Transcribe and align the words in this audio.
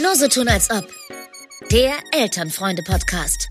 Nur 0.00 0.16
so 0.16 0.28
tun 0.28 0.48
als 0.48 0.70
ob. 0.70 0.88
Der 1.70 1.92
Elternfreunde-Podcast. 2.12 3.48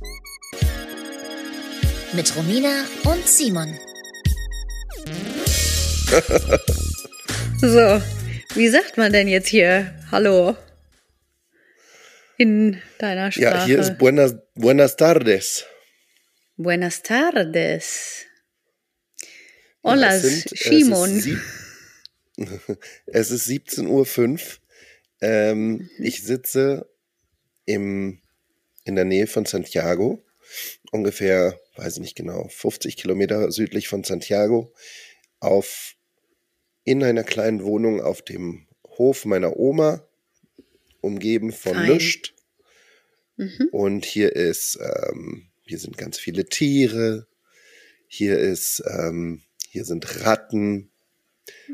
Mit 2.14 2.36
Romina 2.36 2.86
und 3.04 3.28
Simon. 3.28 3.78
So, 7.60 8.02
wie 8.56 8.68
sagt 8.70 8.98
man 8.98 9.14
denn 9.14 9.28
jetzt 9.28 9.48
hier 9.48 9.94
Hallo? 10.12 10.58
In 12.38 12.82
deiner 12.98 13.32
Sprache. 13.32 13.44
Ja, 13.46 13.66
hier 13.66 13.80
ist 13.80 13.98
buenas, 13.98 14.34
buenas 14.56 14.96
tardes. 14.98 15.66
Buenas 16.58 17.04
tardes. 17.04 18.26
Hola, 19.84 20.16
es 20.16 20.22
sind- 20.24 20.50
Simon. 20.58 21.18
Es 21.18 21.26
ist, 21.28 21.38
es 23.06 23.32
ist 23.32 23.48
17.05 23.48 23.88
Uhr. 23.88 24.61
Ähm, 25.22 25.90
ich 26.00 26.24
sitze 26.24 26.90
im, 27.66 28.20
in 28.84 28.96
der 28.96 29.06
Nähe 29.06 29.28
von 29.28 29.46
Santiago, 29.46 30.24
ungefähr, 30.92 31.60
weiß 31.76 31.94
ich 31.96 32.00
nicht 32.02 32.16
genau, 32.16 32.48
50 32.50 32.98
Kilometer 32.98 33.52
südlich 33.52 33.88
von 33.88 34.04
Santiago, 34.04 34.74
auf, 35.40 35.96
in 36.84 37.04
einer 37.04 37.24
kleinen 37.24 37.64
Wohnung 37.64 38.02
auf 38.02 38.22
dem 38.22 38.68
Hof 38.98 39.26
meiner 39.26 39.58
Oma, 39.58 40.06
umgeben 41.02 41.52
von 41.52 41.74
Fein. 41.74 41.88
Lüscht. 41.88 42.34
Mhm. 43.38 43.70
Und 43.72 44.06
hier 44.06 44.36
ist, 44.36 44.78
ähm, 44.82 45.48
hier 45.64 45.80
sind 45.80 45.98
ganz 45.98 46.20
viele 46.20 46.46
Tiere. 46.46 47.28
Hier 48.08 48.38
ist, 48.38 48.84
ähm, 48.88 49.42
hier 49.70 49.86
sind 49.86 50.26
Ratten. 50.26 50.92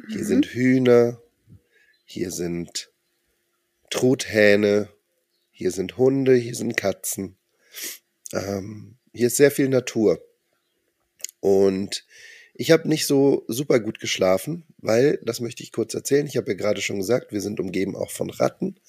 Hier 0.09 0.19
Mhm. 0.21 0.25
sind 0.25 0.45
Hühner. 0.45 1.21
Hier 2.05 2.31
sind 2.31 2.89
Truthähne. 3.89 4.89
Hier 5.51 5.71
sind 5.71 5.97
Hunde. 5.97 6.35
Hier 6.35 6.55
sind 6.55 6.77
Katzen. 6.77 7.37
Ähm, 8.33 8.97
hier 9.13 9.27
ist 9.27 9.37
sehr 9.37 9.51
viel 9.51 9.69
Natur. 9.69 10.21
Und 11.39 12.05
ich 12.53 12.71
habe 12.71 12.87
nicht 12.87 13.05
so 13.05 13.45
super 13.47 13.79
gut 13.79 13.99
geschlafen, 13.99 14.65
weil, 14.79 15.19
das 15.23 15.39
möchte 15.39 15.61
ich 15.63 15.71
kurz 15.71 15.93
erzählen, 15.93 16.25
ich 16.25 16.37
habe 16.37 16.51
ja 16.51 16.57
gerade 16.57 16.81
schon 16.81 16.97
gesagt, 16.97 17.31
wir 17.31 17.41
sind 17.41 17.59
umgeben 17.59 17.95
auch 17.95 18.09
von 18.09 18.29
Ratten. 18.29 18.79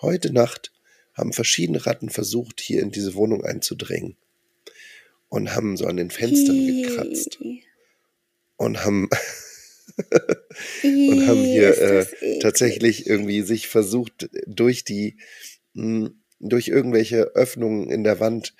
Heute 0.00 0.32
Nacht 0.32 0.72
haben 1.14 1.32
verschiedene 1.32 1.84
Ratten 1.84 2.08
versucht, 2.08 2.60
hier 2.60 2.80
in 2.80 2.90
diese 2.90 3.14
Wohnung 3.14 3.44
einzudringen. 3.44 4.16
Und 5.28 5.54
haben 5.54 5.76
so 5.76 5.86
an 5.86 5.96
den 5.96 6.10
Fenstern 6.10 6.66
gekratzt. 6.66 7.38
Und 8.56 8.84
haben, 8.84 9.08
und 10.82 11.26
haben 11.26 11.44
hier 11.44 11.76
äh, 11.78 12.06
tatsächlich 12.40 13.06
irgendwie 13.06 13.42
sich 13.42 13.68
versucht, 13.68 14.28
durch 14.46 14.84
die, 14.84 15.16
mh, 15.74 16.10
durch 16.40 16.68
irgendwelche 16.68 17.34
Öffnungen 17.34 17.90
in 17.90 18.04
der 18.04 18.20
Wand 18.20 18.54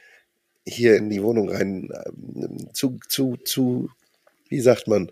hier 0.65 0.97
in 0.97 1.11
die 1.11 1.23
Wohnung 1.23 1.49
rein 1.49 1.91
ähm, 2.07 2.69
zu, 2.73 3.01
zu, 3.09 3.37
zu, 3.45 3.91
wie 4.49 4.61
sagt 4.61 4.87
man? 4.87 5.11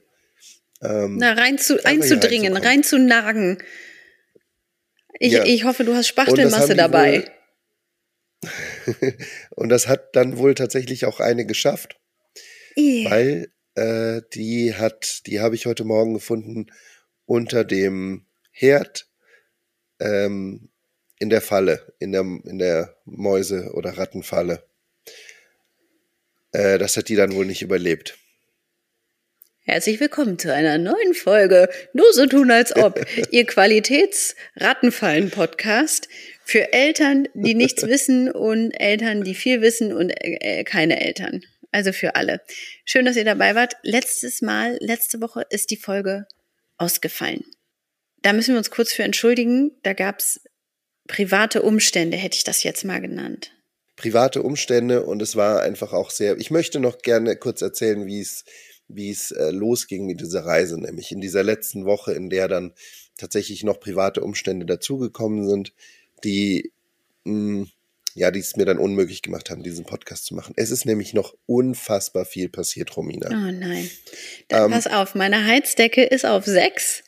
Ähm, 0.82 1.16
Na, 1.18 1.32
rein 1.32 1.58
zu, 1.58 1.84
einzudringen, 1.84 2.56
rein 2.56 2.84
zu 2.84 2.98
nagen. 2.98 3.58
Ich, 5.18 5.32
Ja. 5.32 5.44
ich 5.44 5.64
hoffe, 5.64 5.84
du 5.84 5.94
hast 5.94 6.08
Spachtelmasse 6.08 6.74
dabei. 6.74 7.30
und 9.50 9.68
das 9.68 9.88
hat 9.88 10.14
dann 10.16 10.38
wohl 10.38 10.54
tatsächlich 10.54 11.04
auch 11.04 11.20
eine 11.20 11.44
geschafft. 11.44 11.98
Weil 12.76 13.50
äh, 13.80 14.22
die 14.34 14.74
hat, 14.74 15.26
die 15.26 15.40
habe 15.40 15.54
ich 15.54 15.64
heute 15.66 15.84
Morgen 15.84 16.14
gefunden 16.14 16.66
unter 17.24 17.62
dem 17.64 18.26
Herd 18.50 19.06
ähm, 20.00 20.70
in 21.18 21.30
der 21.30 21.40
Falle, 21.40 21.94
in 21.98 22.12
der, 22.12 22.20
in 22.20 22.58
der 22.58 22.94
Mäuse- 23.06 23.72
oder 23.72 23.96
Rattenfalle. 23.96 24.62
Äh, 26.52 26.76
das 26.78 26.96
hat 26.96 27.08
die 27.08 27.16
dann 27.16 27.34
wohl 27.34 27.46
nicht 27.46 27.62
überlebt. 27.62 28.18
Herzlich 29.60 30.00
willkommen 30.00 30.38
zu 30.38 30.52
einer 30.52 30.76
neuen 30.78 31.14
Folge 31.14 31.68
Nur 31.92 32.12
so 32.12 32.26
tun 32.26 32.50
als 32.50 32.74
ob. 32.76 33.06
Ihr 33.30 33.46
Qualitäts-Rattenfallen-Podcast 33.46 36.08
für 36.44 36.72
Eltern, 36.72 37.28
die 37.34 37.54
nichts 37.54 37.86
wissen 37.86 38.28
und 38.30 38.72
Eltern, 38.72 39.22
die 39.22 39.34
viel 39.34 39.62
wissen 39.62 39.92
und 39.92 40.10
äh, 40.10 40.64
keine 40.64 41.00
Eltern. 41.00 41.42
Also 41.72 41.92
für 41.92 42.16
alle. 42.16 42.40
Schön, 42.84 43.04
dass 43.04 43.16
ihr 43.16 43.24
dabei 43.24 43.54
wart. 43.54 43.74
Letztes 43.82 44.42
Mal, 44.42 44.76
letzte 44.80 45.20
Woche 45.20 45.46
ist 45.50 45.70
die 45.70 45.76
Folge 45.76 46.26
ausgefallen. 46.78 47.44
Da 48.22 48.32
müssen 48.32 48.54
wir 48.54 48.58
uns 48.58 48.70
kurz 48.70 48.92
für 48.92 49.04
entschuldigen. 49.04 49.72
Da 49.82 49.92
gab's 49.92 50.40
private 51.06 51.62
Umstände, 51.62 52.16
hätte 52.16 52.36
ich 52.36 52.44
das 52.44 52.62
jetzt 52.62 52.84
mal 52.84 53.00
genannt. 53.00 53.52
Private 53.96 54.42
Umstände 54.42 55.04
und 55.04 55.20
es 55.20 55.36
war 55.36 55.62
einfach 55.62 55.92
auch 55.92 56.10
sehr. 56.10 56.38
Ich 56.38 56.50
möchte 56.50 56.80
noch 56.80 56.98
gerne 56.98 57.36
kurz 57.36 57.62
erzählen, 57.62 58.06
wie 58.06 58.20
es 58.20 58.44
wie 58.92 59.10
es 59.10 59.30
äh, 59.30 59.50
losging 59.50 60.06
mit 60.06 60.20
dieser 60.20 60.44
Reise, 60.44 60.80
nämlich 60.80 61.12
in 61.12 61.20
dieser 61.20 61.44
letzten 61.44 61.84
Woche, 61.84 62.12
in 62.12 62.28
der 62.28 62.48
dann 62.48 62.72
tatsächlich 63.16 63.62
noch 63.62 63.78
private 63.78 64.22
Umstände 64.22 64.66
dazugekommen 64.66 65.48
sind, 65.48 65.72
die 66.24 66.72
mh, 67.24 67.66
ja, 68.20 68.30
die 68.30 68.40
es 68.40 68.54
mir 68.54 68.66
dann 68.66 68.78
unmöglich 68.78 69.22
gemacht 69.22 69.48
haben, 69.48 69.62
diesen 69.62 69.86
Podcast 69.86 70.26
zu 70.26 70.34
machen. 70.34 70.52
Es 70.56 70.70
ist 70.70 70.84
nämlich 70.84 71.14
noch 71.14 71.34
unfassbar 71.46 72.26
viel 72.26 72.50
passiert, 72.50 72.94
Romina. 72.94 73.28
Oh 73.30 73.50
nein. 73.50 73.90
Dann 74.48 74.66
Ähm, 74.66 74.70
pass 74.72 74.86
auf, 74.86 75.14
meine 75.14 75.46
Heizdecke 75.46 76.04
ist 76.04 76.26
auf 76.26 76.44
sechs. 76.44 77.02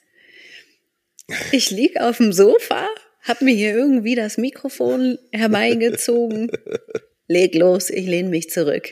Ich 1.53 1.71
lieg 1.71 2.01
auf 2.01 2.17
dem 2.17 2.33
Sofa, 2.33 2.89
hab 3.21 3.43
mir 3.43 3.55
hier 3.55 3.75
irgendwie 3.75 4.15
das 4.15 4.39
Mikrofon 4.39 5.19
herbeigezogen. 5.33 6.51
Leg 7.29 7.55
los, 7.55 7.91
ich 7.91 8.07
lehne 8.07 8.31
mich 8.31 8.49
zurück. 8.49 8.89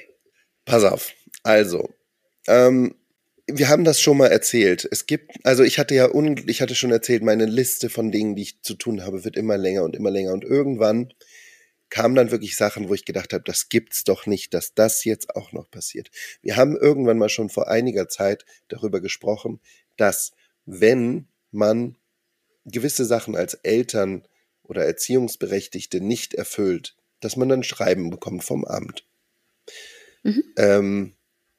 Pass 0.67 0.85
auf. 0.85 1.13
Also, 1.43 1.89
ähm, 2.49 2.95
wir 3.47 3.71
haben 3.71 3.85
das 3.85 3.99
schon 3.99 4.19
mal 4.19 4.29
erzählt. 4.29 4.87
Es 4.91 5.07
gibt, 5.07 5.31
also 5.43 5.63
ich 5.63 5.79
hatte 5.79 5.95
ja, 5.95 6.15
un, 6.15 6.37
ich 6.47 6.61
hatte 6.61 6.75
schon 6.75 6.93
erzählt, 6.93 7.23
meine 7.23 7.47
Liste 7.47 7.89
von 7.89 8.13
Dingen, 8.13 8.37
die 8.37 8.43
ich 8.43 8.63
zu 8.63 8.75
tun 8.75 9.05
habe, 9.05 9.25
wird 9.25 9.37
immer 9.37 9.57
länger 9.57 9.85
und 9.85 9.97
immer 9.97 10.11
länger. 10.11 10.35
Und 10.35 10.45
irgendwann 10.45 11.15
kamen 11.91 12.15
dann 12.15 12.31
wirklich 12.31 12.57
Sachen, 12.57 12.89
wo 12.89 12.95
ich 12.95 13.05
gedacht 13.05 13.33
habe, 13.33 13.45
das 13.45 13.69
gibt's 13.69 14.05
doch 14.05 14.27
nicht, 14.27 14.55
dass 14.55 14.75
das 14.75 15.05
jetzt 15.05 15.35
auch 15.37 15.53
noch 15.53 15.71
passiert. 15.71 16.11
Wir 16.41 16.57
haben 16.57 16.77
irgendwann 16.77 17.19
mal 17.19 17.29
schon 17.29 17.51
vor 17.51 17.69
einiger 17.69 18.09
Zeit 18.09 18.45
darüber 18.69 19.01
gesprochen, 19.01 19.61
dass 19.97 20.33
wenn 20.65 21.29
man 21.51 21.97
gewisse 22.65 23.05
Sachen 23.05 23.37
als 23.37 23.55
Eltern 23.55 24.27
oder 24.63 24.85
Erziehungsberechtigte 24.85 26.01
nicht 26.01 26.35
erfüllt, 26.35 26.97
dass 27.19 27.37
man 27.37 27.49
dann 27.49 27.65
Schreiben 27.65 28.11
bekommt 28.11 28.45
vom 28.45 28.65
Amt. 28.65 29.05
Mhm. 30.23 30.45
Ähm, 30.57 31.15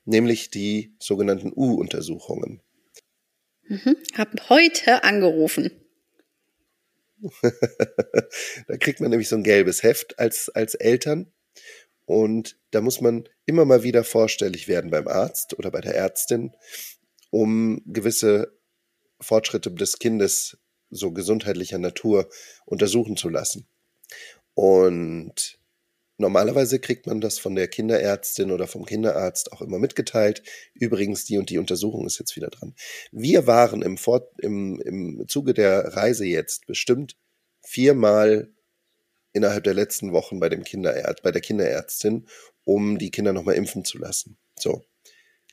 nämlich 0.05 0.49
die 0.49 0.95
sogenannten 0.99 1.51
U-Untersuchungen. 1.53 2.61
Mhm. 3.67 3.97
Hab 4.15 4.49
heute 4.49 5.03
angerufen. 5.03 5.71
da 8.67 8.77
kriegt 8.77 8.99
man 8.99 9.09
nämlich 9.09 9.29
so 9.29 9.35
ein 9.35 9.43
gelbes 9.43 9.83
Heft 9.83 10.19
als, 10.19 10.49
als 10.49 10.75
Eltern. 10.75 11.31
Und 12.05 12.57
da 12.71 12.81
muss 12.81 12.99
man 12.99 13.29
immer 13.45 13.65
mal 13.65 13.83
wieder 13.83 14.03
vorstellig 14.03 14.67
werden 14.67 14.91
beim 14.91 15.07
Arzt 15.07 15.57
oder 15.57 15.71
bei 15.71 15.81
der 15.81 15.95
Ärztin, 15.95 16.51
um 17.29 17.81
gewisse 17.85 18.57
Fortschritte 19.19 19.71
des 19.71 19.99
Kindes 19.99 20.57
so 20.89 21.11
gesundheitlicher 21.11 21.77
Natur 21.77 22.29
untersuchen 22.65 23.15
zu 23.15 23.29
lassen. 23.29 23.67
Und 24.53 25.60
normalerweise 26.21 26.79
kriegt 26.79 27.07
man 27.07 27.19
das 27.19 27.37
von 27.39 27.55
der 27.55 27.67
Kinderärztin 27.67 28.51
oder 28.51 28.67
vom 28.67 28.85
Kinderarzt 28.85 29.51
auch 29.51 29.61
immer 29.61 29.79
mitgeteilt. 29.79 30.43
Übrigens, 30.73 31.25
die 31.25 31.37
und 31.37 31.49
die 31.49 31.57
Untersuchung 31.57 32.05
ist 32.07 32.19
jetzt 32.19 32.35
wieder 32.35 32.49
dran. 32.49 32.73
Wir 33.11 33.47
waren 33.47 33.81
im, 33.81 33.97
Fort, 33.97 34.29
im, 34.39 34.79
im 34.81 35.27
Zuge 35.27 35.53
der 35.53 35.95
Reise 35.95 36.25
jetzt 36.25 36.67
bestimmt 36.67 37.17
viermal 37.61 38.49
innerhalb 39.33 39.63
der 39.63 39.73
letzten 39.73 40.13
Wochen 40.13 40.39
bei 40.39 40.49
dem 40.49 40.63
Kinderärzt, 40.63 41.23
bei 41.23 41.31
der 41.31 41.41
Kinderärztin, 41.41 42.27
um 42.63 42.97
die 42.97 43.11
Kinder 43.11 43.33
nochmal 43.33 43.55
impfen 43.55 43.83
zu 43.83 43.97
lassen. 43.97 44.37
So. 44.57 44.83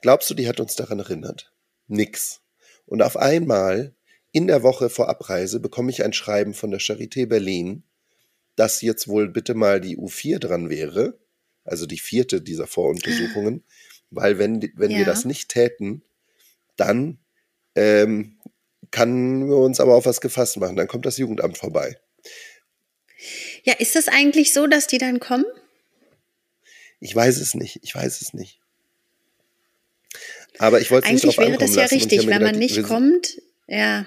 Glaubst 0.00 0.30
du, 0.30 0.34
die 0.34 0.48
hat 0.48 0.60
uns 0.60 0.76
daran 0.76 1.00
erinnert? 1.00 1.52
Nix. 1.86 2.40
Und 2.86 3.02
auf 3.02 3.16
einmal, 3.16 3.96
in 4.32 4.46
der 4.46 4.62
Woche 4.62 4.90
vor 4.90 5.08
Abreise, 5.08 5.60
bekomme 5.60 5.90
ich 5.90 6.04
ein 6.04 6.12
Schreiben 6.12 6.54
von 6.54 6.70
der 6.70 6.80
Charité 6.80 7.26
Berlin, 7.26 7.84
dass 8.58 8.80
jetzt 8.82 9.08
wohl 9.08 9.28
bitte 9.28 9.54
mal 9.54 9.80
die 9.80 9.96
U4 9.96 10.38
dran 10.38 10.68
wäre, 10.70 11.18
also 11.64 11.86
die 11.86 11.98
vierte 11.98 12.40
dieser 12.40 12.66
Voruntersuchungen, 12.66 13.62
weil 14.10 14.38
wenn, 14.38 14.60
wenn 14.74 14.90
Ja. 14.90 14.98
wir 14.98 15.04
das 15.04 15.24
nicht 15.24 15.48
täten, 15.50 16.02
dann 16.76 17.18
ähm, 17.74 18.38
kann 18.90 19.48
wir 19.48 19.56
uns 19.58 19.80
aber 19.80 19.94
auf 19.94 20.06
was 20.06 20.20
gefasst 20.20 20.56
machen. 20.56 20.76
Dann 20.76 20.88
kommt 20.88 21.04
das 21.06 21.18
Jugendamt 21.18 21.58
vorbei. 21.58 21.98
Ja, 23.64 23.74
ist 23.74 23.94
das 23.96 24.08
eigentlich 24.08 24.52
so, 24.52 24.66
dass 24.66 24.86
die 24.86 24.98
dann 24.98 25.20
kommen? 25.20 25.44
Ich 27.00 27.14
weiß 27.14 27.38
es 27.38 27.54
nicht. 27.54 27.80
Ich 27.82 27.94
weiß 27.94 28.20
es 28.22 28.32
nicht. 28.32 28.60
Aber 30.58 30.80
ich 30.80 30.90
wollte 30.90 31.06
es 31.06 31.12
nicht 31.12 31.24
Eigentlich 31.24 31.38
wäre 31.38 31.58
das 31.58 31.74
ja 31.76 31.82
lassen. 31.82 31.94
richtig, 31.94 32.20
wenn 32.20 32.28
man 32.42 32.54
gedacht, 32.54 32.56
nicht 32.56 32.76
wir- 32.76 32.82
kommt. 32.84 33.40
Ja, 33.66 34.06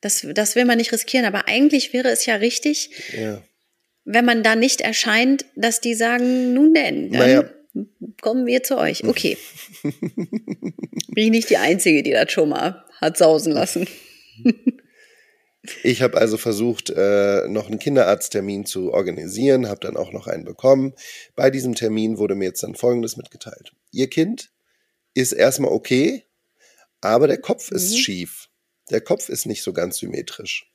Das, 0.00 0.26
das 0.34 0.56
will 0.56 0.64
man 0.64 0.78
nicht 0.78 0.92
riskieren. 0.92 1.26
Aber 1.26 1.46
eigentlich 1.46 1.92
wäre 1.92 2.08
es 2.08 2.26
ja 2.26 2.34
richtig, 2.36 2.90
Ja. 3.16 3.42
Wenn 4.04 4.24
man 4.24 4.42
da 4.42 4.56
nicht 4.56 4.80
erscheint, 4.80 5.44
dass 5.56 5.80
die 5.80 5.94
sagen, 5.94 6.54
nun 6.54 6.74
denn, 6.74 7.12
dann 7.12 7.20
Naja. 7.20 7.44
kommen 8.20 8.46
wir 8.46 8.62
zu 8.62 8.78
euch. 8.78 9.04
Okay. 9.04 9.36
Bin 9.82 11.24
ich 11.24 11.30
nicht 11.30 11.50
die 11.50 11.56
Einzige, 11.58 12.02
die 12.02 12.10
das 12.12 12.32
schon 12.32 12.48
mal 12.48 12.84
hat 13.00 13.16
sausen 13.18 13.52
lassen. 13.52 13.86
Ich 15.84 16.02
habe 16.02 16.18
also 16.18 16.38
versucht, 16.38 16.90
äh, 16.90 17.46
noch 17.48 17.68
einen 17.68 17.78
Kinderarzttermin 17.78 18.66
zu 18.66 18.92
organisieren, 18.92 19.68
habe 19.68 19.78
dann 19.80 19.96
auch 19.96 20.12
noch 20.12 20.26
einen 20.26 20.44
bekommen. 20.44 20.94
Bei 21.36 21.50
diesem 21.50 21.76
Termin 21.76 22.18
wurde 22.18 22.34
mir 22.34 22.46
jetzt 22.46 22.64
dann 22.64 22.74
Folgendes 22.74 23.16
mitgeteilt. 23.16 23.72
Ihr 23.92 24.10
Kind 24.10 24.50
ist 25.14 25.30
erstmal 25.32 25.70
okay, 25.70 26.24
aber 27.00 27.28
der 27.28 27.38
Kopf 27.40 27.70
ist 27.70 27.92
Mhm. 27.92 27.96
schief. 27.96 28.48
Der 28.90 29.00
Kopf 29.00 29.28
ist 29.28 29.46
nicht 29.46 29.62
so 29.62 29.72
ganz 29.72 29.98
symmetrisch. 29.98 30.68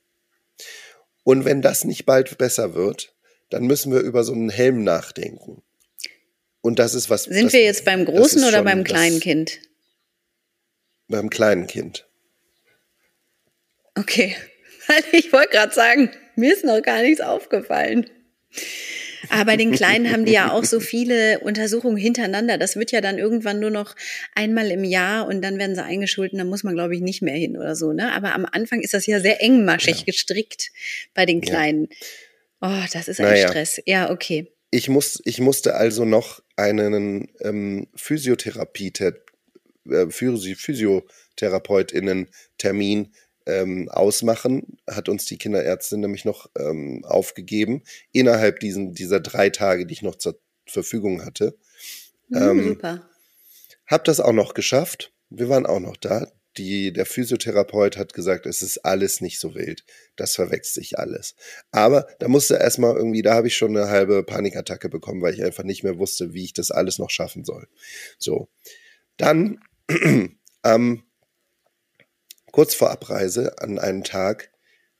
Und 1.22 1.44
wenn 1.44 1.60
das 1.60 1.84
nicht 1.84 2.06
bald 2.06 2.38
besser 2.38 2.74
wird, 2.74 3.14
dann 3.50 3.64
müssen 3.64 3.92
wir 3.92 4.00
über 4.00 4.24
so 4.24 4.32
einen 4.32 4.50
Helm 4.50 4.84
nachdenken. 4.84 5.62
Und 6.60 6.78
das 6.78 6.94
ist 6.94 7.08
was. 7.08 7.24
Sind 7.24 7.46
das, 7.46 7.52
wir 7.52 7.62
jetzt 7.62 7.84
beim 7.84 8.04
großen 8.04 8.44
oder 8.44 8.62
beim 8.62 8.84
kleinen 8.84 9.20
Kind? 9.20 9.60
Beim 11.08 11.30
kleinen 11.30 11.66
Kind. 11.66 12.06
Okay. 13.94 14.36
Ich 15.12 15.34
wollte 15.34 15.50
gerade 15.50 15.74
sagen, 15.74 16.10
mir 16.34 16.50
ist 16.54 16.64
noch 16.64 16.80
gar 16.80 17.02
nichts 17.02 17.20
aufgefallen. 17.20 18.08
Aber 19.28 19.44
bei 19.44 19.56
den 19.58 19.70
Kleinen 19.72 20.10
haben 20.10 20.24
die 20.24 20.32
ja 20.32 20.50
auch 20.50 20.64
so 20.64 20.80
viele 20.80 21.40
Untersuchungen 21.40 21.98
hintereinander. 21.98 22.56
Das 22.56 22.76
wird 22.76 22.90
ja 22.90 23.02
dann 23.02 23.18
irgendwann 23.18 23.60
nur 23.60 23.68
noch 23.68 23.94
einmal 24.34 24.70
im 24.70 24.84
Jahr 24.84 25.26
und 25.26 25.42
dann 25.42 25.58
werden 25.58 25.74
sie 25.74 25.84
eingeschult 25.84 26.32
und 26.32 26.38
dann 26.38 26.48
muss 26.48 26.64
man, 26.64 26.74
glaube 26.74 26.94
ich, 26.94 27.02
nicht 27.02 27.20
mehr 27.20 27.34
hin 27.34 27.58
oder 27.58 27.76
so. 27.76 27.92
Ne? 27.92 28.12
Aber 28.12 28.34
am 28.34 28.46
Anfang 28.50 28.80
ist 28.80 28.94
das 28.94 29.04
ja 29.06 29.20
sehr 29.20 29.42
engmaschig 29.42 29.98
Ja. 29.98 30.04
gestrickt 30.06 30.70
bei 31.12 31.26
den 31.26 31.42
Ja. 31.42 31.52
Oh, 32.60 32.82
das 32.92 33.06
ist 33.08 33.20
ein 33.20 33.26
Naja. 33.26 33.48
Stress. 33.48 33.80
Ja, 33.86 34.10
okay. 34.10 34.52
Ich, 34.70 34.88
muss, 34.88 35.20
ich 35.24 35.40
musste 35.40 35.76
also 35.76 36.04
noch 36.04 36.42
einen 36.56 37.28
ähm, 37.40 37.86
Physiotherapie, 37.94 38.92
äh, 38.98 39.12
Physi 40.10 40.54
PhysiotherapeutInnen-Termin 40.56 43.12
ähm, 43.46 43.88
ausmachen, 43.88 44.76
hat 44.88 45.08
uns 45.08 45.24
die 45.24 45.38
Kinderärztin 45.38 46.00
nämlich 46.00 46.24
noch 46.26 46.50
ähm, 46.58 47.04
aufgegeben, 47.04 47.82
innerhalb 48.12 48.58
diesen, 48.60 48.92
dieser 48.92 49.20
drei 49.20 49.48
Tage, 49.50 49.86
die 49.86 49.94
ich 49.94 50.02
noch 50.02 50.16
zur 50.16 50.38
Verfügung 50.66 51.24
hatte. 51.24 51.56
Hm, 52.30 52.42
Ähm, 52.42 52.68
super. 52.68 53.08
Hab 53.86 54.04
das 54.04 54.20
auch 54.20 54.32
noch 54.32 54.52
geschafft. 54.52 55.12
Wir 55.30 55.48
waren 55.48 55.64
auch 55.64 55.80
noch 55.80 55.96
da. 55.96 56.30
Die, 56.58 56.92
der 56.92 57.06
Physiotherapeut 57.06 57.96
hat 57.96 58.12
gesagt, 58.12 58.44
es 58.44 58.62
ist 58.62 58.84
alles 58.84 59.20
nicht 59.20 59.38
so 59.38 59.54
wild. 59.54 59.84
Das 60.16 60.34
verwechselt 60.34 60.74
sich 60.74 60.98
alles. 60.98 61.36
Aber 61.70 62.08
da 62.18 62.26
musste 62.26 62.56
erstmal 62.56 62.96
irgendwie, 62.96 63.22
da 63.22 63.34
habe 63.34 63.46
ich 63.46 63.56
schon 63.56 63.76
eine 63.76 63.88
halbe 63.88 64.24
Panikattacke 64.24 64.88
bekommen, 64.88 65.22
weil 65.22 65.34
ich 65.34 65.44
einfach 65.44 65.62
nicht 65.62 65.84
mehr 65.84 65.98
wusste, 65.98 66.34
wie 66.34 66.44
ich 66.44 66.52
das 66.52 66.72
alles 66.72 66.98
noch 66.98 67.10
schaffen 67.10 67.44
soll. 67.44 67.68
So. 68.18 68.48
Dann 69.16 69.60
am 70.62 71.04
kurz 72.50 72.74
vor 72.74 72.90
Abreise 72.90 73.58
an 73.60 73.78
einem 73.78 74.02
Tag 74.02 74.50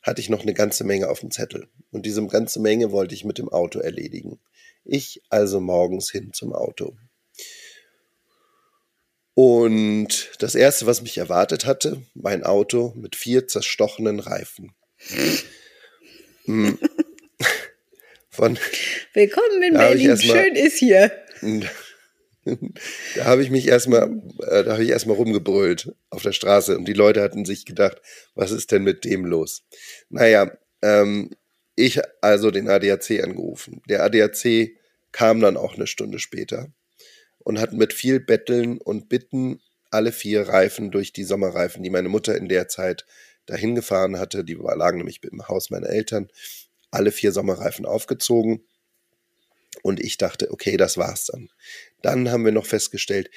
hatte 0.03 0.21
ich 0.21 0.31
noch 0.31 0.43
eine 0.43 0.55
ganze 0.55 0.85
Menge 0.85 1.09
auf 1.09 1.21
dem 1.21 1.33
Zettel. 1.33 1.69
Und 1.91 2.07
diese 2.07 2.25
ganze 2.27 2.61
Menge 2.61 2.93
wollte 2.93 3.15
ich 3.15 3.25
mit 3.25 3.39
dem 3.39 3.49
Auto 3.49 3.81
erledigen. 3.81 4.39
Ich 4.85 5.23
also 5.29 5.61
morgens 5.61 6.11
hin 6.11 6.33
zum 6.33 6.53
Auto. 6.53 6.97
Und 9.41 10.33
das 10.41 10.57
erste, 10.57 10.87
was 10.87 11.01
mich 11.01 11.17
erwartet 11.17 11.65
hatte, 11.65 12.03
mein 12.15 12.43
Auto 12.43 12.93
mit 12.97 13.15
vier 13.15 13.47
zerstochenen 13.47 14.19
Reifen. 14.19 14.73
Mm. 16.47 16.71
Von, 18.31 18.59
Willkommen 19.13 19.63
in 19.63 19.75
Berlin. 19.75 20.09
mal- 20.09 20.17
Schön 20.19 20.57
ist 20.57 20.79
hier. 20.79 21.13
da 23.15 23.25
habe 23.27 23.45
ich 23.45 23.51
mich 23.51 23.69
erstmal, 23.69 24.11
äh, 24.43 24.65
da 24.65 24.73
habe 24.73 24.83
ich 24.83 24.91
erstmal 24.91 25.15
rumgebrüllt 25.15 25.95
auf 26.11 26.25
der 26.25 26.33
Straße 26.33 26.77
und 26.77 26.87
die 26.87 26.93
Leute 26.93 27.23
hatten 27.23 27.45
sich 27.45 27.65
gedacht, 27.65 28.03
was 28.35 28.51
ist 28.51 28.73
denn 28.73 28.83
mit 28.83 29.05
dem 29.05 29.25
los? 29.25 29.63
Naja, 30.09 30.51
ähm, 30.83 31.31
ich 31.77 32.01
also 32.23 32.51
den 32.51 32.69
ADAC 32.69 33.23
angerufen. 33.23 33.83
Der 33.89 34.03
ADAC 34.03 34.73
kam 35.13 35.41
dann 35.41 35.57
auch 35.57 35.77
eine 35.77 35.87
Stunde 35.87 36.19
später 36.19 36.73
und 37.49 37.59
hat 37.59 37.73
mit 37.73 37.95
viel 37.95 38.21
Betteln 38.21 38.77
und 38.77 39.09
Bitten 39.09 39.63
alle 39.91 40.13
vier 40.13 40.47
Reifen 40.47 40.91
durch 40.91 41.15
die 41.15 41.25
Sommerreifen, 41.25 41.83
die 41.83 41.89
meine 41.89 42.11
Mutter 42.11 42.37
in 42.37 42.47
der 42.47 42.69
Zeit 42.69 43.07
dahin 43.47 43.75
gefahren 43.75 44.19
hatte, 44.19 44.45
die 44.45 44.53
lagen 44.53 44.99
nämlich 44.99 45.25
im 45.25 45.49
Haus 45.49 45.71
meiner 45.71 45.89
Eltern, 45.89 46.29
alle 46.91 47.11
vier 47.11 47.33
Sommerreifen 47.33 47.87
aufgezogen. 47.87 48.67
Und 49.83 49.99
ich 49.99 50.19
dachte, 50.19 50.51
okay, 50.51 50.77
das 50.77 50.99
war's 50.99 51.25
dann. 51.25 51.49
Dann 52.03 52.31
haben 52.31 52.45
wir 52.45 52.53
noch 52.53 52.67
festgestellt, 52.67 53.31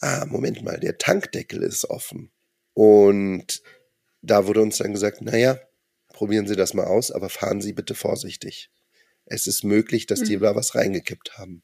ah, 0.00 0.24
Moment 0.24 0.62
mal, 0.62 0.80
der 0.80 0.96
Tankdeckel 0.96 1.62
ist 1.62 1.90
offen. 1.90 2.30
Und 2.72 3.62
da 4.22 4.46
wurde 4.46 4.62
uns 4.62 4.78
dann 4.78 4.94
gesagt, 4.94 5.20
naja, 5.20 5.60
probieren 6.14 6.46
Sie 6.46 6.56
das 6.56 6.72
mal 6.72 6.86
aus, 6.86 7.10
aber 7.10 7.28
fahren 7.28 7.60
Sie 7.60 7.74
bitte 7.74 7.94
vorsichtig. 7.94 8.70
Es 9.26 9.46
ist 9.46 9.62
möglich, 9.62 10.06
dass 10.06 10.22
die 10.22 10.38
da 10.38 10.56
was 10.56 10.74
reingekippt 10.74 11.36
haben. 11.36 11.62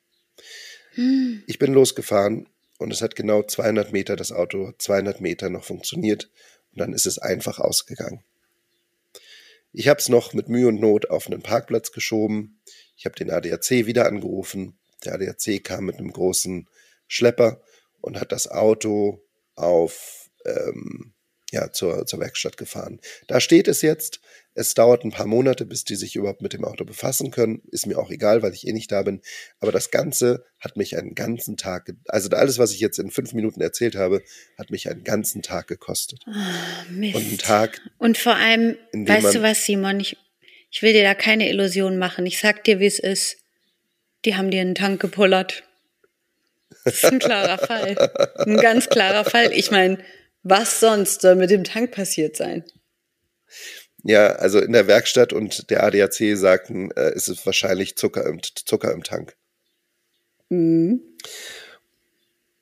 Hm. 0.94 1.42
Ich 1.46 1.58
bin 1.58 1.72
losgefahren 1.72 2.48
und 2.78 2.92
es 2.92 3.02
hat 3.02 3.16
genau 3.16 3.42
200 3.42 3.92
Meter, 3.92 4.16
das 4.16 4.32
Auto 4.32 4.68
hat 4.68 4.82
200 4.82 5.20
Meter 5.20 5.50
noch 5.50 5.64
funktioniert 5.64 6.30
und 6.72 6.80
dann 6.80 6.92
ist 6.92 7.06
es 7.06 7.18
einfach 7.18 7.58
ausgegangen. 7.58 8.22
Ich 9.72 9.88
habe 9.88 9.98
es 9.98 10.08
noch 10.08 10.34
mit 10.34 10.48
Mühe 10.48 10.68
und 10.68 10.80
Not 10.80 11.10
auf 11.10 11.26
einen 11.26 11.42
Parkplatz 11.42 11.90
geschoben. 11.90 12.60
Ich 12.96 13.06
habe 13.06 13.16
den 13.16 13.30
ADAC 13.30 13.86
wieder 13.86 14.06
angerufen. 14.06 14.78
Der 15.04 15.14
ADAC 15.14 15.62
kam 15.64 15.86
mit 15.86 15.96
einem 15.96 16.12
großen 16.12 16.68
Schlepper 17.08 17.60
und 18.00 18.20
hat 18.20 18.30
das 18.30 18.48
Auto 18.48 19.20
auf 19.56 20.30
ähm, 20.44 21.12
ja, 21.50 21.72
zur, 21.72 22.06
zur 22.06 22.20
Werkstatt 22.20 22.56
gefahren. 22.56 23.00
Da 23.26 23.40
steht 23.40 23.68
es 23.68 23.82
jetzt. 23.82 24.20
Es 24.56 24.74
dauert 24.74 25.04
ein 25.04 25.10
paar 25.10 25.26
Monate, 25.26 25.66
bis 25.66 25.84
die 25.84 25.96
sich 25.96 26.14
überhaupt 26.14 26.40
mit 26.40 26.52
dem 26.52 26.64
Auto 26.64 26.84
befassen 26.84 27.32
können. 27.32 27.62
Ist 27.72 27.86
mir 27.86 27.98
auch 27.98 28.10
egal, 28.10 28.42
weil 28.42 28.52
ich 28.52 28.66
eh 28.66 28.72
nicht 28.72 28.92
da 28.92 29.02
bin. 29.02 29.20
Aber 29.58 29.72
das 29.72 29.90
Ganze 29.90 30.44
hat 30.60 30.76
mich 30.76 30.96
einen 30.96 31.14
ganzen 31.14 31.56
Tag, 31.56 31.92
also 32.06 32.30
alles, 32.30 32.58
was 32.58 32.72
ich 32.72 32.80
jetzt 32.80 32.98
in 32.98 33.10
fünf 33.10 33.32
Minuten 33.32 33.60
erzählt 33.60 33.96
habe, 33.96 34.22
hat 34.56 34.70
mich 34.70 34.88
einen 34.88 35.02
ganzen 35.02 35.42
Tag 35.42 35.66
gekostet. 35.66 36.20
Ah, 36.26 36.84
Mist. 36.88 37.16
Und 37.16 37.24
einen 37.26 37.38
Tag, 37.38 37.80
Und 37.98 38.16
vor 38.16 38.36
allem, 38.36 38.76
weißt 38.92 39.34
du 39.34 39.42
was, 39.42 39.64
Simon, 39.64 39.98
ich, 39.98 40.16
ich 40.70 40.82
will 40.82 40.92
dir 40.92 41.02
da 41.02 41.14
keine 41.14 41.48
Illusion 41.48 41.98
machen. 41.98 42.24
Ich 42.24 42.38
sag 42.38 42.62
dir, 42.64 42.78
wie 42.78 42.86
es 42.86 43.00
ist. 43.00 43.38
Die 44.24 44.36
haben 44.36 44.50
dir 44.50 44.60
einen 44.60 44.74
Tank 44.74 45.00
gepullert. 45.00 45.64
Das 46.84 46.94
ist 46.94 47.04
ein 47.04 47.18
klarer 47.18 47.58
Fall. 47.58 47.96
Ein 48.38 48.56
ganz 48.56 48.88
klarer 48.88 49.24
Fall. 49.24 49.52
Ich 49.52 49.70
meine, 49.70 49.98
was 50.42 50.80
sonst 50.80 51.22
soll 51.22 51.34
mit 51.36 51.50
dem 51.50 51.64
Tank 51.64 51.90
passiert 51.90 52.36
sein? 52.36 52.64
Ja, 54.04 54.26
also 54.26 54.60
in 54.60 54.72
der 54.72 54.86
Werkstatt 54.86 55.32
und 55.32 55.70
der 55.70 55.82
ADAC 55.82 56.36
sagten, 56.36 56.90
äh, 56.92 57.14
ist 57.14 57.28
es 57.28 57.44
wahrscheinlich 57.46 57.96
Zucker 57.96 58.26
im, 58.26 58.40
Zucker 58.42 58.92
im 58.92 59.02
Tank. 59.02 59.34
Mhm. 60.50 61.00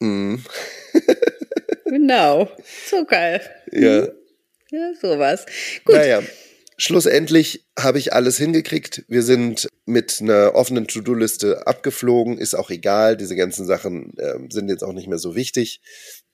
Mm, 0.00 0.36
Genau. 1.86 2.48
Zucker. 2.88 3.40
ja. 3.72 4.08
Ja, 4.70 4.94
sowas. 4.98 5.44
Gut. 5.84 5.96
Naja, 5.96 6.22
schlussendlich 6.78 7.66
habe 7.78 7.98
ich 7.98 8.14
alles 8.14 8.38
hingekriegt. 8.38 9.04
Wir 9.06 9.22
sind 9.22 9.68
mit 9.84 10.18
einer 10.22 10.54
offenen 10.54 10.86
To-Do-Liste 10.86 11.66
abgeflogen. 11.66 12.38
Ist 12.38 12.54
auch 12.54 12.70
egal. 12.70 13.18
Diese 13.18 13.36
ganzen 13.36 13.66
Sachen 13.66 14.14
ähm, 14.18 14.50
sind 14.50 14.70
jetzt 14.70 14.82
auch 14.82 14.94
nicht 14.94 15.08
mehr 15.08 15.18
so 15.18 15.34
wichtig. 15.34 15.82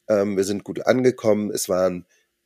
Ähm, 0.09 0.37
wir 0.37 0.45
sind 0.45 0.63
gut 0.63 0.87
angekommen. 0.87 1.51
Es 1.51 1.69
war 1.69 1.91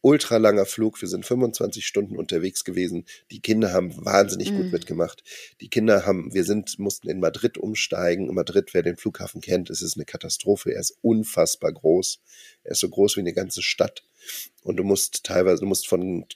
ein 0.02 0.08
ultralanger 0.08 0.66
Flug. 0.66 1.00
Wir 1.00 1.08
sind 1.08 1.24
25 1.24 1.86
Stunden 1.86 2.16
unterwegs 2.16 2.64
gewesen. 2.64 3.04
Die 3.30 3.40
Kinder 3.40 3.72
haben 3.72 3.94
wahnsinnig 4.04 4.50
Mhm. 4.50 4.56
gut 4.56 4.72
mitgemacht. 4.72 5.22
Die 5.60 5.68
Kinder 5.68 6.04
haben, 6.06 6.32
wir 6.34 6.44
sind, 6.44 6.78
mussten 6.78 7.08
in 7.08 7.20
Madrid 7.20 7.58
umsteigen. 7.58 8.28
In 8.28 8.34
Madrid, 8.34 8.74
wer 8.74 8.82
den 8.82 8.96
Flughafen 8.96 9.40
kennt, 9.40 9.70
es 9.70 9.82
ist 9.82 9.96
eine 9.96 10.04
Katastrophe. 10.04 10.72
Er 10.72 10.80
ist 10.80 10.96
unfassbar 11.02 11.72
groß. 11.72 12.20
Er 12.64 12.72
ist 12.72 12.80
so 12.80 12.88
groß 12.88 13.16
wie 13.16 13.20
eine 13.20 13.32
ganze 13.32 13.62
Stadt. 13.62 14.02
Und 14.62 14.76
du 14.76 14.84
musst 14.84 15.24
teilweise, 15.24 15.60
du 15.60 15.66
musst 15.66 15.86
von 15.86 16.26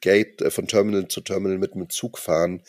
Gate, 0.00 0.40
äh, 0.42 0.50
von 0.50 0.68
Terminal 0.68 1.08
zu 1.08 1.20
Terminal 1.20 1.58
mit 1.58 1.74
dem 1.74 1.90
Zug 1.90 2.18
fahren. 2.18 2.62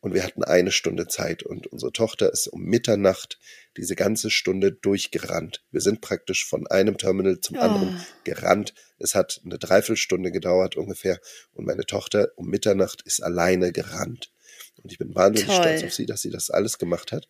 Und 0.00 0.14
wir 0.14 0.22
hatten 0.22 0.44
eine 0.44 0.70
Stunde 0.70 1.08
Zeit. 1.08 1.42
Und 1.42 1.66
unsere 1.66 1.92
Tochter 1.92 2.32
ist 2.32 2.46
um 2.46 2.62
Mitternacht 2.62 3.40
diese 3.76 3.94
ganze 3.96 4.30
Stunde 4.30 4.72
durchgerannt. 4.72 5.62
Wir 5.70 5.80
sind 5.80 6.00
praktisch 6.00 6.46
von 6.46 6.66
einem 6.66 6.96
Terminal 6.98 7.40
zum 7.40 7.58
anderen 7.58 7.96
Oh. 8.00 8.04
gerannt. 8.24 8.74
Es 8.98 9.14
hat 9.14 9.40
eine 9.44 9.58
Dreiviertelstunde 9.58 10.30
gedauert 10.32 10.76
ungefähr. 10.76 11.18
Und 11.52 11.66
meine 11.66 11.84
Tochter 11.84 12.30
um 12.36 12.48
Mitternacht 12.48 13.02
ist 13.04 13.22
alleine 13.22 13.72
gerannt. 13.72 14.30
Und 14.82 14.92
ich 14.92 14.98
bin 14.98 15.14
wahnsinnig 15.14 15.46
Toll. 15.54 15.62
stolz 15.64 15.84
auf 15.84 15.92
sie, 15.94 16.06
dass 16.06 16.22
sie 16.22 16.30
das 16.30 16.50
alles 16.50 16.78
gemacht 16.78 17.12
hat. 17.12 17.28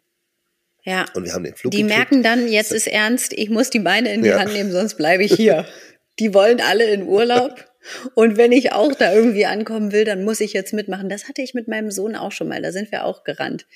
Ja. 0.84 1.04
Und 1.14 1.24
wir 1.24 1.32
haben 1.32 1.42
den 1.44 1.54
Flug 1.56 1.72
Die 1.72 1.78
gekriegt. 1.82 1.96
merken 1.98 2.22
dann, 2.22 2.46
jetzt 2.48 2.70
ist 2.72 2.86
ernst, 2.86 3.32
ich 3.32 3.50
muss 3.50 3.70
die 3.70 3.80
Beine 3.80 4.12
in 4.12 4.22
die 4.22 4.28
Ja. 4.28 4.38
Hand 4.38 4.52
nehmen, 4.52 4.70
sonst 4.70 4.96
bleibe 4.96 5.24
ich 5.24 5.32
hier. 5.36 5.66
Die 6.20 6.32
wollen 6.32 6.60
alle 6.60 6.84
in 6.90 7.02
Urlaub 7.02 7.64
Und 8.14 8.36
wenn 8.36 8.52
ich 8.52 8.72
auch 8.72 8.94
da 8.94 9.12
irgendwie 9.12 9.46
ankommen 9.46 9.92
will, 9.92 10.04
dann 10.04 10.24
muss 10.24 10.40
ich 10.40 10.52
jetzt 10.52 10.72
mitmachen. 10.72 11.08
Das 11.08 11.28
hatte 11.28 11.42
ich 11.42 11.54
mit 11.54 11.68
meinem 11.68 11.90
Sohn 11.90 12.16
auch 12.16 12.32
schon 12.32 12.48
mal. 12.48 12.62
Da 12.62 12.72
sind 12.72 12.90
wir 12.92 13.04
auch 13.04 13.24
gerannt. 13.24 13.66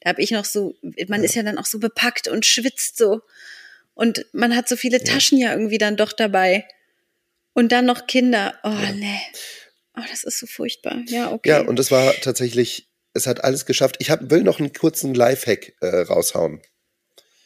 Da 0.00 0.10
habe 0.10 0.22
ich 0.22 0.30
noch 0.30 0.44
so, 0.44 0.74
man 1.08 1.24
ist 1.24 1.34
ja 1.34 1.42
dann 1.42 1.58
auch 1.58 1.66
so 1.66 1.78
bepackt 1.78 2.28
und 2.28 2.46
schwitzt 2.46 2.96
so. 2.96 3.22
Und 3.94 4.26
man 4.32 4.56
hat 4.56 4.68
so 4.68 4.76
viele 4.76 5.02
Taschen 5.02 5.38
ja 5.38 5.52
irgendwie 5.52 5.78
dann 5.78 5.96
doch 5.96 6.12
dabei. 6.12 6.66
Und 7.52 7.72
dann 7.72 7.86
noch 7.86 8.06
Kinder. 8.06 8.54
Oh, 8.62 8.68
ja. 8.68 8.92
nee. 8.92 9.20
Oh, 9.96 10.02
das 10.10 10.24
ist 10.24 10.38
so 10.38 10.46
furchtbar. 10.46 11.02
Ja, 11.06 11.32
okay. 11.32 11.48
Ja, 11.48 11.60
und 11.60 11.78
es 11.78 11.90
war 11.90 12.12
tatsächlich, 12.14 12.88
es 13.12 13.26
hat 13.26 13.44
alles 13.44 13.66
geschafft. 13.66 13.96
Ich 13.98 14.10
hab, 14.10 14.30
will 14.30 14.42
noch 14.42 14.60
einen 14.60 14.72
kurzen 14.72 15.14
Lifehack 15.14 15.74
äh, 15.80 15.86
raushauen. 15.86 16.62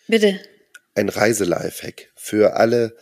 Bitte. 0.07 0.41
Ein 0.95 1.09
Reise-Lifehack 1.09 2.13
für 2.15 2.57
alle 2.57 2.97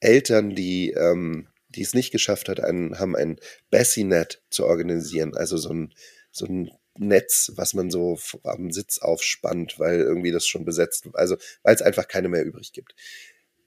Eltern, 0.00 0.54
die 0.54 0.90
ähm, 0.90 1.47
die 1.68 1.82
es 1.82 1.94
nicht 1.94 2.10
geschafft 2.10 2.48
hat, 2.48 2.60
einen, 2.60 2.98
haben 2.98 3.16
ein 3.16 3.38
Bassinet 3.70 4.42
zu 4.50 4.64
organisieren, 4.64 5.36
also 5.36 5.56
so 5.56 5.70
ein, 5.70 5.94
so 6.30 6.46
ein 6.46 6.70
Netz, 6.98 7.52
was 7.54 7.74
man 7.74 7.90
so 7.90 8.18
am 8.44 8.70
Sitz 8.70 8.98
aufspannt, 8.98 9.78
weil 9.78 10.00
irgendwie 10.00 10.32
das 10.32 10.46
schon 10.46 10.64
besetzt, 10.64 11.06
also 11.14 11.36
weil 11.62 11.74
es 11.74 11.82
einfach 11.82 12.08
keine 12.08 12.28
mehr 12.28 12.44
übrig 12.44 12.72
gibt. 12.72 12.94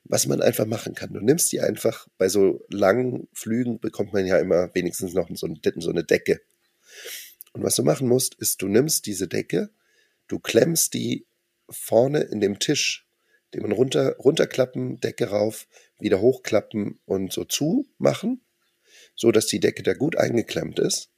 Was 0.04 0.26
man 0.26 0.42
einfach 0.42 0.66
machen 0.66 0.96
kann, 0.96 1.14
du 1.14 1.22
nimmst 1.22 1.52
die 1.52 1.62
einfach, 1.62 2.08
bei 2.18 2.28
so 2.28 2.66
langen 2.70 3.28
Flügen 3.34 3.80
bekommt 3.80 4.14
man 4.14 4.26
ja 4.26 4.38
immer 4.40 4.74
wenigstens 4.74 5.14
noch 5.14 5.30
so, 5.34 5.48
ein, 5.48 5.60
so 5.78 5.90
eine 5.90 6.04
Decke. 6.04 6.42
Und 7.54 7.64
was 7.64 7.76
du 7.76 7.84
machen 7.84 8.08
musst, 8.08 8.36
ist, 8.36 8.62
du 8.62 8.68
nimmst 8.68 9.06
diese 9.06 9.28
Decke, 9.28 9.70
du 10.28 10.40
klemmst 10.40 10.94
die 10.94 11.26
vorne 11.70 12.22
in 12.22 12.40
dem 12.42 12.60
Tisch, 12.60 13.08
den 13.54 13.64
man 13.64 13.72
runter, 13.72 14.16
runterklappen, 14.18 15.00
Decke 15.00 15.30
rauf, 15.30 15.68
wieder 16.00 16.22
hochklappen 16.22 17.00
und 17.06 17.34
so 17.34 17.44
zumachen, 17.44 18.42
so 19.16 19.32
dass 19.32 19.48
die 19.48 19.60
Decke 19.60 19.84
da 19.84 19.94
gut 19.94 20.18
eingeklemmt 20.18 20.80
ist 20.80 21.12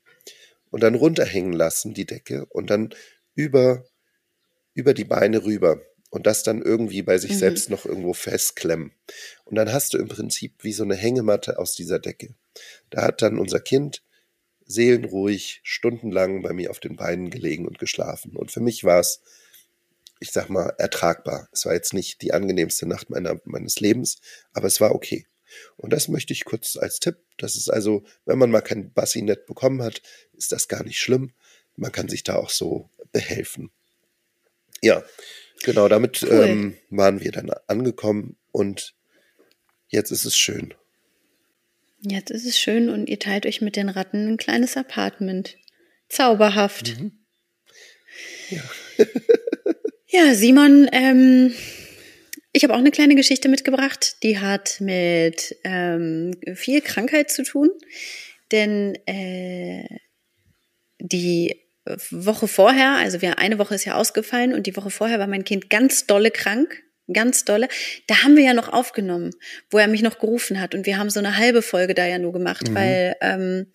und 0.72 0.82
dann 0.82 0.96
runterhängen 0.96 1.54
lassen, 1.54 1.94
die 1.94 2.06
Decke 2.06 2.46
und 2.48 2.70
dann 2.70 2.94
über, 3.36 3.86
über 4.74 4.94
die 4.94 5.06
Beine 5.06 5.44
rüber 5.44 5.82
und 6.10 6.28
das 6.28 6.44
dann 6.44 6.62
irgendwie 6.62 7.02
bei 7.02 7.18
sich 7.18 7.32
mhm. 7.32 7.38
selbst 7.38 7.70
noch 7.70 7.86
irgendwo 7.86 8.14
festklemmen. 8.14 8.92
Und 9.46 9.56
dann 9.56 9.74
hast 9.74 9.94
du 9.94 9.98
im 9.98 10.08
Prinzip 10.08 10.64
wie 10.64 10.74
so 10.74 10.84
eine 10.84 10.96
Hängematte 10.96 11.58
aus 11.58 11.74
dieser 11.74 12.00
Decke. 12.00 12.36
Da 12.92 13.02
hat 13.04 13.22
dann 13.22 13.40
unser 13.40 13.60
Kind 13.60 14.04
seelenruhig 14.66 15.62
stundenlang 15.64 16.42
bei 16.42 16.54
mir 16.54 16.70
auf 16.70 16.80
den 16.80 16.96
Beinen 16.96 17.30
gelegen 17.30 17.68
und 17.68 17.80
geschlafen. 17.80 18.36
Und 18.36 18.52
für 18.52 18.60
mich 18.60 18.84
war 18.84 19.00
es 19.00 19.22
ich 20.24 20.32
sag 20.32 20.50
mal, 20.50 20.74
ertragbar. 20.78 21.50
Es 21.52 21.66
war 21.66 21.74
jetzt 21.74 21.94
nicht 21.94 22.22
die 22.22 22.34
angenehmste 22.34 22.88
Nacht 22.88 23.10
meiner, 23.10 23.42
meines 23.44 23.82
Lebens, 23.82 24.22
aber 24.54 24.68
es 24.68 24.80
war 24.80 24.96
okay. 24.96 25.28
Und 25.76 25.92
das 25.92 26.08
möchte 26.08 26.32
ich 26.32 26.46
kurz 26.46 26.78
als 26.78 27.02
Tipp. 27.02 27.18
Das 27.38 27.58
ist 27.58 27.70
also, 27.70 28.06
wenn 28.24 28.38
man 28.38 28.50
mal 28.50 28.62
kein 28.62 28.94
Bassinet 28.94 29.46
bekommen 29.46 29.84
hat, 29.84 30.02
ist 30.32 30.54
das 30.54 30.70
gar 30.70 30.82
nicht 30.86 30.98
schlimm. 30.98 31.34
Man 31.76 31.92
kann 31.92 32.08
sich 32.08 32.24
da 32.24 32.38
auch 32.38 32.50
so 32.50 32.90
behelfen. 33.12 33.70
Ja, 34.82 35.04
genau, 35.64 35.90
damit 35.90 36.24
cool. 36.24 36.30
ähm, 36.32 36.78
waren 36.90 37.20
wir 37.20 37.34
dann 37.34 37.52
angekommen 37.68 38.38
und 38.54 38.96
jetzt 39.90 40.12
ist 40.12 40.24
es 40.24 40.38
schön. 40.38 40.74
Jetzt 42.00 42.32
ist 42.32 42.46
es 42.46 42.58
schön 42.58 42.90
und 42.90 43.10
ihr 43.10 43.20
teilt 43.20 43.46
euch 43.46 43.60
mit 43.60 43.76
den 43.76 43.90
Ratten 43.90 44.30
ein 44.30 44.38
kleines 44.38 44.78
Apartment. 44.78 45.58
Zauberhaft. 46.08 46.98
Mhm. 46.98 47.12
Ja. 48.50 48.64
Ja, 50.16 50.36
Simon, 50.36 50.88
ähm, 50.92 51.56
ich 52.52 52.64
habe 52.64 52.76
auch 52.76 52.78
eine 52.78 52.92
kleine 52.92 53.16
Geschichte 53.16 53.50
mitgebracht, 53.50 54.18
die 54.22 54.38
hat 54.38 54.80
mit 54.80 55.56
ähm, 55.64 56.36
viel 56.54 56.82
Krankheit 56.82 57.32
zu 57.32 57.42
tun, 57.42 57.72
denn 58.52 58.96
äh, 59.08 59.88
die 61.00 61.60
Woche 62.12 62.48
vorher, 62.48 62.98
also 62.98 63.24
wir, 63.24 63.40
eine 63.40 63.58
Woche 63.58 63.74
ist 63.74 63.86
ja 63.86 63.96
ausgefallen 63.96 64.54
und 64.54 64.68
die 64.68 64.78
Woche 64.78 64.92
vorher 64.92 65.18
war 65.18 65.26
mein 65.26 65.46
Kind 65.46 65.72
ganz 65.72 66.06
dolle 66.06 66.30
krank, 66.30 66.84
ganz 67.12 67.44
dolle. 67.44 67.68
Da 68.06 68.22
haben 68.22 68.38
wir 68.38 68.44
ja 68.44 68.54
noch 68.54 68.72
aufgenommen, 68.72 69.32
wo 69.72 69.80
er 69.80 69.88
mich 69.88 70.04
noch 70.04 70.20
gerufen 70.20 70.62
hat 70.62 70.76
und 70.76 70.86
wir 70.86 71.00
haben 71.00 71.10
so 71.10 71.22
eine 71.22 71.38
halbe 71.38 71.64
Folge 71.64 71.96
da 71.96 72.06
ja 72.06 72.20
nur 72.20 72.34
gemacht, 72.34 72.70
mhm. 72.70 72.76
weil 72.76 73.16
ähm, 73.20 73.66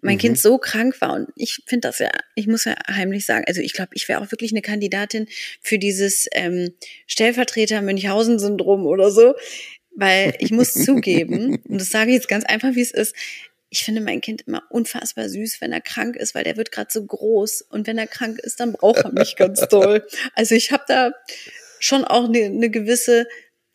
mein 0.00 0.16
mhm. 0.16 0.20
Kind 0.20 0.38
so 0.38 0.58
krank 0.58 1.00
war. 1.00 1.14
Und 1.14 1.28
ich 1.36 1.62
finde 1.66 1.88
das 1.88 1.98
ja, 1.98 2.10
ich 2.34 2.46
muss 2.46 2.64
ja 2.64 2.74
heimlich 2.88 3.26
sagen, 3.26 3.44
also 3.46 3.60
ich 3.60 3.72
glaube, 3.72 3.90
ich 3.94 4.08
wäre 4.08 4.20
auch 4.20 4.30
wirklich 4.30 4.52
eine 4.52 4.62
Kandidatin 4.62 5.26
für 5.60 5.78
dieses 5.78 6.26
ähm, 6.32 6.72
Stellvertreter 7.06 7.82
Münchhausen-Syndrom 7.82 8.86
oder 8.86 9.10
so. 9.10 9.34
Weil 9.94 10.34
ich 10.38 10.52
muss 10.52 10.74
zugeben, 10.74 11.58
und 11.68 11.80
das 11.80 11.90
sage 11.90 12.10
ich 12.10 12.16
jetzt 12.16 12.28
ganz 12.28 12.44
einfach, 12.44 12.74
wie 12.74 12.82
es 12.82 12.92
ist, 12.92 13.16
ich 13.70 13.84
finde 13.84 14.00
mein 14.00 14.20
Kind 14.20 14.42
immer 14.42 14.62
unfassbar 14.70 15.28
süß, 15.28 15.60
wenn 15.60 15.72
er 15.72 15.80
krank 15.80 16.16
ist, 16.16 16.34
weil 16.34 16.44
der 16.44 16.56
wird 16.56 16.72
gerade 16.72 16.88
so 16.90 17.04
groß. 17.04 17.62
Und 17.62 17.86
wenn 17.86 17.98
er 17.98 18.06
krank 18.06 18.38
ist, 18.38 18.60
dann 18.60 18.72
braucht 18.72 19.04
er 19.04 19.12
mich 19.12 19.36
ganz 19.36 19.60
toll. 19.68 20.06
Also 20.34 20.54
ich 20.54 20.72
habe 20.72 20.84
da 20.88 21.12
schon 21.78 22.04
auch 22.04 22.24
eine, 22.24 22.44
eine 22.44 22.70
gewisse, 22.70 23.26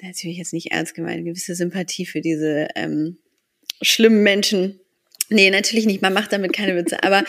natürlich 0.02 0.38
jetzt 0.38 0.54
nicht 0.54 0.72
ernst 0.72 0.96
gemeint, 0.96 1.18
eine 1.18 1.26
gewisse 1.26 1.56
Sympathie 1.56 2.06
für 2.06 2.22
diese 2.22 2.70
ähm, 2.76 3.18
schlimmen 3.82 4.24
Menschen, 4.24 4.80
Nee, 5.34 5.50
natürlich 5.50 5.88
nicht. 5.88 6.04
Man 6.04 6.14
macht 6.14 6.32
damit 6.32 6.54
keine 6.54 6.76
Witze. 6.76 7.02
Aber 7.04 7.24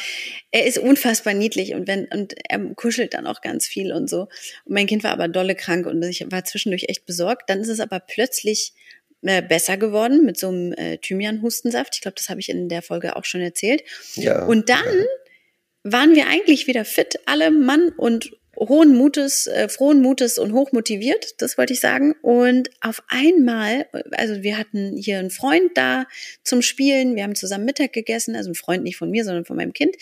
er 0.51 0.67
ist 0.67 0.77
unfassbar 0.77 1.33
niedlich 1.33 1.75
und 1.75 1.89
wenn, 1.89 2.05
und 2.07 2.35
er 2.49 2.59
kuschelt 2.75 3.15
dann 3.15 3.27
auch 3.27 3.41
ganz 3.41 3.67
viel 3.67 3.93
und 3.93 4.11
so. 4.11 4.29
Und 4.65 4.75
mein 4.75 4.87
Kind 4.87 5.05
war 5.05 5.13
aber 5.13 5.27
dolle 5.27 5.55
krank 5.55 5.87
und 5.87 6.03
ich 6.03 6.25
war 6.31 6.45
zwischendurch 6.45 6.85
echt 6.89 7.07
besorgt. 7.07 7.49
Dann 7.49 7.61
ist 7.61 7.69
es 7.69 7.81
aber 7.81 8.01
plötzlich 8.01 8.75
äh, 9.23 9.41
besser 9.41 9.79
geworden 9.79 10.27
mit 10.27 10.39
so 10.39 10.49
einem 10.49 10.75
äh, 10.75 10.99
Thymian-Hustensaft. 10.99 11.95
Ich 11.95 12.03
glaube, 12.03 12.17
das 12.17 12.29
habe 12.29 12.41
ich 12.41 12.51
in 12.51 12.69
der 12.69 12.83
Folge 12.83 13.17
auch 13.17 13.25
schon 13.25 13.41
erzählt. 13.41 13.83
Ja. 14.17 14.45
Und 14.45 14.69
dann 14.69 14.85
ja. 14.85 15.93
waren 15.93 16.15
wir 16.15 16.27
eigentlich 16.27 16.67
wieder 16.67 16.85
fit, 16.85 17.19
alle 17.25 17.51
Mann 17.51 17.89
und 17.97 18.33
hohen 18.57 18.97
Mutes, 18.97 19.47
äh, 19.47 19.69
frohen 19.69 20.01
Mutes 20.01 20.39
und 20.39 20.53
hochmotiviert, 20.53 21.41
das 21.41 21.59
wollte 21.59 21.73
ich 21.73 21.81
sagen. 21.81 22.15
Und 22.23 22.71
auf 22.81 23.03
einmal, 23.09 23.87
also 24.13 24.43
wir 24.43 24.59
hatten 24.59 24.97
hier 24.97 25.19
einen 25.19 25.31
Freund 25.31 25.71
da 25.75 26.07
zum 26.43 26.63
Spielen, 26.63 27.17
wir 27.17 27.23
haben 27.23 27.35
zusammen 27.35 27.65
Mittag 27.65 27.93
gegessen, 27.93 28.37
also 28.37 28.51
ein 28.51 28.55
Freund 28.55 28.83
nicht 28.83 28.97
von 28.97 29.11
mir, 29.11 29.25
sondern 29.25 29.45
von 29.45 29.57
meinem 29.57 29.73
Kind. 29.73 29.97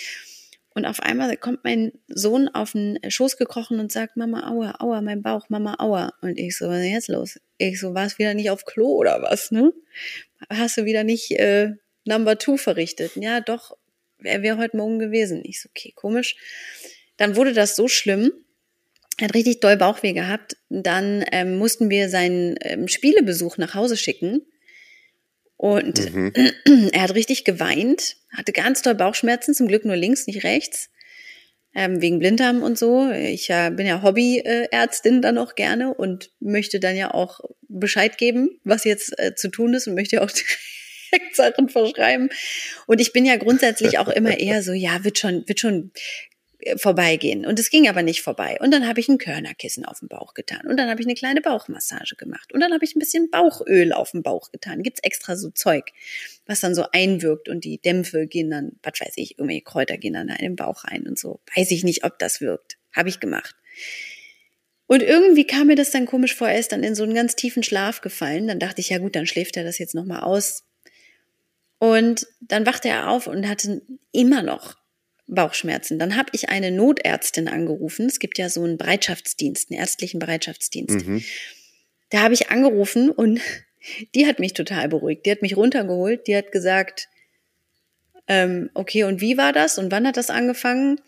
Und 0.74 0.86
auf 0.86 1.00
einmal 1.00 1.36
kommt 1.36 1.64
mein 1.64 1.92
Sohn 2.08 2.48
auf 2.48 2.72
den 2.72 2.98
Schoß 3.06 3.36
gekrochen 3.36 3.78
und 3.78 3.92
sagt, 3.92 4.16
Mama, 4.16 4.48
aua, 4.50 4.76
aua, 4.78 5.02
mein 5.02 5.22
Bauch, 5.22 5.48
Mama, 5.50 5.76
aua. 5.78 6.14
Und 6.22 6.38
ich 6.38 6.56
so, 6.56 6.66
was 6.66 6.76
ist 6.76 6.84
denn 6.84 6.92
jetzt 6.92 7.08
los? 7.08 7.40
Ich 7.58 7.78
so, 7.78 7.94
war 7.94 8.06
es 8.06 8.18
wieder 8.18 8.32
nicht 8.34 8.50
auf 8.50 8.64
Klo 8.64 8.86
oder 8.96 9.20
was, 9.22 9.50
ne? 9.50 9.72
Hast 10.48 10.78
du 10.78 10.84
wieder 10.84 11.04
nicht 11.04 11.32
äh, 11.32 11.72
Number 12.04 12.38
Two 12.38 12.56
verrichtet? 12.56 13.12
Ja, 13.16 13.40
doch, 13.40 13.76
er 14.22 14.42
wäre 14.42 14.56
heute 14.56 14.76
Morgen 14.76 14.98
gewesen. 14.98 15.42
Ich 15.44 15.60
so, 15.60 15.68
okay, 15.68 15.92
komisch. 15.94 16.36
Dann 17.18 17.36
wurde 17.36 17.52
das 17.52 17.76
so 17.76 17.88
schlimm, 17.88 18.32
hat 19.22 19.34
richtig 19.34 19.60
doll 19.60 19.76
Bauchweh 19.76 20.12
gehabt. 20.12 20.56
Dann 20.68 21.24
ähm, 21.32 21.56
mussten 21.56 21.90
wir 21.90 22.08
seinen 22.08 22.56
ähm, 22.60 22.88
Spielebesuch 22.88 23.58
nach 23.58 23.74
Hause 23.74 23.96
schicken. 23.96 24.42
Und 25.56 26.12
mhm. 26.12 26.32
er 26.92 27.02
hat 27.02 27.14
richtig 27.14 27.44
geweint, 27.44 28.16
hatte 28.36 28.52
ganz 28.52 28.82
doll 28.82 28.94
Bauchschmerzen, 28.94 29.54
zum 29.54 29.68
Glück 29.68 29.84
nur 29.84 29.96
links, 29.96 30.26
nicht 30.26 30.42
rechts, 30.42 30.90
ähm, 31.74 32.02
wegen 32.02 32.18
Blinddarm 32.18 32.62
und 32.62 32.76
so. 32.76 33.10
Ich 33.10 33.48
äh, 33.50 33.70
bin 33.70 33.86
ja 33.86 34.02
Hobbyärztin 34.02 35.22
dann 35.22 35.38
auch 35.38 35.54
gerne 35.54 35.94
und 35.94 36.30
möchte 36.40 36.80
dann 36.80 36.96
ja 36.96 37.14
auch 37.14 37.40
Bescheid 37.68 38.18
geben, 38.18 38.60
was 38.64 38.84
jetzt 38.84 39.18
äh, 39.18 39.34
zu 39.34 39.48
tun 39.48 39.72
ist 39.74 39.86
und 39.86 39.94
möchte 39.94 40.22
auch 40.22 40.30
direkt 41.12 41.36
Sachen 41.36 41.68
verschreiben. 41.68 42.30
Und 42.86 43.00
ich 43.00 43.12
bin 43.12 43.24
ja 43.24 43.36
grundsätzlich 43.36 43.98
auch 43.98 44.08
immer 44.08 44.38
eher 44.40 44.62
so, 44.62 44.72
ja, 44.72 45.04
wird 45.04 45.18
schon, 45.18 45.46
wird 45.46 45.60
schon 45.60 45.92
vorbeigehen. 46.76 47.44
Und 47.46 47.58
es 47.58 47.70
ging 47.70 47.88
aber 47.88 48.02
nicht 48.02 48.22
vorbei. 48.22 48.58
Und 48.60 48.72
dann 48.72 48.86
habe 48.86 49.00
ich 49.00 49.08
ein 49.08 49.18
Körnerkissen 49.18 49.84
auf 49.84 50.00
den 50.00 50.08
Bauch 50.08 50.34
getan. 50.34 50.66
Und 50.66 50.76
dann 50.76 50.88
habe 50.88 51.00
ich 51.00 51.06
eine 51.06 51.14
kleine 51.14 51.40
Bauchmassage 51.40 52.16
gemacht. 52.16 52.52
Und 52.52 52.60
dann 52.60 52.72
habe 52.72 52.84
ich 52.84 52.94
ein 52.94 52.98
bisschen 52.98 53.30
Bauchöl 53.30 53.92
auf 53.92 54.12
den 54.12 54.22
Bauch 54.22 54.50
getan. 54.50 54.82
Gibt's 54.82 55.00
extra 55.02 55.36
so 55.36 55.50
Zeug, 55.50 55.92
was 56.46 56.60
dann 56.60 56.74
so 56.74 56.84
einwirkt 56.92 57.48
und 57.48 57.64
die 57.64 57.78
Dämpfe 57.78 58.26
gehen 58.26 58.50
dann, 58.50 58.72
was 58.82 59.00
weiß 59.00 59.14
ich, 59.16 59.38
irgendwelche 59.38 59.62
Kräuter 59.62 59.96
gehen 59.98 60.14
dann 60.14 60.28
in 60.28 60.36
den 60.36 60.56
Bauch 60.56 60.84
rein 60.84 61.06
und 61.06 61.18
so. 61.18 61.40
Weiß 61.56 61.70
ich 61.70 61.84
nicht, 61.84 62.04
ob 62.04 62.18
das 62.18 62.40
wirkt. 62.40 62.78
Habe 62.92 63.08
ich 63.08 63.20
gemacht. 63.20 63.56
Und 64.86 65.02
irgendwie 65.02 65.46
kam 65.46 65.68
mir 65.68 65.76
das 65.76 65.90
dann 65.90 66.06
komisch 66.06 66.34
vor, 66.34 66.48
er 66.48 66.58
ist 66.58 66.72
dann 66.72 66.82
in 66.82 66.94
so 66.94 67.02
einen 67.02 67.14
ganz 67.14 67.34
tiefen 67.34 67.62
Schlaf 67.62 68.02
gefallen. 68.02 68.46
Dann 68.46 68.58
dachte 68.58 68.80
ich, 68.80 68.90
ja 68.90 68.98
gut, 68.98 69.16
dann 69.16 69.26
schläft 69.26 69.56
er 69.56 69.64
das 69.64 69.78
jetzt 69.78 69.94
nochmal 69.94 70.20
aus. 70.20 70.64
Und 71.78 72.26
dann 72.40 72.66
wachte 72.66 72.88
er 72.88 73.08
auf 73.08 73.26
und 73.26 73.48
hatte 73.48 73.82
immer 74.12 74.42
noch 74.42 74.81
Bauchschmerzen. 75.34 75.98
Dann 75.98 76.16
habe 76.16 76.30
ich 76.32 76.48
eine 76.48 76.70
Notärztin 76.70 77.48
angerufen. 77.48 78.06
Es 78.06 78.18
gibt 78.18 78.38
ja 78.38 78.48
so 78.48 78.62
einen 78.62 78.78
Bereitschaftsdienst, 78.78 79.70
einen 79.70 79.80
ärztlichen 79.80 80.18
Bereitschaftsdienst. 80.18 81.06
Mhm. 81.06 81.22
Da 82.10 82.22
habe 82.22 82.34
ich 82.34 82.50
angerufen 82.50 83.10
und 83.10 83.40
die 84.14 84.26
hat 84.26 84.38
mich 84.38 84.52
total 84.54 84.88
beruhigt. 84.88 85.26
Die 85.26 85.30
hat 85.30 85.42
mich 85.42 85.56
runtergeholt. 85.56 86.26
Die 86.26 86.36
hat 86.36 86.52
gesagt, 86.52 87.08
ähm, 88.28 88.70
okay, 88.74 89.04
und 89.04 89.20
wie 89.20 89.36
war 89.36 89.52
das 89.52 89.78
und 89.78 89.90
wann 89.90 90.06
hat 90.06 90.16
das 90.16 90.30
angefangen? 90.30 91.00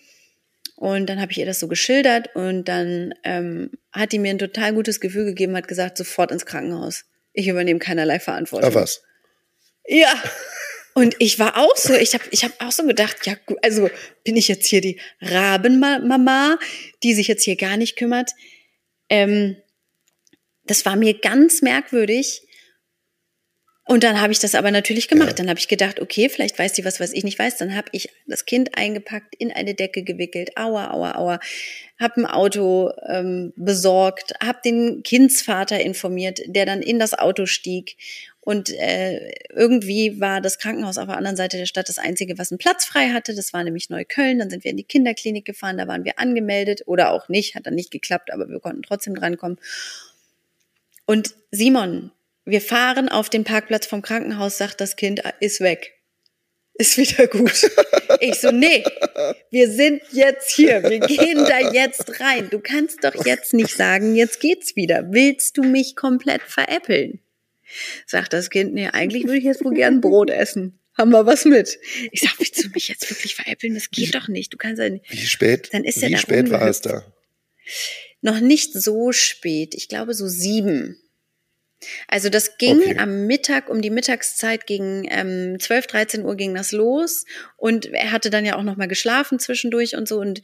Und 0.76 1.06
dann 1.08 1.20
habe 1.20 1.30
ich 1.30 1.38
ihr 1.38 1.46
das 1.46 1.60
so 1.60 1.68
geschildert 1.68 2.34
und 2.34 2.64
dann 2.64 3.14
ähm, 3.22 3.70
hat 3.92 4.10
die 4.12 4.18
mir 4.18 4.30
ein 4.30 4.38
total 4.38 4.74
gutes 4.74 5.00
Gefühl 5.00 5.24
gegeben, 5.24 5.56
hat 5.56 5.68
gesagt, 5.68 5.96
sofort 5.96 6.32
ins 6.32 6.46
Krankenhaus. 6.46 7.04
Ich 7.32 7.46
übernehme 7.46 7.78
keinerlei 7.78 8.18
Verantwortung. 8.18 8.70
Ach 8.70 8.74
was? 8.74 9.02
Ja. 9.86 10.12
Und 10.94 11.16
ich 11.18 11.40
war 11.40 11.56
auch 11.56 11.76
so, 11.76 11.92
ich 11.92 12.14
habe 12.14 12.24
ich 12.30 12.44
hab 12.44 12.52
auch 12.64 12.70
so 12.70 12.86
gedacht, 12.86 13.26
ja, 13.26 13.34
gut, 13.46 13.58
also 13.62 13.90
bin 14.22 14.36
ich 14.36 14.46
jetzt 14.46 14.66
hier 14.66 14.80
die 14.80 15.00
Rabenmama, 15.20 16.56
die 17.02 17.14
sich 17.14 17.26
jetzt 17.26 17.42
hier 17.42 17.56
gar 17.56 17.76
nicht 17.76 17.96
kümmert. 17.96 18.30
Ähm, 19.08 19.56
das 20.66 20.86
war 20.86 20.94
mir 20.94 21.18
ganz 21.18 21.62
merkwürdig. 21.62 22.42
Und 23.86 24.02
dann 24.02 24.18
habe 24.18 24.32
ich 24.32 24.38
das 24.38 24.54
aber 24.54 24.70
natürlich 24.70 25.08
gemacht. 25.08 25.30
Ja. 25.30 25.34
Dann 25.34 25.48
habe 25.50 25.58
ich 25.58 25.68
gedacht, 25.68 26.00
okay, 26.00 26.30
vielleicht 26.30 26.58
weiß 26.58 26.72
die 26.72 26.86
was, 26.86 27.00
was 27.00 27.12
ich 27.12 27.22
nicht 27.22 27.38
weiß. 27.38 27.58
Dann 27.58 27.76
habe 27.76 27.88
ich 27.92 28.08
das 28.26 28.46
Kind 28.46 28.78
eingepackt, 28.78 29.34
in 29.36 29.52
eine 29.52 29.74
Decke 29.74 30.04
gewickelt, 30.04 30.56
aua, 30.56 30.90
aua, 30.90 31.16
aua, 31.16 31.40
habe 32.00 32.22
ein 32.22 32.26
Auto 32.26 32.92
ähm, 33.06 33.52
besorgt, 33.56 34.32
habe 34.42 34.60
den 34.64 35.02
Kindsvater 35.02 35.80
informiert, 35.80 36.40
der 36.46 36.64
dann 36.64 36.80
in 36.80 36.98
das 36.98 37.12
Auto 37.12 37.44
stieg. 37.44 37.96
Und 38.44 38.68
äh, 38.68 39.32
irgendwie 39.54 40.20
war 40.20 40.42
das 40.42 40.58
Krankenhaus 40.58 40.98
auf 40.98 41.06
der 41.06 41.16
anderen 41.16 41.36
Seite 41.36 41.56
der 41.56 41.64
Stadt 41.64 41.88
das 41.88 41.96
einzige, 41.96 42.36
was 42.36 42.52
einen 42.52 42.58
Platz 42.58 42.84
frei 42.84 43.08
hatte. 43.08 43.34
Das 43.34 43.54
war 43.54 43.64
nämlich 43.64 43.88
Neukölln. 43.88 44.38
Dann 44.38 44.50
sind 44.50 44.64
wir 44.64 44.70
in 44.70 44.76
die 44.76 44.84
Kinderklinik 44.84 45.46
gefahren, 45.46 45.78
da 45.78 45.88
waren 45.88 46.04
wir 46.04 46.18
angemeldet 46.18 46.82
oder 46.84 47.10
auch 47.10 47.30
nicht, 47.30 47.54
hat 47.54 47.66
dann 47.66 47.74
nicht 47.74 47.90
geklappt, 47.90 48.30
aber 48.30 48.50
wir 48.50 48.60
konnten 48.60 48.82
trotzdem 48.82 49.14
drankommen. 49.14 49.58
Und 51.06 51.34
Simon, 51.52 52.10
wir 52.44 52.60
fahren 52.60 53.08
auf 53.08 53.30
den 53.30 53.44
Parkplatz 53.44 53.86
vom 53.86 54.02
Krankenhaus, 54.02 54.58
sagt 54.58 54.78
das 54.82 54.96
Kind, 54.96 55.22
ist 55.40 55.60
weg. 55.60 55.94
Ist 56.74 56.98
wieder 56.98 57.26
gut. 57.26 57.70
Ich 58.20 58.40
so, 58.40 58.50
nee, 58.50 58.84
wir 59.50 59.70
sind 59.70 60.02
jetzt 60.12 60.50
hier, 60.54 60.82
wir 60.82 61.00
gehen 61.00 61.44
da 61.44 61.72
jetzt 61.72 62.20
rein. 62.20 62.48
Du 62.50 62.60
kannst 62.60 63.02
doch 63.02 63.24
jetzt 63.24 63.54
nicht 63.54 63.74
sagen, 63.74 64.14
jetzt 64.14 64.40
geht's 64.40 64.76
wieder. 64.76 65.10
Willst 65.10 65.56
du 65.56 65.62
mich 65.62 65.96
komplett 65.96 66.42
veräppeln? 66.42 67.20
Sagt 68.06 68.32
das 68.32 68.50
Kind, 68.50 68.74
nee, 68.74 68.88
eigentlich 68.88 69.24
würde 69.24 69.38
ich 69.38 69.44
jetzt 69.44 69.64
wohl 69.64 69.74
gern 69.74 70.00
Brot 70.00 70.30
essen. 70.30 70.78
Haben 70.96 71.10
wir 71.10 71.26
was 71.26 71.44
mit? 71.44 71.78
Ich 72.12 72.20
sag, 72.20 72.38
willst 72.38 72.62
du 72.62 72.68
mich 72.68 72.88
jetzt 72.88 73.08
wirklich 73.10 73.34
veräppeln? 73.34 73.74
Das 73.74 73.90
geht 73.90 74.14
doch 74.14 74.28
nicht. 74.28 74.52
Du 74.52 74.56
kannst 74.56 74.80
ja 74.80 74.88
nicht. 74.88 75.10
Wie 75.10 75.26
spät? 75.26 75.70
Dann 75.72 75.84
ist 75.84 76.00
Wie 76.00 76.12
da 76.12 76.18
spät 76.18 76.50
war 76.50 76.68
es 76.68 76.80
da? 76.82 77.04
Noch 78.20 78.40
nicht 78.40 78.72
so 78.72 79.10
spät. 79.10 79.74
Ich 79.74 79.88
glaube 79.88 80.14
so 80.14 80.28
sieben. 80.28 81.00
Also 82.08 82.28
das 82.28 82.58
ging 82.58 82.78
okay. 82.78 82.96
am 82.98 83.26
Mittag, 83.26 83.68
um 83.68 83.82
die 83.82 83.90
Mittagszeit 83.90 84.66
gegen 84.66 85.06
ähm, 85.10 85.58
12, 85.58 85.86
13 85.88 86.24
Uhr 86.24 86.36
ging 86.36 86.54
das 86.54 86.72
los 86.72 87.24
und 87.56 87.86
er 87.86 88.12
hatte 88.12 88.30
dann 88.30 88.44
ja 88.44 88.56
auch 88.56 88.62
noch 88.62 88.76
mal 88.76 88.88
geschlafen 88.88 89.38
zwischendurch 89.38 89.96
und 89.96 90.08
so 90.08 90.18
und 90.18 90.40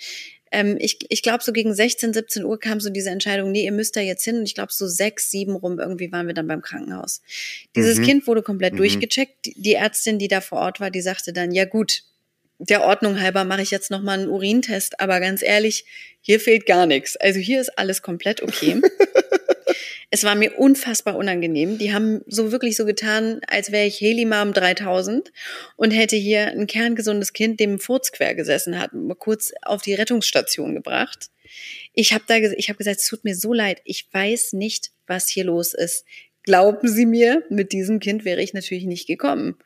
ähm, 0.50 0.76
ich, 0.80 0.98
ich 1.08 1.22
glaube 1.22 1.42
so 1.42 1.52
gegen 1.52 1.72
16, 1.74 2.12
17 2.12 2.44
Uhr 2.44 2.58
kam 2.58 2.80
so 2.80 2.90
diese 2.90 3.10
Entscheidung, 3.10 3.52
nee, 3.52 3.64
ihr 3.64 3.72
müsst 3.72 3.96
da 3.96 4.00
jetzt 4.00 4.24
hin 4.24 4.38
und 4.38 4.44
ich 4.44 4.54
glaube 4.54 4.72
so 4.72 4.86
sechs, 4.86 5.30
sieben 5.30 5.54
rum 5.54 5.78
irgendwie 5.78 6.10
waren 6.12 6.26
wir 6.26 6.34
dann 6.34 6.48
beim 6.48 6.62
Krankenhaus. 6.62 7.22
Dieses 7.76 7.98
mhm. 7.98 8.04
Kind 8.04 8.26
wurde 8.26 8.42
komplett 8.42 8.74
mhm. 8.74 8.78
durchgecheckt. 8.78 9.50
Die 9.56 9.74
Ärztin, 9.74 10.18
die 10.18 10.28
da 10.28 10.40
vor 10.40 10.58
Ort 10.58 10.80
war, 10.80 10.90
die 10.90 11.02
sagte 11.02 11.32
dann, 11.32 11.52
ja 11.52 11.64
gut, 11.64 12.02
der 12.60 12.82
Ordnung 12.82 13.20
halber 13.20 13.44
mache 13.44 13.62
ich 13.62 13.70
jetzt 13.70 13.90
noch 13.90 14.02
mal 14.02 14.18
einen 14.18 14.28
Urintest, 14.28 15.00
aber 15.00 15.18
ganz 15.18 15.42
ehrlich, 15.42 15.86
hier 16.20 16.38
fehlt 16.40 16.66
gar 16.66 16.86
nichts. 16.86 17.16
Also 17.16 17.40
hier 17.40 17.60
ist 17.60 17.78
alles 17.78 18.02
komplett 18.02 18.42
okay. 18.42 18.80
Es 20.12 20.24
war 20.24 20.34
mir 20.34 20.58
unfassbar 20.58 21.16
unangenehm. 21.16 21.78
Die 21.78 21.92
haben 21.92 22.22
so 22.26 22.50
wirklich 22.50 22.76
so 22.76 22.84
getan, 22.84 23.40
als 23.46 23.70
wäre 23.70 23.86
ich 23.86 24.00
Helimam 24.00 24.52
3000 24.52 25.30
und 25.76 25.92
hätte 25.92 26.16
hier 26.16 26.48
ein 26.48 26.66
kerngesundes 26.66 27.32
Kind, 27.32 27.60
dem 27.60 27.78
Furz 27.78 28.10
quer 28.10 28.34
gesessen 28.34 28.80
hat, 28.80 28.92
mal 28.92 29.14
kurz 29.14 29.52
auf 29.62 29.82
die 29.82 29.94
Rettungsstation 29.94 30.74
gebracht. 30.74 31.30
Ich 31.94 32.12
habe 32.12 32.24
da, 32.26 32.38
ich 32.38 32.68
habe 32.68 32.78
gesagt, 32.78 32.98
es 32.98 33.06
tut 33.06 33.22
mir 33.22 33.36
so 33.36 33.52
leid. 33.52 33.80
Ich 33.84 34.08
weiß 34.12 34.54
nicht, 34.54 34.90
was 35.06 35.28
hier 35.28 35.44
los 35.44 35.74
ist. 35.74 36.04
Glauben 36.42 36.88
Sie 36.88 37.06
mir, 37.06 37.44
mit 37.48 37.70
diesem 37.70 38.00
Kind 38.00 38.24
wäre 38.24 38.42
ich 38.42 38.52
natürlich 38.52 38.86
nicht 38.86 39.06
gekommen. 39.06 39.58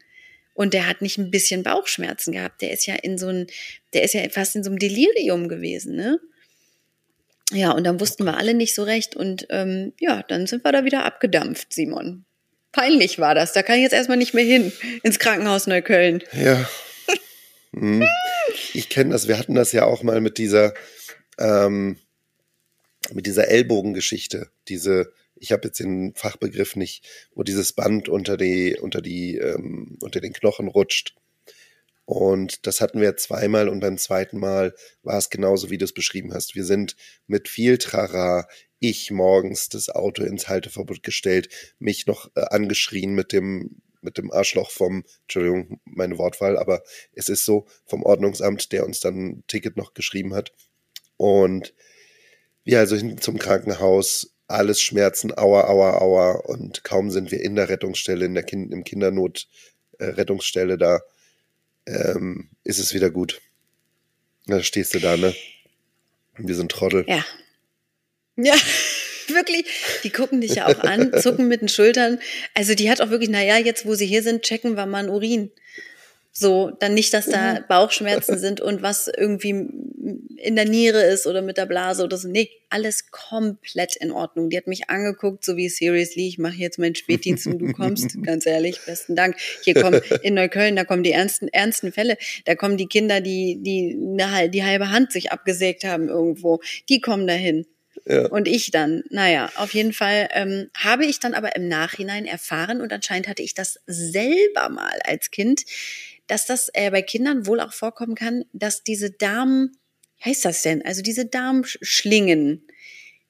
Und 0.54 0.72
der 0.72 0.88
hat 0.88 1.02
nicht 1.02 1.18
ein 1.18 1.30
bisschen 1.30 1.62
Bauchschmerzen 1.64 2.32
gehabt. 2.32 2.62
Der 2.62 2.70
ist 2.70 2.86
ja 2.86 2.94
in 2.94 3.18
so 3.18 3.28
ein, 3.28 3.48
der 3.92 4.04
ist 4.04 4.14
ja 4.14 4.28
fast 4.30 4.56
in 4.56 4.62
so 4.62 4.70
einem 4.70 4.78
Delirium 4.78 5.48
gewesen, 5.48 5.96
ne? 5.96 6.20
Ja, 7.52 7.72
und 7.72 7.84
dann 7.84 8.00
wussten 8.00 8.24
wir 8.24 8.36
alle 8.36 8.54
nicht 8.54 8.74
so 8.74 8.84
recht. 8.84 9.16
Und 9.16 9.46
ähm, 9.50 9.92
ja, 9.98 10.22
dann 10.22 10.46
sind 10.46 10.64
wir 10.64 10.72
da 10.72 10.84
wieder 10.84 11.04
abgedampft, 11.04 11.72
Simon. 11.72 12.24
Peinlich 12.72 13.18
war 13.18 13.34
das. 13.34 13.52
Da 13.52 13.62
kann 13.62 13.76
ich 13.76 13.82
jetzt 13.82 13.92
erstmal 13.92 14.16
nicht 14.16 14.34
mehr 14.34 14.44
hin 14.44 14.72
ins 15.02 15.18
Krankenhaus 15.18 15.66
Neukölln. 15.66 16.22
Ja. 16.32 16.68
Hm. 17.72 18.04
Ich 18.72 18.88
kenne 18.88 19.10
das. 19.10 19.28
Wir 19.28 19.38
hatten 19.38 19.54
das 19.54 19.72
ja 19.72 19.84
auch 19.84 20.02
mal 20.02 20.20
mit 20.20 20.38
dieser, 20.38 20.74
ähm, 21.38 21.98
mit 23.12 23.26
dieser 23.26 23.48
Ellbogengeschichte. 23.48 24.50
Diese, 24.68 25.12
ich 25.36 25.52
habe 25.52 25.68
jetzt 25.68 25.80
den 25.80 26.14
Fachbegriff 26.14 26.76
nicht, 26.76 27.06
wo 27.34 27.42
dieses 27.42 27.72
Band 27.72 28.08
unter 28.08 28.36
die, 28.36 28.76
unter 28.80 29.02
die, 29.02 29.36
ähm, 29.36 29.98
unter 30.00 30.20
den 30.20 30.32
Knochen 30.32 30.68
rutscht. 30.68 31.14
Und 32.06 32.66
das 32.66 32.80
hatten 32.80 33.00
wir 33.00 33.16
zweimal 33.16 33.68
und 33.68 33.80
beim 33.80 33.96
zweiten 33.96 34.38
Mal 34.38 34.74
war 35.02 35.16
es 35.16 35.30
genauso, 35.30 35.70
wie 35.70 35.78
du 35.78 35.86
es 35.86 35.94
beschrieben 35.94 36.34
hast. 36.34 36.54
Wir 36.54 36.64
sind 36.64 36.96
mit 37.26 37.48
viel 37.48 37.78
Trara, 37.78 38.46
ich 38.78 39.10
morgens 39.10 39.70
das 39.70 39.88
Auto 39.88 40.22
ins 40.22 40.48
Halteverbot 40.48 41.02
gestellt, 41.02 41.48
mich 41.78 42.06
noch 42.06 42.30
äh, 42.36 42.42
angeschrien 42.50 43.14
mit 43.14 43.32
dem, 43.32 43.80
mit 44.02 44.18
dem 44.18 44.30
Arschloch 44.30 44.70
vom, 44.70 45.04
Entschuldigung, 45.22 45.80
meine 45.86 46.18
Wortwahl, 46.18 46.58
aber 46.58 46.82
es 47.14 47.30
ist 47.30 47.46
so, 47.46 47.66
vom 47.86 48.02
Ordnungsamt, 48.02 48.72
der 48.72 48.84
uns 48.84 49.00
dann 49.00 49.16
ein 49.16 49.44
Ticket 49.46 49.78
noch 49.78 49.94
geschrieben 49.94 50.34
hat. 50.34 50.52
Und 51.16 51.74
wir 52.64 52.80
also 52.80 52.96
hin 52.96 53.16
zum 53.18 53.38
Krankenhaus, 53.38 54.33
alles 54.46 54.80
Schmerzen, 54.80 55.36
aua, 55.36 55.68
aua, 55.68 55.98
aua. 56.00 56.32
Und 56.32 56.84
kaum 56.84 57.10
sind 57.10 57.30
wir 57.30 57.40
in 57.40 57.56
der 57.56 57.68
Rettungsstelle, 57.68 58.24
in 58.26 58.34
der 58.34 58.42
kind, 58.42 58.72
im 58.72 58.84
Kindernot, 58.84 59.46
äh, 59.98 60.06
Rettungsstelle 60.06 60.78
da, 60.78 61.00
ähm, 61.86 62.48
ist 62.62 62.78
es 62.78 62.94
wieder 62.94 63.10
gut. 63.10 63.40
Da 64.46 64.62
stehst 64.62 64.94
du 64.94 65.00
da, 65.00 65.16
ne? 65.16 65.34
Wir 66.36 66.54
sind 66.54 66.70
Trottel. 66.70 67.04
Ja. 67.08 67.24
Ja, 68.36 68.54
wirklich. 69.28 69.66
Die 70.02 70.10
gucken 70.10 70.40
dich 70.40 70.56
ja 70.56 70.66
auch 70.66 70.80
an, 70.80 71.12
zucken 71.20 71.48
mit 71.48 71.60
den 71.60 71.68
Schultern. 71.68 72.18
Also 72.54 72.74
die 72.74 72.90
hat 72.90 73.00
auch 73.00 73.10
wirklich, 73.10 73.30
naja, 73.30 73.56
jetzt 73.58 73.86
wo 73.86 73.94
sie 73.94 74.06
hier 74.06 74.22
sind, 74.22 74.42
checken 74.42 74.76
wir 74.76 74.86
mal 74.86 74.98
einen 74.98 75.10
Urin. 75.10 75.50
So, 76.36 76.72
dann 76.80 76.94
nicht, 76.94 77.14
dass 77.14 77.26
da 77.26 77.54
mhm. 77.54 77.64
Bauchschmerzen 77.68 78.38
sind 78.40 78.60
und 78.60 78.82
was 78.82 79.06
irgendwie 79.06 79.50
in 79.50 80.56
der 80.56 80.64
Niere 80.64 81.02
ist 81.02 81.28
oder 81.28 81.42
mit 81.42 81.56
der 81.56 81.64
Blase 81.64 82.02
oder 82.02 82.16
so. 82.16 82.28
Nee, 82.28 82.50
alles 82.70 83.12
komplett 83.12 83.94
in 83.96 84.10
Ordnung. 84.10 84.50
Die 84.50 84.56
hat 84.56 84.66
mich 84.66 84.90
angeguckt, 84.90 85.44
so 85.44 85.56
wie 85.56 85.68
seriously, 85.68 86.26
ich 86.26 86.38
mache 86.38 86.56
jetzt 86.56 86.78
meinen 86.78 86.96
Spätdienst 86.96 87.46
und 87.46 87.60
du 87.60 87.72
kommst. 87.72 88.16
Ganz 88.22 88.46
ehrlich, 88.46 88.80
besten 88.84 89.14
Dank. 89.14 89.36
Hier 89.62 89.74
kommen 89.74 90.00
in 90.22 90.34
Neukölln, 90.34 90.74
da 90.74 90.84
kommen 90.84 91.04
die 91.04 91.12
ernsten, 91.12 91.48
ernsten 91.48 91.92
Fälle. 91.92 92.18
Da 92.46 92.56
kommen 92.56 92.76
die 92.76 92.88
Kinder, 92.88 93.20
die, 93.20 93.60
die 93.62 93.96
eine, 94.20 94.50
die 94.50 94.64
halbe 94.64 94.90
Hand 94.90 95.12
sich 95.12 95.30
abgesägt 95.30 95.84
haben 95.84 96.08
irgendwo. 96.08 96.60
Die 96.88 97.00
kommen 97.00 97.28
dahin. 97.28 97.64
Ja. 98.06 98.26
Und 98.26 98.48
ich 98.48 98.70
dann, 98.70 99.04
naja, 99.08 99.50
auf 99.54 99.72
jeden 99.72 99.92
Fall 99.92 100.28
ähm, 100.32 100.68
habe 100.76 101.06
ich 101.06 101.20
dann 101.20 101.32
aber 101.32 101.56
im 101.56 101.68
Nachhinein 101.68 102.26
erfahren 102.26 102.80
und 102.80 102.92
anscheinend 102.92 103.28
hatte 103.28 103.42
ich 103.42 103.54
das 103.54 103.78
selber 103.86 104.68
mal 104.68 104.98
als 105.04 105.30
Kind, 105.30 105.62
dass 106.26 106.46
das 106.46 106.70
äh, 106.72 106.90
bei 106.90 107.02
Kindern 107.02 107.46
wohl 107.46 107.60
auch 107.60 107.72
vorkommen 107.72 108.14
kann, 108.14 108.44
dass 108.52 108.82
diese 108.82 109.10
Darm, 109.10 109.70
wie 110.18 110.30
heißt 110.30 110.44
das 110.44 110.62
denn? 110.62 110.84
Also 110.84 111.02
diese 111.02 111.26
Darmschlingen, 111.26 112.66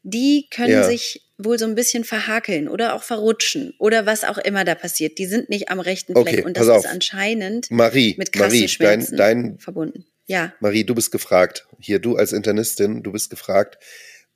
die 0.02 0.48
können 0.50 0.72
ja. 0.72 0.84
sich 0.84 1.22
wohl 1.38 1.58
so 1.58 1.64
ein 1.64 1.74
bisschen 1.74 2.04
verhakeln 2.04 2.68
oder 2.68 2.94
auch 2.94 3.02
verrutschen 3.02 3.74
oder 3.78 4.06
was 4.06 4.22
auch 4.24 4.38
immer 4.38 4.64
da 4.64 4.74
passiert. 4.74 5.18
Die 5.18 5.26
sind 5.26 5.48
nicht 5.48 5.70
am 5.70 5.80
rechten 5.80 6.12
Fleck 6.12 6.26
okay, 6.26 6.42
und 6.44 6.56
das 6.56 6.68
ist 6.68 6.86
anscheinend 6.86 7.70
Marie, 7.70 8.14
mit 8.18 8.32
krassen 8.32 8.58
Marie, 8.58 8.68
Schmerzen 8.68 9.16
dein, 9.16 9.42
dein, 9.42 9.58
verbunden. 9.58 10.06
Ja. 10.26 10.54
Marie, 10.60 10.84
du 10.84 10.94
bist 10.94 11.10
gefragt. 11.10 11.66
Hier, 11.80 11.98
du 11.98 12.16
als 12.16 12.32
Internistin, 12.32 13.02
du 13.02 13.12
bist 13.12 13.30
gefragt. 13.30 13.78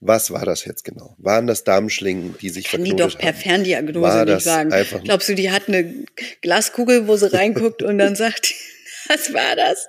Was 0.01 0.31
war 0.31 0.45
das 0.45 0.65
jetzt 0.65 0.85
genau? 0.85 1.17
Waren 1.19 1.49
das 1.49 1.65
Darmschlingen, 1.65 2.37
die 2.41 2.51
sich 2.51 2.67
Kann 2.67 2.85
verknotet 2.85 2.99
die 2.99 3.15
doch 3.15 3.19
per 3.19 3.33
haben? 3.33 3.41
Ferndiagnose 3.41 4.01
war 4.01 4.25
nicht 4.25 4.45
sagen. 4.45 4.73
Glaubst 5.05 5.29
du, 5.29 5.35
die 5.35 5.51
hat 5.51 5.69
eine 5.69 6.07
Glaskugel, 6.41 7.09
wo 7.09 7.17
sie 7.17 7.33
reinguckt 7.33 7.83
und 7.83 7.99
dann 7.99 8.15
sagt, 8.15 8.55
was 9.09 9.33
war 9.33 9.57
das? 9.57 9.89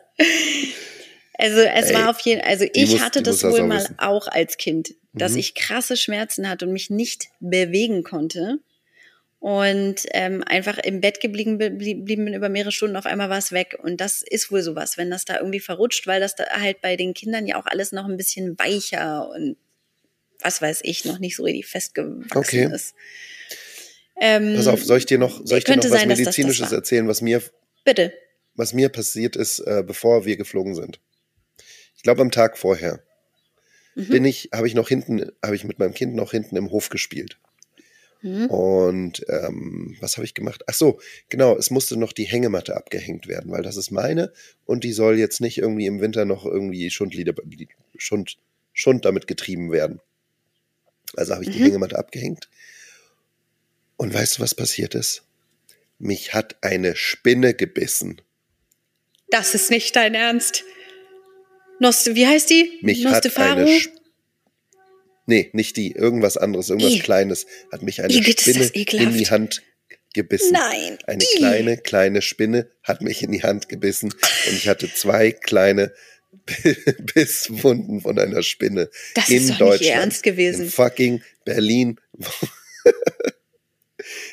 Also 1.38 1.60
es 1.62 1.90
Ey, 1.90 1.96
war 1.96 2.10
auf 2.10 2.20
jeden 2.22 2.42
also 2.42 2.66
ich 2.74 2.92
muss, 2.92 3.02
hatte 3.02 3.22
das 3.22 3.44
wohl 3.44 3.64
mal 3.64 3.78
wissen. 3.78 4.00
auch 4.00 4.28
als 4.28 4.58
Kind, 4.58 4.96
dass 5.14 5.34
mhm. 5.34 5.40
ich 5.40 5.56
krasse 5.56 5.96
Schmerzen 5.96 6.50
hatte 6.50 6.66
und 6.66 6.74
mich 6.74 6.90
nicht 6.90 7.28
bewegen 7.40 8.04
konnte 8.04 8.60
und 9.40 10.02
ähm, 10.12 10.44
einfach 10.46 10.80
im 10.80 11.00
Bett 11.00 11.22
geblieben 11.22 11.58
blieben 11.58 12.26
bin 12.26 12.34
über 12.34 12.50
mehrere 12.50 12.74
Stunden, 12.74 12.98
auf 12.98 13.06
einmal 13.06 13.30
war 13.30 13.38
es 13.38 13.54
weg. 13.54 13.78
Und 13.82 14.02
das 14.02 14.22
ist 14.22 14.52
wohl 14.52 14.62
sowas, 14.62 14.98
wenn 14.98 15.10
das 15.10 15.24
da 15.24 15.38
irgendwie 15.38 15.62
verrutscht, 15.62 16.08
weil 16.08 16.20
das 16.20 16.36
da 16.36 16.44
halt 16.60 16.82
bei 16.82 16.98
den 16.98 17.14
Kindern 17.14 17.48
ja 17.48 17.56
auch 17.56 17.66
alles 17.66 17.94
noch 17.94 18.06
ein 18.06 18.18
bisschen 18.18 18.60
weicher 18.60 19.30
und 19.30 19.56
was 20.42 20.62
weiß 20.62 20.82
ich, 20.84 21.06
noch 21.06 21.20
nicht 21.20 21.36
so 21.36 21.44
richtig 21.44 21.68
festgewachsen 21.68 22.38
okay. 22.38 22.70
ist. 22.74 22.96
Ähm, 24.20 24.56
Pass 24.56 24.68
auf, 24.68 24.84
soll 24.84 24.98
ich 24.98 25.06
dir 25.06 25.18
noch, 25.18 25.42
soll 25.46 25.60
ich 25.60 25.64
dir 25.64 25.76
noch 25.76 25.84
was 25.84 25.92
sein, 25.92 26.08
Medizinisches 26.08 26.60
das 26.60 26.70
das 26.70 26.78
erzählen, 26.78 27.08
was 27.08 27.22
mir, 27.22 27.42
Bitte. 27.86 28.14
was 28.56 28.74
mir 28.74 28.90
passiert 28.90 29.36
ist, 29.36 29.60
äh, 29.60 29.84
bevor 29.86 30.26
wir 30.26 30.36
geflogen 30.38 30.76
sind? 30.76 31.00
Ich 31.96 32.04
glaube, 32.04 32.22
am 32.22 32.32
Tag 32.32 32.58
vorher 32.58 33.02
mhm. 33.96 34.08
bin 34.08 34.26
ich, 34.26 34.50
habe 34.54 34.68
ich 34.68 34.74
noch 34.74 34.90
hinten, 34.90 35.32
habe 35.44 35.56
ich 35.56 35.64
mit 35.64 35.80
meinem 35.80 35.94
Kind 35.94 36.16
noch 36.16 36.32
hinten 36.32 36.58
im 36.58 36.72
Hof 36.72 36.90
gespielt. 36.90 37.38
Mhm. 38.22 38.48
Und 38.48 39.26
ähm, 39.30 39.96
was 40.02 40.18
habe 40.18 40.26
ich 40.26 40.34
gemacht? 40.34 40.64
Ach 40.68 40.74
so, 40.74 41.00
genau, 41.30 41.56
es 41.56 41.72
musste 41.72 41.96
noch 41.98 42.12
die 42.12 42.26
Hängematte 42.26 42.76
abgehängt 42.76 43.28
werden, 43.28 43.52
weil 43.52 43.64
das 43.64 43.78
ist 43.78 43.92
meine 43.92 44.34
und 44.66 44.84
die 44.84 44.92
soll 44.92 45.18
jetzt 45.18 45.40
nicht 45.40 45.58
irgendwie 45.58 45.86
im 45.86 46.02
Winter 46.02 46.26
noch 46.26 46.46
irgendwie 46.46 46.90
Schundlieder, 46.90 47.34
Schund, 47.98 48.38
Schund 48.74 49.06
damit 49.06 49.28
getrieben 49.28 49.72
werden. 49.72 50.02
Also 51.16 51.34
habe 51.34 51.44
ich 51.44 51.50
die 51.52 51.60
Mhm. 51.60 51.66
Hängematte 51.66 51.98
abgehängt. 51.98 52.50
Und 53.98 54.14
weißt 54.14 54.38
du, 54.38 54.42
was 54.42 54.56
passiert 54.56 54.96
ist? 54.96 55.24
Mich 55.98 56.34
hat 56.34 56.56
eine 56.62 56.96
Spinne 56.96 57.54
gebissen. 57.54 58.22
Das 59.30 59.54
ist 59.54 59.70
nicht 59.70 59.96
dein 59.96 60.16
Ernst. 60.16 60.64
Nost 61.80 62.16
wie 62.16 62.28
heißt 62.28 62.50
die? 62.50 62.80
Mich 62.82 63.06
hat 63.06 63.38
eine 63.38 63.80
Nee, 65.26 65.50
nicht 65.54 65.78
die, 65.78 65.92
irgendwas 65.92 66.38
anderes, 66.38 66.70
irgendwas 66.70 66.94
I. 66.94 67.00
Kleines 67.00 67.46
hat 67.72 67.84
mich 67.84 68.02
eine 68.02 68.20
das 68.20 68.42
Spinne 68.42 68.66
in 68.74 69.14
die 69.16 69.30
Hand 69.30 69.62
gebissen. 70.14 70.54
Nein. 70.54 70.98
Eine 71.06 71.24
I. 71.24 71.38
kleine, 71.38 71.78
kleine 71.78 72.22
Spinne 72.24 72.72
hat 72.84 73.02
mich 73.02 73.22
in 73.22 73.32
die 73.32 73.44
Hand 73.44 73.70
gebissen 73.70 74.12
und 74.12 74.54
ich 74.54 74.68
hatte 74.68 74.92
zwei 74.92 75.32
kleine 75.32 75.94
Bisswunden 77.14 78.02
von 78.02 78.18
einer 78.20 78.44
Spinne 78.44 78.90
Das 79.16 79.30
in 79.30 79.38
ist 79.38 79.44
doch 79.44 79.50
nicht 79.50 79.62
Deutschland. 79.62 79.82
Ihr 79.82 79.94
Ernst 79.94 80.24
gewesen. 80.24 80.64
In 80.66 80.70
fucking 80.70 81.22
Berlin. 81.46 82.00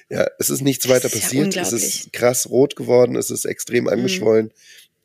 ja, 0.08 0.26
es 0.38 0.50
ist 0.50 0.62
nichts 0.62 0.88
weiter 0.88 1.06
ist 1.06 1.14
ja 1.14 1.20
passiert. 1.20 1.56
es 1.56 1.56
unglaublich. 1.72 1.82
ist 2.04 2.12
krass 2.12 2.48
rot 2.48 2.76
geworden, 2.76 3.16
es 3.16 3.30
ist 3.30 3.44
extrem 3.44 3.88
angeschwollen. 3.88 4.52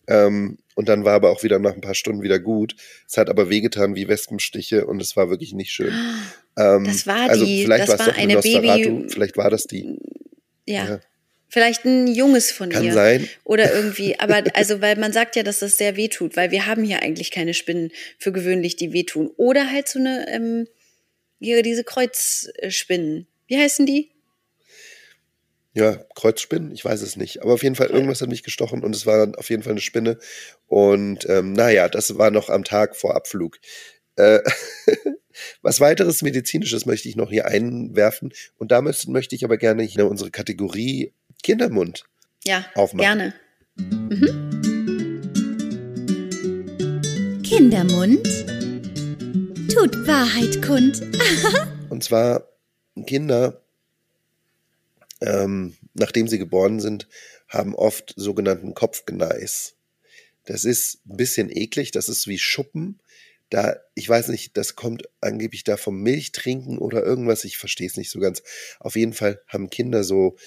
Ähm, 0.08 0.58
und 0.76 0.90
dann 0.90 1.04
war 1.06 1.14
aber 1.14 1.30
auch 1.32 1.44
wieder 1.44 1.60
nach 1.60 1.74
ein 1.74 1.82
paar 1.82 1.96
Stunden 1.96 2.22
wieder 2.24 2.40
gut. 2.40 2.76
Es 3.08 3.18
hat 3.18 3.30
aber 3.30 3.50
wehgetan 3.50 3.96
wie 3.96 4.08
Wespenstiche 4.08 4.86
und 4.86 5.02
es 5.02 5.16
war 5.16 5.30
wirklich 5.30 5.54
nicht 5.54 5.72
schön. 5.72 5.94
Ähm, 6.58 6.84
Das 6.84 7.08
war 7.08 7.30
also 7.30 7.46
die- 7.46 7.64
vielleicht 7.64 7.88
das 7.88 7.98
war 8.00 8.10
es 8.10 8.14
eine 8.18 8.38
Baby- 8.42 9.06
vielleicht 9.08 9.38
war 9.38 9.50
das 9.50 9.68
die. 9.68 9.98
Ja. 10.68 10.86
Ja. 10.86 11.00
Vielleicht 11.54 11.84
ein 11.84 12.08
Junges 12.08 12.50
von 12.50 12.70
Kann 12.70 12.86
ihr. 12.86 12.94
sein. 12.94 13.28
Oder 13.44 13.74
irgendwie, 13.76 14.18
aber 14.18 14.42
also, 14.54 14.80
weil 14.80 14.96
man 14.96 15.12
sagt 15.12 15.36
ja, 15.36 15.44
dass 15.44 15.60
das 15.60 15.78
sehr 15.78 15.98
wehtut, 15.98 16.38
weil 16.38 16.50
wir 16.50 16.66
haben 16.66 16.86
hier 16.86 17.04
eigentlich 17.04 17.30
keine 17.30 17.54
Spinnen 17.54 17.92
für 18.18 18.32
gewöhnlich, 18.32 18.78
die 18.78 18.94
wehtun. 18.94 19.30
Oder 19.36 19.70
halt 19.70 19.90
so 19.90 20.00
eine, 20.00 20.28
ähm, 20.30 20.68
hier 21.40 21.62
diese 21.62 21.84
Kreuzspinnen. 21.84 23.28
Wie 23.48 23.58
heißen 23.58 23.86
die? 23.86 24.12
Ja, 25.74 25.98
Kreuzspinnen, 26.16 26.72
ich 26.72 26.86
weiß 26.86 27.02
es 27.02 27.18
nicht. 27.18 27.42
Aber 27.42 27.54
auf 27.54 27.64
jeden 27.64 27.76
Fall, 27.76 27.88
irgendwas 27.88 28.22
hat 28.22 28.30
mich 28.30 28.44
gestochen 28.44 28.82
und 28.82 28.96
es 28.96 29.06
war 29.06 29.38
auf 29.38 29.50
jeden 29.50 29.64
Fall 29.64 29.74
eine 29.74 29.82
Spinne. 29.82 30.20
Und 30.68 31.28
ähm, 31.28 31.52
naja, 31.52 31.90
das 31.90 32.18
war 32.18 32.32
noch 32.32 32.50
am 32.50 32.64
Tag 32.64 32.96
vor 32.96 33.14
Abflug. 33.14 33.60
Äh, 34.16 34.40
was 35.62 35.82
weiteres 35.82 36.22
Medizinisches 36.22 36.86
möchte 36.86 37.10
ich 37.10 37.18
noch 37.18 37.30
hier 37.30 37.46
einwerfen. 37.46 38.34
Und 38.58 38.72
damit 38.72 39.06
möchte 39.10 39.36
ich 39.36 39.44
aber 39.44 39.58
gerne 39.58 39.84
hier 39.84 40.08
unsere 40.08 40.32
Kategorie 40.32 41.12
Kindermund. 41.44 42.04
Ja, 42.44 42.66
Aufmachen. 42.76 43.06
gerne. 43.06 43.34
Kindermund 47.44 48.26
tut 49.74 50.08
Wahrheit 50.08 50.62
kund. 50.62 51.02
Und 51.90 52.04
zwar 52.04 52.48
Kinder, 53.06 53.62
ähm, 55.22 55.76
nachdem 55.94 56.28
sie 56.28 56.38
geboren 56.38 56.80
sind, 56.80 57.08
haben 57.48 57.76
oft 57.76 58.14
sogenannten 58.16 58.74
Kopfgneis. 58.74 59.76
Das 60.46 60.64
ist 60.66 61.06
ein 61.08 61.18
bisschen 61.18 61.50
eklig, 61.50 61.92
das 61.92 62.10
ist 62.10 62.28
wie 62.28 62.40
Schuppen. 62.40 63.00
Da, 63.50 63.76
ich 63.96 64.08
weiß 64.08 64.30
nicht, 64.30 64.56
das 64.56 64.76
kommt 64.76 65.10
angeblich 65.20 65.64
da 65.64 65.76
vom 65.76 66.02
Milchtrinken 66.02 66.78
oder 66.78 67.04
irgendwas, 67.04 67.44
ich 67.44 67.58
verstehe 67.58 67.88
es 67.88 67.98
nicht 67.98 68.10
so 68.10 68.20
ganz. 68.20 68.42
Auf 68.80 68.96
jeden 68.96 69.14
Fall 69.14 69.42
haben 69.48 69.70
Kinder 69.70 70.04
so, 70.04 70.38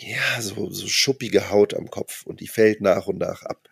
ja, 0.00 0.40
so, 0.42 0.70
so 0.70 0.86
schuppige 0.88 1.50
Haut 1.50 1.74
am 1.74 1.88
Kopf 1.90 2.26
und 2.26 2.40
die 2.40 2.48
fällt 2.48 2.80
nach 2.80 3.06
und 3.06 3.18
nach 3.18 3.42
ab. 3.44 3.68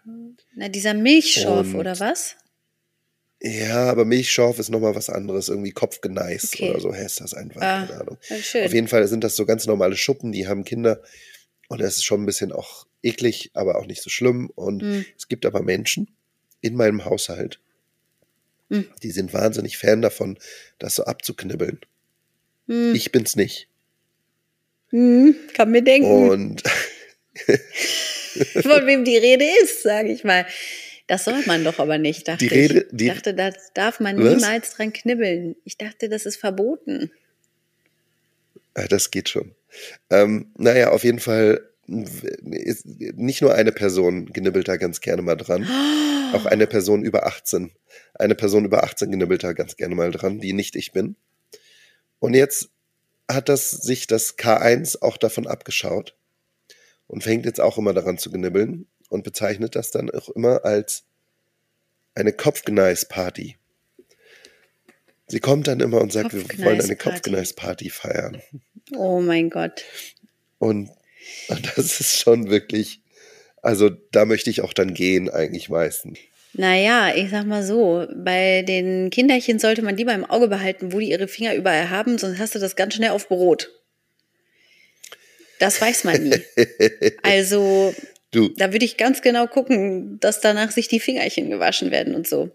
Na, 0.54 0.68
dieser 0.68 0.94
Milchschorf 0.94 1.68
Und- 1.74 1.76
oder 1.80 1.98
was? 2.00 2.36
Ja, 3.44 3.90
aber 3.90 4.04
Milchschorf 4.04 4.60
ist 4.60 4.68
nochmal 4.70 4.94
was 4.94 5.10
anderes, 5.10 5.48
irgendwie 5.48 5.72
Kopfgneis 5.72 6.50
Okay. 6.54 6.70
oder 6.70 6.78
so 6.80 6.94
heißt 6.94 7.20
das 7.20 7.34
einfach, 7.34 7.60
Ah, 7.60 7.86
keine 7.86 8.00
Ahnung. 8.00 8.18
Schön. 8.20 8.64
Auf 8.64 8.72
jeden 8.72 8.86
Fall 8.86 9.06
sind 9.08 9.24
das 9.24 9.34
so 9.34 9.44
ganz 9.46 9.66
normale 9.66 9.96
Schuppen, 9.96 10.30
die 10.30 10.46
haben 10.46 10.64
Kinder. 10.64 11.02
Und 11.68 11.80
das 11.80 11.96
ist 11.96 12.04
schon 12.04 12.22
ein 12.22 12.26
bisschen 12.26 12.52
auch 12.52 12.86
eklig, 13.02 13.50
aber 13.54 13.78
auch 13.80 13.86
nicht 13.86 14.00
so 14.02 14.10
schlimm. 14.10 14.48
Und 14.54 14.82
Hm. 14.82 15.04
es 15.16 15.26
gibt 15.26 15.44
aber 15.44 15.60
Menschen 15.62 16.14
in 16.60 16.76
meinem 16.76 17.04
Haushalt, 17.04 17.58
Hm. 18.70 18.86
die 19.02 19.10
sind 19.10 19.32
wahnsinnig 19.34 19.76
Fan 19.76 20.02
davon, 20.02 20.38
das 20.78 20.94
so 20.94 21.04
abzuknibbeln. 21.04 21.80
Hm. 22.68 22.94
Ich 22.94 23.10
bin's 23.10 23.34
nicht. 23.34 23.66
Hm, 24.92 25.34
kann 25.54 25.70
mir 25.70 25.82
denken, 25.82 26.30
Und 26.30 26.62
von 28.62 28.86
wem 28.86 29.04
die 29.04 29.16
Rede 29.16 29.44
ist, 29.62 29.82
sage 29.82 30.12
ich 30.12 30.22
mal. 30.24 30.46
Das 31.08 31.24
soll 31.24 31.42
man 31.46 31.64
doch 31.64 31.78
aber 31.78 31.98
nicht, 31.98 32.28
dachte 32.28 32.46
Die 32.46 32.54
Rede- 32.54 32.80
ich. 32.82 32.86
die- 32.96 33.06
Ich 33.08 33.12
dachte, 33.14 33.34
da 33.34 33.50
darf 33.74 34.00
man 34.00 34.16
Was? 34.22 34.34
niemals 34.34 34.70
dran 34.74 34.92
knibbeln. 34.92 35.56
Ich 35.64 35.76
dachte, 35.76 36.08
das 36.08 36.26
ist 36.26 36.36
verboten. 36.36 37.10
äh, 38.74 38.86
das 38.88 39.10
geht 39.10 39.28
schon. 39.28 39.54
Ähm, 40.10 40.52
naja, 40.56 40.90
auf 40.90 41.04
jeden 41.04 41.18
Fall 41.18 41.68
ist 41.86 42.86
nicht 42.86 43.42
nur 43.42 43.54
eine 43.54 43.72
Person 43.72 44.26
genibbelt 44.32 44.68
da 44.68 44.76
ganz 44.76 45.00
gerne 45.00 45.22
mal 45.22 45.36
dran. 45.36 45.66
Auch 46.32 46.46
eine 46.46 46.66
Person 46.66 47.04
über 47.04 47.26
18. 47.26 47.72
Eine 48.14 48.34
Person 48.34 48.64
über 48.64 48.84
18 48.84 49.10
genibbelt 49.10 49.42
da 49.44 49.52
ganz 49.52 49.76
gerne 49.76 49.94
mal 49.94 50.10
dran, 50.12 50.38
die 50.40 50.52
nicht 50.54 50.76
ich 50.76 50.92
bin. 50.92 51.16
Und 52.20 52.32
jetzt 52.34 52.70
hat 53.34 53.48
das 53.48 53.70
sich 53.70 54.06
das 54.06 54.38
K1 54.38 55.02
auch 55.02 55.16
davon 55.16 55.46
abgeschaut 55.46 56.16
und 57.06 57.22
fängt 57.22 57.44
jetzt 57.46 57.60
auch 57.60 57.78
immer 57.78 57.92
daran 57.92 58.18
zu 58.18 58.30
genibbeln 58.30 58.86
und 59.08 59.24
bezeichnet 59.24 59.76
das 59.76 59.90
dann 59.90 60.10
auch 60.10 60.28
immer 60.30 60.64
als 60.64 61.04
eine 62.14 62.32
Kopfgneis-Party. 62.32 63.56
Sie 65.28 65.40
kommt 65.40 65.66
dann 65.66 65.80
immer 65.80 66.00
und 66.00 66.12
sagt, 66.12 66.34
wir 66.34 66.42
wollen 66.64 66.80
eine. 66.80 66.96
Kopfgneis-Party 66.96 67.90
feiern. 67.90 68.42
Oh 68.96 69.20
mein 69.20 69.50
Gott. 69.50 69.84
Und, 70.58 70.90
und 71.48 71.72
das 71.76 72.00
ist 72.00 72.18
schon 72.18 72.50
wirklich, 72.50 73.02
also 73.62 73.88
da 73.88 74.24
möchte 74.24 74.50
ich 74.50 74.60
auch 74.60 74.72
dann 74.72 74.94
gehen 74.94 75.30
eigentlich 75.30 75.68
meistens. 75.68 76.18
Naja, 76.54 77.14
ich 77.14 77.30
sag 77.30 77.46
mal 77.46 77.62
so, 77.62 78.06
bei 78.14 78.62
den 78.62 79.10
Kinderchen 79.10 79.58
sollte 79.58 79.82
man 79.82 79.96
lieber 79.96 80.12
im 80.12 80.24
Auge 80.24 80.48
behalten, 80.48 80.92
wo 80.92 80.98
die 80.98 81.10
ihre 81.10 81.28
Finger 81.28 81.54
überall 81.54 81.88
haben, 81.90 82.18
sonst 82.18 82.38
hast 82.38 82.54
du 82.54 82.58
das 82.58 82.76
ganz 82.76 82.94
schnell 82.94 83.10
auf 83.10 83.28
Brot. 83.28 83.70
Das 85.58 85.80
weiß 85.80 86.04
man 86.04 86.22
nie. 86.24 86.42
Also, 87.22 87.94
Du, 88.32 88.48
da 88.48 88.72
würde 88.72 88.86
ich 88.86 88.96
ganz 88.96 89.20
genau 89.20 89.46
gucken, 89.46 90.18
dass 90.20 90.40
danach 90.40 90.70
sich 90.70 90.88
die 90.88 91.00
Fingerchen 91.00 91.50
gewaschen 91.50 91.90
werden 91.90 92.14
und 92.14 92.26
so. 92.26 92.50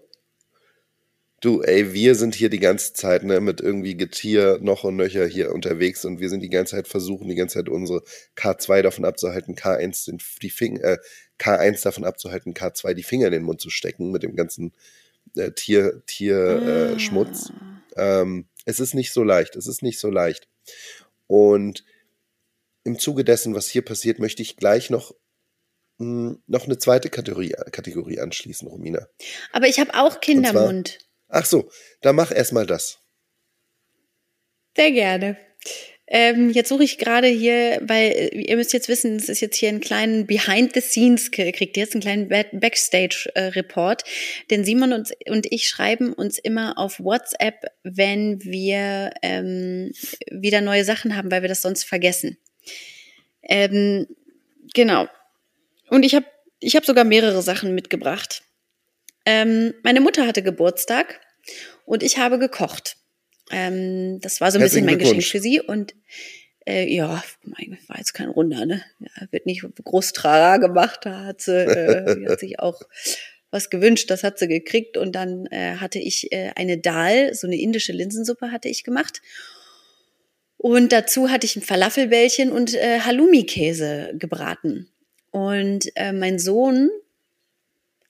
du, 1.42 1.62
ey, 1.62 1.94
wir 1.94 2.16
sind 2.16 2.34
hier 2.34 2.50
die 2.50 2.60
ganze 2.60 2.94
Zeit 2.94 3.24
ne, 3.24 3.40
mit 3.40 3.62
irgendwie 3.62 3.96
Getier 3.96 4.58
noch 4.62 4.84
und 4.84 4.96
nöcher 4.96 5.26
hier 5.28 5.54
unterwegs 5.54 6.04
und 6.04 6.20
wir 6.20 6.30
sind 6.30 6.42
die 6.42 6.50
ganze 6.50 6.76
Zeit 6.76 6.88
versuchen, 6.88 7.30
die 7.30 7.36
ganze 7.36 7.60
Zeit 7.60 7.70
unsere 7.70 8.02
K2 8.36 8.82
davon 8.82 9.06
abzuhalten, 9.06 9.56
K1 9.56 10.06
den, 10.06 10.18
die 10.42 10.50
Fing, 10.50 10.78
äh, 10.78 10.98
K1 11.40 11.84
davon 11.84 12.04
abzuhalten, 12.04 12.54
K2 12.54 12.94
die 12.94 13.04
Finger 13.04 13.28
in 13.28 13.34
den 13.34 13.44
Mund 13.44 13.62
zu 13.62 13.70
stecken 13.70 14.12
mit 14.12 14.24
dem 14.24 14.36
ganzen 14.36 14.74
äh, 15.36 15.52
Tier, 15.52 16.04
Tier 16.06 16.94
äh, 16.96 17.00
Schmutz. 17.00 17.52
Ähm, 17.96 18.48
es 18.66 18.80
ist 18.80 18.94
nicht 18.94 19.12
so 19.14 19.24
leicht, 19.24 19.56
es 19.56 19.68
ist 19.68 19.82
nicht 19.82 20.00
so 20.00 20.10
leicht. 20.10 20.48
Und 21.28 21.84
im 22.84 23.00
Zuge 23.00 23.24
dessen, 23.24 23.54
was 23.54 23.68
hier 23.68 23.84
passiert, 23.84 24.20
möchte 24.20 24.42
ich 24.42 24.56
gleich 24.56 24.90
noch, 24.90 25.14
mh, 25.98 26.38
noch 26.48 26.66
eine 26.66 26.78
zweite 26.78 27.10
Kategorie, 27.10 27.54
Kategorie 27.72 28.20
anschließen, 28.20 28.68
Romina. 28.68 29.08
Aber 29.52 29.68
ich 29.68 29.80
habe 29.80 29.94
auch 29.94 30.22
Kindermund. 30.22 31.00
Ach 31.28 31.46
so, 31.46 31.70
dann 32.02 32.16
mach 32.16 32.32
erstmal 32.32 32.66
das. 32.66 33.00
Sehr 34.76 34.92
gerne. 34.92 35.38
Ähm, 36.10 36.50
jetzt 36.52 36.70
suche 36.70 36.86
ich 36.86 36.98
gerade 36.98 37.28
hier, 37.28 37.80
weil 37.82 38.12
äh, 38.12 38.28
ihr 38.30 38.56
müsst 38.56 38.72
jetzt 38.72 38.88
wissen, 38.88 39.18
es 39.18 39.28
ist 39.28 39.42
jetzt 39.42 39.58
hier 39.58 39.68
einen 39.70 39.82
kleinen 39.82 40.26
Behind 40.26 40.74
the 40.74 40.80
Scenes, 40.80 41.32
kriegt 41.32 41.76
ihr 41.76 41.84
jetzt 41.84 41.94
einen 41.94 42.02
kleinen 42.02 42.30
Back- 42.30 42.52
Backstage-Report. 42.54 44.04
Denn 44.50 44.64
Simon 44.64 44.94
und, 44.94 45.12
und 45.28 45.52
ich 45.52 45.68
schreiben 45.68 46.14
uns 46.14 46.40
immer 46.40 46.78
auf 46.78 47.00
WhatsApp, 47.02 47.72
wenn 47.84 48.42
wir 48.44 49.12
ähm, 49.22 49.92
wieder 50.32 50.62
neue 50.62 50.86
Sachen 50.86 51.18
haben, 51.18 51.30
weil 51.30 51.42
wir 51.42 51.50
das 51.50 51.62
sonst 51.62 51.84
vergessen. 51.84 52.38
Ähm, 53.44 54.08
genau. 54.74 55.08
Und 55.90 56.04
ich 56.04 56.16
habe 56.16 56.26
ich 56.60 56.76
hab 56.76 56.86
sogar 56.86 57.04
mehrere 57.04 57.42
Sachen 57.42 57.76
mitgebracht. 57.76 58.44
Ähm, 59.26 59.74
meine 59.84 60.00
Mutter 60.00 60.26
hatte 60.26 60.42
Geburtstag 60.42 61.20
und 61.86 62.02
ich 62.02 62.18
habe 62.18 62.40
gekocht. 62.40 62.96
Ähm, 63.52 64.20
das 64.22 64.42
war 64.42 64.52
so 64.52 64.58
ein 64.58 64.64
bisschen 64.64 64.86
mein 64.86 65.00
Geschenk 65.00 65.24
für 65.24 65.40
sie 65.40 65.62
und 65.62 65.96
äh, 66.68 66.94
ja, 66.94 67.24
mein, 67.44 67.78
war 67.88 67.98
jetzt 67.98 68.14
kein 68.14 68.30
Runder, 68.30 68.66
ne? 68.66 68.84
Ja, 69.00 69.28
wird 69.32 69.46
nicht 69.46 69.64
groß 69.84 70.12
Trara 70.14 70.58
gemacht, 70.58 71.02
da 71.04 71.26
hat 71.26 71.42
sie, 71.42 71.66
äh, 71.66 72.28
hat 72.30 72.40
sich 72.42 72.60
auch 72.60 72.82
was 73.52 73.70
gewünscht, 73.70 74.12
das 74.12 74.24
hat 74.24 74.38
sie 74.38 74.48
gekriegt 74.48 74.98
und 74.98 75.16
dann 75.16 75.46
äh, 75.48 75.76
hatte 75.78 76.00
ich 76.00 76.32
äh, 76.34 76.52
eine 76.56 76.78
Dal, 76.78 77.34
so 77.34 77.48
eine 77.48 77.58
indische 77.58 77.94
Linsensuppe 77.94 78.52
hatte 78.52 78.68
ich 78.68 78.84
gemacht. 78.84 79.22
Und 80.58 80.92
dazu 80.92 81.30
hatte 81.30 81.46
ich 81.46 81.56
ein 81.56 81.62
Falafelbällchen 81.62 82.52
und 82.52 82.74
äh, 82.74 83.00
Halloumi-Käse 83.02 84.14
gebraten. 84.16 84.90
Und 85.32 85.90
äh, 85.96 86.12
mein 86.12 86.40
Sohn 86.40 86.90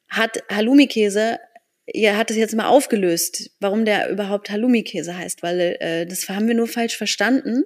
hat 0.08 0.42
Halloumi-Käse, 0.50 1.40
er 1.88 2.18
hat 2.18 2.30
es 2.30 2.38
jetzt 2.38 2.56
mal 2.56 2.68
aufgelöst, 2.68 3.52
warum 3.60 3.86
der 3.86 4.10
überhaupt 4.10 4.50
Halloumi-Käse 4.50 5.18
heißt, 5.18 5.42
weil 5.42 5.78
äh, 5.80 6.06
das 6.06 6.28
haben 6.28 6.48
wir 6.48 6.56
nur 6.56 6.68
falsch 6.68 6.98
verstanden. 6.98 7.64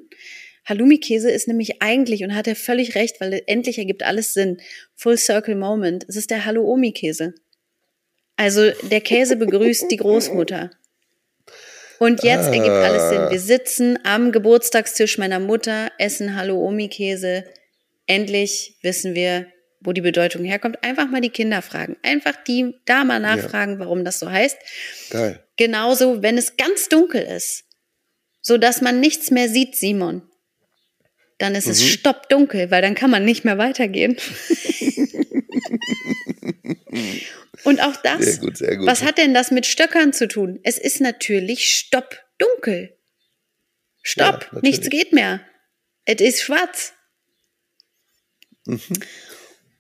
Halloumi-Käse 0.66 1.32
ist 1.32 1.48
nämlich 1.48 1.82
eigentlich, 1.82 2.24
und 2.24 2.36
hat 2.36 2.48
er 2.48 2.56
völlig 2.56 2.94
recht, 2.94 3.20
weil 3.20 3.42
endlich 3.48 3.80
ergibt 3.80 4.04
alles 4.04 4.34
Sinn, 4.34 4.62
Full 4.96 5.18
Circle 5.18 5.56
Moment, 5.56 6.06
es 6.08 6.16
ist 6.16 6.30
der 6.30 6.46
Halloumi-Käse. 6.46 7.34
Also 8.36 8.70
der 8.84 9.02
Käse 9.02 9.36
begrüßt 9.36 9.90
die 9.90 9.98
Großmutter. 9.98 10.70
Und 12.00 12.24
jetzt 12.24 12.48
ah. 12.48 12.54
ergibt 12.54 12.70
alles 12.70 13.10
Sinn. 13.10 13.30
Wir 13.30 13.40
sitzen 13.40 14.00
am 14.04 14.32
Geburtstagstisch 14.32 15.18
meiner 15.18 15.40
Mutter, 15.40 15.92
essen 15.98 16.36
Halloumi-Käse. 16.36 17.44
Endlich 18.06 18.78
wissen 18.82 19.16
wir, 19.16 19.48
wo 19.82 19.94
die 19.94 20.02
Bedeutung 20.02 20.44
herkommt. 20.44 20.84
Einfach 20.84 21.10
mal 21.10 21.22
die 21.22 21.30
Kinder 21.30 21.62
fragen. 21.62 21.98
Einfach 22.04 22.36
die 22.48 22.76
da 22.86 23.04
mal 23.04 23.20
nachfragen, 23.20 23.74
ja. 23.74 23.80
warum 23.80 24.06
das 24.06 24.20
so 24.20 24.30
heißt. 24.30 24.58
Geil. 25.10 25.44
Genauso, 25.58 26.22
wenn 26.22 26.38
es 26.38 26.58
ganz 26.58 26.88
dunkel 26.90 27.22
ist, 27.24 27.66
so 28.42 28.58
dass 28.58 28.82
man 28.82 29.00
nichts 29.00 29.32
mehr 29.32 29.50
sieht, 29.50 29.76
Simon 29.76 30.24
dann 31.42 31.56
ist 31.56 31.66
mhm. 31.66 31.72
es 31.72 31.88
stoppdunkel, 31.88 32.70
weil 32.72 32.82
dann 32.82 32.96
kann 32.96 33.10
man 33.10 33.26
nicht 33.26 33.44
mehr 33.44 33.58
weitergehen. 33.58 34.16
Und 37.64 37.82
auch 37.82 37.96
das, 37.98 38.26
sehr 38.26 38.38
gut, 38.38 38.58
sehr 38.58 38.78
gut. 38.78 38.88
was 38.88 39.04
hat 39.04 39.18
denn 39.18 39.34
das 39.34 39.52
mit 39.52 39.66
Stöckern 39.66 40.14
zu 40.14 40.28
tun? 40.28 40.60
Es 40.64 40.78
ist 40.78 41.02
natürlich 41.02 41.76
stoppdunkel. 41.76 42.96
Stopp, 44.04 44.50
ja, 44.52 44.60
nichts 44.62 44.90
geht 44.90 45.14
mehr. 45.14 45.42
Es 46.06 46.22
ist 46.22 46.42
schwarz. 46.42 46.94
Mhm. 48.66 48.80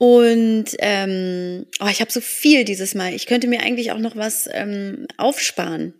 Und 0.01 0.65
ähm, 0.79 1.67
oh, 1.79 1.87
ich 1.87 2.01
habe 2.01 2.11
so 2.11 2.21
viel 2.21 2.65
dieses 2.65 2.95
Mal. 2.95 3.13
Ich 3.13 3.27
könnte 3.27 3.45
mir 3.45 3.61
eigentlich 3.61 3.91
auch 3.91 3.99
noch 3.99 4.15
was 4.15 4.49
ähm, 4.51 5.05
aufsparen. 5.17 5.93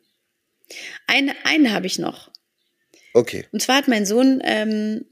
Eine, 1.05 1.35
einen 1.43 1.71
habe 1.71 1.85
ich 1.85 1.99
noch. 1.99 2.31
Okay. 3.13 3.45
Und 3.51 3.61
zwar 3.61 3.75
hat 3.75 3.87
mein 3.87 4.07
Sohn 4.07 4.41
ähm, 4.43 5.05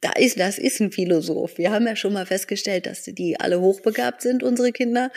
da 0.00 0.10
ist, 0.16 0.40
das 0.40 0.58
ist 0.58 0.80
ein 0.80 0.90
Philosoph. 0.90 1.56
Wir 1.56 1.70
haben 1.70 1.86
ja 1.86 1.94
schon 1.94 2.12
mal 2.12 2.26
festgestellt, 2.26 2.86
dass 2.86 3.04
die 3.04 3.38
alle 3.38 3.60
hochbegabt 3.60 4.20
sind, 4.20 4.42
unsere 4.42 4.72
Kinder. 4.72 5.12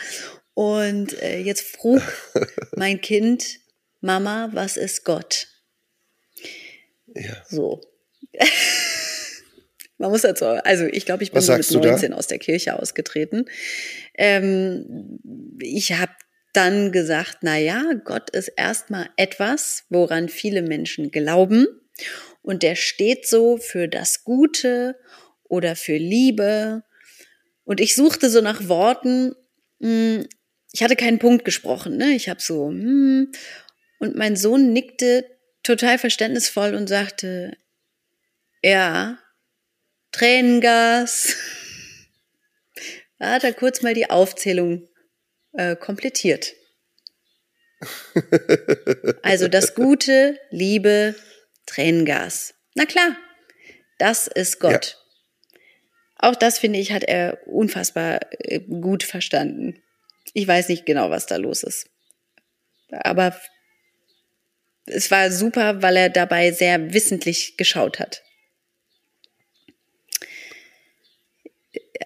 Und 0.54 1.20
äh, 1.20 1.40
jetzt 1.40 1.62
frug 1.62 2.02
mein 2.76 3.00
Kind, 3.00 3.58
Mama, 4.00 4.50
was 4.52 4.76
ist 4.76 5.04
Gott? 5.04 5.48
Ja. 7.16 7.42
So. 7.48 7.80
Man 9.98 10.10
muss 10.10 10.22
dazu, 10.22 10.46
also 10.46 10.84
ich 10.84 11.04
glaube, 11.06 11.24
ich 11.24 11.32
bin 11.32 11.42
so 11.42 11.54
mit 11.54 11.70
19 11.70 12.12
aus 12.12 12.28
der 12.28 12.38
Kirche 12.38 12.78
ausgetreten. 12.78 13.46
Ähm, 14.16 15.18
ich 15.60 15.92
habe 15.92 16.12
dann 16.52 16.92
gesagt, 16.92 17.38
na 17.42 17.58
ja, 17.58 17.84
Gott 18.04 18.30
ist 18.30 18.48
erstmal 18.48 19.10
etwas, 19.16 19.84
woran 19.90 20.28
viele 20.28 20.62
Menschen 20.62 21.10
glauben 21.10 21.66
und 22.42 22.62
der 22.62 22.76
steht 22.76 23.26
so 23.26 23.58
für 23.58 23.88
das 23.88 24.24
Gute 24.24 24.96
oder 25.44 25.76
für 25.76 25.96
Liebe. 25.96 26.82
Und 27.64 27.80
ich 27.80 27.94
suchte 27.94 28.30
so 28.30 28.40
nach 28.40 28.68
Worten. 28.68 29.34
Hm, 29.80 30.26
ich 30.72 30.82
hatte 30.82 30.96
keinen 30.96 31.18
Punkt 31.18 31.44
gesprochen, 31.44 31.96
ne? 31.96 32.12
Ich 32.14 32.28
habe 32.28 32.40
so 32.40 32.68
hm, 32.68 33.32
und 33.98 34.16
mein 34.16 34.36
Sohn 34.36 34.72
nickte 34.72 35.24
total 35.62 35.98
verständnisvoll 35.98 36.74
und 36.74 36.88
sagte, 36.88 37.56
ja, 38.62 39.18
Tränengas. 40.18 41.36
Da 43.20 43.32
hat 43.32 43.44
er 43.44 43.52
kurz 43.52 43.82
mal 43.82 43.94
die 43.94 44.10
Aufzählung 44.10 44.88
äh, 45.52 45.76
komplettiert. 45.76 46.54
Also 49.22 49.46
das 49.46 49.76
Gute, 49.76 50.40
Liebe, 50.50 51.14
Tränengas. 51.66 52.54
Na 52.74 52.84
klar, 52.84 53.16
das 53.98 54.26
ist 54.26 54.58
Gott. 54.58 54.96
Ja. 54.96 56.30
Auch 56.30 56.34
das, 56.34 56.58
finde 56.58 56.80
ich, 56.80 56.90
hat 56.90 57.04
er 57.04 57.46
unfassbar 57.46 58.18
äh, 58.40 58.58
gut 58.58 59.04
verstanden. 59.04 59.80
Ich 60.32 60.48
weiß 60.48 60.68
nicht 60.68 60.84
genau, 60.84 61.10
was 61.10 61.26
da 61.26 61.36
los 61.36 61.62
ist. 61.62 61.88
Aber 62.90 63.40
es 64.86 65.12
war 65.12 65.30
super, 65.30 65.80
weil 65.80 65.96
er 65.96 66.10
dabei 66.10 66.50
sehr 66.50 66.92
wissentlich 66.92 67.56
geschaut 67.56 68.00
hat. 68.00 68.24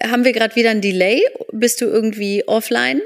Haben 0.03 0.25
wir 0.25 0.33
gerade 0.33 0.57
wieder 0.57 0.71
ein 0.71 0.81
Delay? 0.81 1.23
Bist 1.53 1.81
du 1.81 1.87
irgendwie 1.87 2.47
offline? 2.47 3.03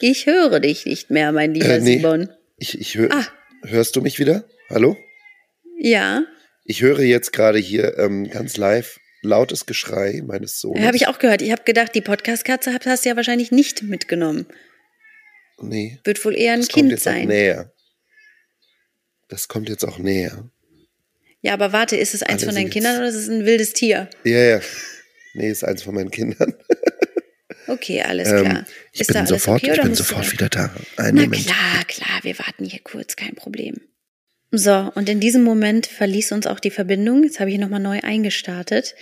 Ich 0.00 0.26
höre 0.26 0.60
dich 0.60 0.84
nicht 0.84 1.10
mehr, 1.10 1.32
mein 1.32 1.54
lieber 1.54 1.70
äh, 1.70 1.80
nee, 1.80 1.96
Simon. 1.96 2.28
Ich, 2.58 2.78
ich 2.78 2.96
höre. 2.96 3.12
Ah. 3.12 3.26
Hörst 3.62 3.96
du 3.96 4.02
mich 4.02 4.18
wieder? 4.18 4.44
Hallo? 4.68 4.96
Ja. 5.78 6.24
Ich 6.64 6.82
höre 6.82 7.00
jetzt 7.00 7.32
gerade 7.32 7.58
hier 7.58 7.98
ähm, 7.98 8.28
ganz 8.28 8.56
live 8.56 8.98
lautes 9.22 9.66
Geschrei 9.66 10.22
meines 10.24 10.60
Sohnes. 10.60 10.84
Habe 10.84 10.96
ich 10.96 11.08
auch 11.08 11.18
gehört. 11.18 11.42
Ich 11.42 11.50
habe 11.50 11.64
gedacht, 11.64 11.94
die 11.94 12.00
Podcast-Katze 12.00 12.72
hast 12.84 13.04
du 13.04 13.08
ja 13.08 13.16
wahrscheinlich 13.16 13.50
nicht 13.50 13.82
mitgenommen. 13.82 14.46
Nee. 15.60 15.98
Wird 16.04 16.24
wohl 16.24 16.36
eher 16.36 16.52
ein 16.52 16.60
das 16.60 16.68
Kind 16.68 16.84
kommt 16.84 16.90
jetzt 16.92 17.04
sein. 17.04 17.22
Auch 17.22 17.28
näher. 17.28 17.72
Das 19.28 19.48
kommt 19.48 19.68
jetzt 19.68 19.84
auch 19.84 19.98
näher. 19.98 20.48
Ja, 21.40 21.54
aber 21.54 21.72
warte, 21.72 21.96
ist 21.96 22.14
es 22.14 22.22
eins 22.22 22.42
Alle 22.42 22.52
von 22.52 22.54
deinen 22.54 22.70
Kindern 22.70 22.96
oder 22.96 23.08
ist 23.08 23.14
es 23.14 23.28
ein 23.28 23.44
wildes 23.46 23.72
Tier? 23.72 24.08
Ja, 24.24 24.38
ja. 24.38 24.60
Nee, 25.36 25.50
ist 25.50 25.64
eins 25.64 25.82
von 25.82 25.94
meinen 25.94 26.10
Kindern. 26.10 26.54
Okay, 27.68 28.00
alles 28.00 28.28
ähm, 28.28 28.44
klar. 28.44 28.58
Ähm, 28.58 28.64
ich 28.92 29.00
ist 29.00 29.12
bin 29.12 29.26
sofort, 29.26 29.60
okay, 29.60 29.72
ich 29.74 29.82
bin 29.82 29.94
sofort 29.96 30.30
wieder 30.30 30.48
da. 30.48 30.72
Einen 30.98 31.16
Na 31.16 31.22
Moment. 31.24 31.46
klar, 31.46 31.84
klar, 31.88 32.20
wir 32.22 32.38
warten 32.38 32.64
hier 32.64 32.78
kurz, 32.84 33.16
kein 33.16 33.34
Problem. 33.34 33.74
So, 34.52 34.92
und 34.94 35.08
in 35.08 35.18
diesem 35.18 35.42
Moment 35.42 35.88
verließ 35.88 36.30
uns 36.30 36.46
auch 36.46 36.60
die 36.60 36.70
Verbindung. 36.70 37.24
Jetzt 37.24 37.40
habe 37.40 37.50
ich 37.50 37.58
nochmal 37.58 37.80
neu 37.80 37.98
eingestartet. 38.04 38.94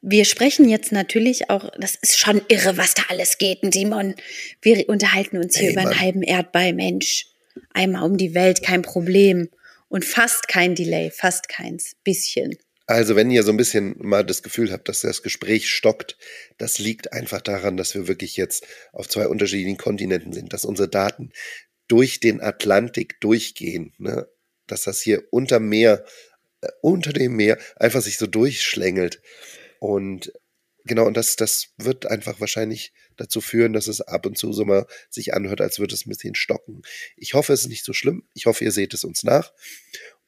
Wir 0.00 0.24
sprechen 0.24 0.66
jetzt 0.66 0.92
natürlich 0.92 1.50
auch, 1.50 1.70
das 1.78 1.94
ist 1.96 2.18
schon 2.18 2.40
irre, 2.48 2.78
was 2.78 2.94
da 2.94 3.02
alles 3.10 3.36
geht, 3.36 3.58
Simon. 3.70 4.14
Wir 4.62 4.88
unterhalten 4.88 5.36
uns 5.36 5.58
hier 5.58 5.68
hey, 5.68 5.72
über 5.74 5.82
einen 5.82 6.00
halben 6.00 6.22
Erdball, 6.22 6.72
Mensch. 6.72 7.26
Einmal 7.74 8.04
um 8.04 8.16
die 8.16 8.34
Welt, 8.34 8.62
kein 8.62 8.80
Problem. 8.80 9.50
Und 9.88 10.06
fast 10.06 10.48
kein 10.48 10.74
Delay, 10.74 11.10
fast 11.10 11.50
keins, 11.50 11.96
bisschen. 12.02 12.56
Also, 12.90 13.14
wenn 13.14 13.30
ihr 13.30 13.42
so 13.42 13.52
ein 13.52 13.56
bisschen 13.56 13.94
mal 13.98 14.24
das 14.24 14.42
Gefühl 14.42 14.72
habt, 14.72 14.88
dass 14.88 15.02
das 15.02 15.22
Gespräch 15.22 15.70
stockt, 15.70 16.18
das 16.58 16.78
liegt 16.78 17.12
einfach 17.12 17.40
daran, 17.40 17.76
dass 17.76 17.94
wir 17.94 18.08
wirklich 18.08 18.36
jetzt 18.36 18.66
auf 18.92 19.08
zwei 19.08 19.28
unterschiedlichen 19.28 19.76
Kontinenten 19.76 20.32
sind, 20.32 20.52
dass 20.52 20.64
unsere 20.64 20.88
Daten 20.88 21.32
durch 21.86 22.20
den 22.20 22.40
Atlantik 22.40 23.20
durchgehen. 23.20 23.92
Ne? 23.98 24.26
dass 24.70 24.82
das 24.82 25.00
hier 25.00 25.24
unter 25.30 25.60
Meer, 25.60 26.04
äh, 26.60 26.68
unter 26.80 27.12
dem 27.12 27.36
Meer 27.36 27.58
einfach 27.76 28.02
sich 28.02 28.18
so 28.18 28.26
durchschlängelt. 28.26 29.20
Und 29.78 30.32
genau, 30.84 31.06
und 31.06 31.16
das, 31.16 31.36
das 31.36 31.68
wird 31.76 32.06
einfach 32.06 32.40
wahrscheinlich 32.40 32.92
dazu 33.16 33.40
führen, 33.40 33.72
dass 33.72 33.88
es 33.88 34.00
ab 34.00 34.26
und 34.26 34.38
zu 34.38 34.52
so 34.52 34.64
mal 34.64 34.86
sich 35.08 35.34
anhört, 35.34 35.60
als 35.60 35.78
würde 35.78 35.94
es 35.94 36.06
ein 36.06 36.10
bisschen 36.10 36.34
stocken. 36.34 36.82
Ich 37.16 37.34
hoffe, 37.34 37.52
es 37.52 37.62
ist 37.62 37.68
nicht 37.68 37.84
so 37.84 37.92
schlimm. 37.92 38.26
Ich 38.34 38.46
hoffe, 38.46 38.64
ihr 38.64 38.72
seht 38.72 38.94
es 38.94 39.04
uns 39.04 39.24
nach. 39.24 39.52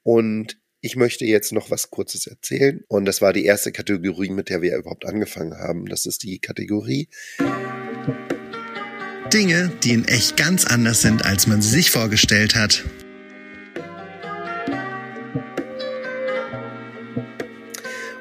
Und 0.03 0.59
ich 0.85 0.97
möchte 0.97 1.25
jetzt 1.25 1.53
noch 1.53 1.71
was 1.71 1.90
Kurzes 1.90 2.27
erzählen. 2.27 2.83
Und 2.88 3.05
das 3.05 3.23
war 3.23 3.33
die 3.33 3.45
erste 3.45 3.71
Kategorie, 3.71 4.31
mit 4.31 4.49
der 4.49 4.62
wir 4.62 4.77
überhaupt 4.77 5.07
angefangen 5.07 5.57
haben. 5.57 5.87
Das 5.87 6.07
ist 6.07 6.25
die 6.25 6.40
Kategorie. 6.40 7.09
Dinge, 9.33 9.73
die 9.85 9.92
in 9.92 10.09
echt 10.09 10.37
ganz 10.37 10.64
anders 10.66 11.01
sind, 11.01 11.25
als 11.25 11.47
man 11.47 11.62
sie 11.62 11.71
sich 11.71 11.92
vorgestellt 11.92 12.57
hat. 12.57 12.85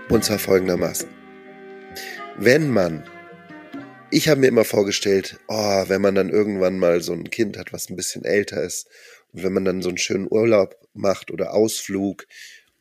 Und 0.10 0.24
zwar 0.24 0.38
folgendermaßen. 0.38 1.10
Wenn 2.38 2.70
man, 2.70 3.04
ich 4.12 4.30
habe 4.30 4.40
mir 4.40 4.48
immer 4.48 4.66
vorgestellt, 4.66 5.40
oh, 5.48 5.86
wenn 5.88 6.02
man 6.02 6.14
dann 6.14 6.30
irgendwann 6.30 6.78
mal 6.78 7.02
so 7.02 7.14
ein 7.14 7.32
Kind 7.32 7.58
hat, 7.58 7.74
was 7.74 7.90
ein 7.90 7.96
bisschen 7.96 8.24
älter 8.24 8.62
ist, 8.62 8.88
und 9.34 9.44
wenn 9.44 9.54
man 9.54 9.66
dann 9.66 9.82
so 9.82 9.90
einen 9.90 9.98
schönen 9.98 10.28
Urlaub 10.30 10.76
macht 10.94 11.32
oder 11.32 11.54
Ausflug 11.54 12.28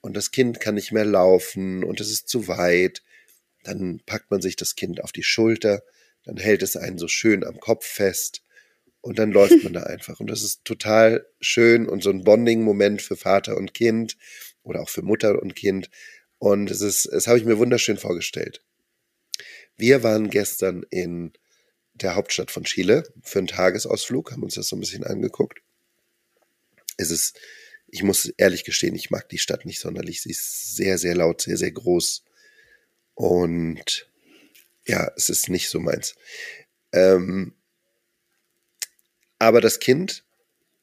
und 0.01 0.17
das 0.17 0.31
Kind 0.31 0.61
kann 0.61 0.75
nicht 0.75 0.93
mehr 0.93 1.05
laufen 1.05 1.85
und 1.85 2.01
es 2.01 2.11
ist 2.11 2.29
zu 2.29 2.49
weit, 2.49 3.03
dann 3.63 4.01
packt 4.07 4.31
man 4.31 4.41
sich 4.41 4.57
das 4.57 4.75
Kind 4.75 5.03
auf 5.03 5.13
die 5.13 5.23
Schulter, 5.23 5.83
dann 6.25 6.37
hält 6.37 6.63
es 6.63 6.77
einen 6.77 6.99
so 6.99 7.09
schön 7.09 7.45
am 7.45 7.61
Kopf 7.61 7.87
fest 7.87 8.43
und 9.01 9.19
dann 9.19 9.33
läuft 9.33 9.63
man 9.65 9.73
da 9.73 9.85
einfach. 9.85 10.21
Und 10.21 10.29
das 10.29 10.43
ist 10.43 10.65
total 10.65 11.27
schön 11.41 11.89
und 11.89 12.03
so 12.03 12.11
ein 12.11 12.25
Bonding-Moment 12.25 13.03
für 13.03 13.17
Vater 13.17 13.57
und 13.57 13.75
Kind 13.75 14.17
oder 14.63 14.81
auch 14.81 14.89
für 14.89 15.03
Mutter 15.03 15.41
und 15.41 15.55
Kind. 15.55 15.91
Und 16.39 16.71
es 16.71 16.81
ist, 16.81 17.07
es 17.07 17.27
habe 17.27 17.39
ich 17.39 17.45
mir 17.45 17.59
wunderschön 17.59 17.99
vorgestellt. 17.99 18.65
Wir 19.77 20.03
waren 20.03 20.31
gestern 20.31 20.85
in 20.91 21.33
der 21.95 22.15
Hauptstadt 22.15 22.51
von 22.51 22.65
Chile 22.65 23.05
für 23.23 23.39
einen 23.39 23.47
Tagesausflug, 23.47 24.33
haben 24.33 24.43
uns 24.43 24.55
das 24.55 24.69
so 24.69 24.77
ein 24.77 24.81
bisschen 24.81 25.05
angeguckt. 25.05 25.61
Es 26.97 27.11
ist 27.11 27.39
ich 27.91 28.03
muss 28.03 28.27
ehrlich 28.37 28.65
gestehen, 28.65 28.95
ich 28.95 29.11
mag 29.11 29.29
die 29.29 29.39
Stadt 29.39 29.67
nicht 29.67 29.81
sonderlich. 29.81 30.23
Sie 30.23 30.31
ist 30.31 30.77
sehr, 30.77 30.99
sehr 30.99 31.15
laut, 31.15 31.43
sehr, 31.43 31.57
sehr 31.57 31.73
groß. 31.73 32.25
Und 33.15 34.09
ja, 34.87 35.11
es 35.17 35.29
ist 35.29 35.49
nicht 35.49 35.69
so 35.69 35.81
meins. 35.81 36.15
Ähm, 36.93 37.55
aber 39.39 39.61
das 39.61 39.81
Kind 39.81 40.25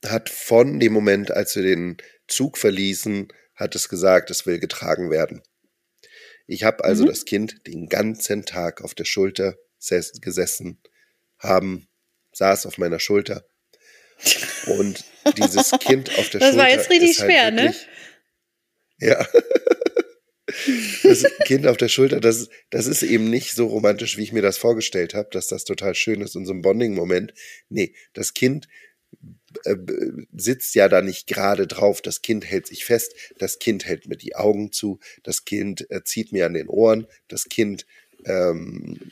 hat 0.05 0.29
von 0.29 0.79
dem 0.79 0.93
Moment, 0.93 1.31
als 1.31 1.55
wir 1.55 1.63
den 1.63 1.97
Zug 2.27 2.57
verließen, 2.57 3.29
hat 3.55 3.75
es 3.75 3.89
gesagt, 3.89 4.29
es 4.29 4.45
will 4.45 4.59
getragen 4.59 5.09
werden. 5.09 5.41
Ich 6.45 6.63
habe 6.63 6.83
also 6.83 7.03
mhm. 7.03 7.07
das 7.07 7.25
Kind 7.25 7.65
den 7.67 7.89
ganzen 7.89 8.45
Tag 8.45 8.81
auf 8.81 8.93
der 8.93 9.05
Schulter 9.05 9.57
gesessen, 10.21 10.81
haben, 11.39 11.87
saß 12.33 12.65
auf 12.65 12.77
meiner 12.77 12.99
Schulter. 12.99 13.45
Und 14.67 15.03
dieses 15.37 15.71
Kind 15.79 16.09
auf 16.17 16.29
der 16.29 16.39
das 16.39 16.49
Schulter. 16.49 16.51
Das 16.51 16.57
war 16.57 16.69
jetzt 16.69 16.89
richtig 16.89 17.19
halt 17.19 17.31
schwer, 17.31 17.51
ne? 17.51 17.63
wirklich, 17.63 17.87
ne? 18.99 19.07
Ja. 19.09 19.27
Das 21.03 21.23
Kind 21.43 21.67
auf 21.67 21.77
der 21.77 21.89
Schulter, 21.89 22.21
das, 22.21 22.49
das 22.69 22.87
ist 22.87 23.03
eben 23.03 23.29
nicht 23.29 23.53
so 23.53 23.67
romantisch, 23.67 24.17
wie 24.17 24.23
ich 24.23 24.31
mir 24.31 24.41
das 24.41 24.57
vorgestellt 24.57 25.13
habe, 25.13 25.29
dass 25.31 25.47
das 25.47 25.65
total 25.65 25.93
schön 25.93 26.21
ist 26.21 26.35
und 26.35 26.45
so 26.45 26.53
ein 26.53 26.61
Bonding-Moment. 26.61 27.33
Nee, 27.69 27.93
das 28.13 28.33
Kind 28.33 28.67
äh, 29.65 29.75
sitzt 30.35 30.75
ja 30.75 30.87
da 30.87 31.01
nicht 31.01 31.27
gerade 31.27 31.67
drauf. 31.67 32.01
Das 32.01 32.21
Kind 32.21 32.45
hält 32.45 32.67
sich 32.67 32.85
fest, 32.85 33.13
das 33.37 33.59
Kind 33.59 33.85
hält 33.85 34.07
mir 34.07 34.17
die 34.17 34.35
Augen 34.35 34.71
zu, 34.71 34.99
das 35.23 35.45
Kind 35.45 35.89
äh, 35.91 36.03
zieht 36.03 36.31
mir 36.31 36.45
an 36.45 36.53
den 36.53 36.69
Ohren, 36.69 37.07
das 37.27 37.45
Kind 37.45 37.85
ähm, 38.25 39.11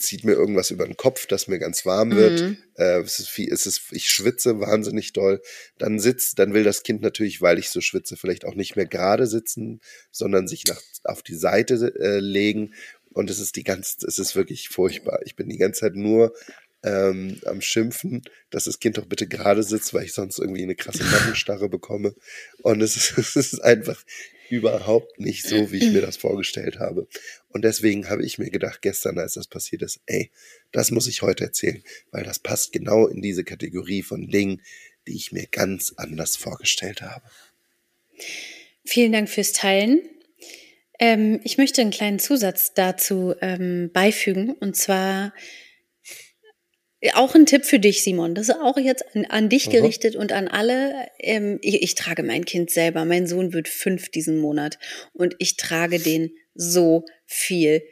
zieht 0.00 0.24
mir 0.24 0.32
irgendwas 0.32 0.70
über 0.70 0.86
den 0.86 0.96
Kopf, 0.96 1.26
dass 1.26 1.48
mir 1.48 1.58
ganz 1.58 1.86
warm 1.86 2.16
wird. 2.16 2.40
Mhm. 2.40 2.56
Äh, 2.76 3.00
es 3.00 3.18
ist 3.18 3.28
viel, 3.28 3.52
es 3.52 3.66
ist, 3.66 3.82
ich 3.92 4.10
schwitze 4.10 4.60
wahnsinnig 4.60 5.12
doll. 5.12 5.40
Dann 5.78 6.00
sitzt, 6.00 6.38
dann 6.38 6.54
will 6.54 6.64
das 6.64 6.82
Kind 6.82 7.02
natürlich, 7.02 7.40
weil 7.40 7.58
ich 7.58 7.70
so 7.70 7.80
schwitze, 7.80 8.16
vielleicht 8.16 8.44
auch 8.44 8.54
nicht 8.54 8.76
mehr 8.76 8.86
gerade 8.86 9.26
sitzen, 9.26 9.80
sondern 10.10 10.48
sich 10.48 10.64
nach, 10.66 10.80
auf 11.04 11.22
die 11.22 11.34
Seite 11.34 11.94
äh, 12.00 12.18
legen. 12.18 12.74
Und 13.12 13.30
es 13.30 13.40
ist 13.40 13.56
die 13.56 13.64
ganze, 13.64 14.06
es 14.06 14.18
ist 14.18 14.36
wirklich 14.36 14.68
furchtbar. 14.68 15.20
Ich 15.24 15.36
bin 15.36 15.48
die 15.48 15.58
ganze 15.58 15.80
Zeit 15.80 15.94
nur 15.94 16.32
ähm, 16.82 17.40
am 17.44 17.60
Schimpfen, 17.60 18.22
dass 18.50 18.64
das 18.64 18.80
Kind 18.80 18.98
doch 18.98 19.06
bitte 19.06 19.26
gerade 19.26 19.62
sitzt, 19.62 19.92
weil 19.92 20.04
ich 20.04 20.12
sonst 20.12 20.38
irgendwie 20.38 20.62
eine 20.62 20.76
krasse 20.76 21.04
Nackenstarre 21.10 21.68
bekomme. 21.68 22.14
Und 22.62 22.80
es 22.80 22.96
ist, 22.96 23.18
es 23.18 23.36
ist 23.36 23.60
einfach 23.60 24.02
überhaupt 24.50 25.18
nicht 25.18 25.46
so, 25.46 25.72
wie 25.72 25.78
ich 25.78 25.92
mir 25.92 26.00
das 26.00 26.16
vorgestellt 26.18 26.78
habe. 26.78 27.06
Und 27.48 27.62
deswegen 27.62 28.08
habe 28.08 28.24
ich 28.24 28.38
mir 28.38 28.50
gedacht, 28.50 28.82
gestern, 28.82 29.18
als 29.18 29.34
das 29.34 29.46
passiert 29.46 29.82
ist, 29.82 30.00
ey, 30.06 30.30
das 30.72 30.90
muss 30.90 31.06
ich 31.06 31.22
heute 31.22 31.44
erzählen, 31.44 31.82
weil 32.10 32.24
das 32.24 32.38
passt 32.38 32.72
genau 32.72 33.06
in 33.06 33.22
diese 33.22 33.44
Kategorie 33.44 34.02
von 34.02 34.28
Dingen, 34.28 34.62
die 35.06 35.16
ich 35.16 35.32
mir 35.32 35.46
ganz 35.46 35.94
anders 35.96 36.36
vorgestellt 36.36 37.02
habe. 37.02 37.24
Vielen 38.84 39.12
Dank 39.12 39.28
fürs 39.28 39.52
Teilen. 39.52 40.00
Ähm, 40.98 41.40
ich 41.44 41.58
möchte 41.58 41.80
einen 41.80 41.90
kleinen 41.90 42.18
Zusatz 42.18 42.74
dazu 42.74 43.34
ähm, 43.40 43.90
beifügen. 43.92 44.52
Und 44.52 44.76
zwar 44.76 45.32
auch 47.14 47.34
ein 47.34 47.46
Tipp 47.46 47.64
für 47.64 47.78
dich, 47.78 48.02
Simon. 48.02 48.34
Das 48.34 48.48
ist 48.48 48.56
auch 48.56 48.76
jetzt 48.76 49.04
an, 49.14 49.24
an 49.26 49.48
dich 49.48 49.68
Aha. 49.68 49.76
gerichtet 49.76 50.16
und 50.16 50.32
an 50.32 50.48
alle. 50.48 51.08
Ähm, 51.18 51.58
ich, 51.62 51.82
ich, 51.82 51.94
trage 51.94 52.22
mein 52.22 52.44
Kind 52.44 52.70
selber. 52.70 53.04
Mein 53.04 53.26
Sohn 53.26 53.52
wird 53.52 53.68
fünf 53.68 54.10
diesen 54.10 54.38
Monat 54.38 54.78
und 55.12 55.34
ich 55.38 55.56
trage 55.56 55.98
den 55.98 56.32
so 56.54 57.04
viel. 57.26 57.82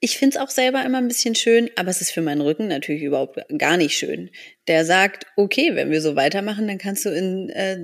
Ich 0.00 0.16
finde 0.16 0.36
es 0.36 0.42
auch 0.42 0.50
selber 0.50 0.84
immer 0.84 0.98
ein 0.98 1.08
bisschen 1.08 1.34
schön, 1.34 1.70
aber 1.74 1.90
es 1.90 2.00
ist 2.00 2.12
für 2.12 2.22
meinen 2.22 2.40
Rücken 2.40 2.68
natürlich 2.68 3.02
überhaupt 3.02 3.40
gar 3.58 3.76
nicht 3.76 3.96
schön. 3.96 4.30
Der 4.68 4.84
sagt, 4.84 5.26
okay, 5.34 5.74
wenn 5.74 5.90
wir 5.90 6.00
so 6.00 6.14
weitermachen, 6.14 6.68
dann 6.68 6.78
kannst 6.78 7.04
du 7.04 7.08
in 7.08 7.50
äh, 7.50 7.78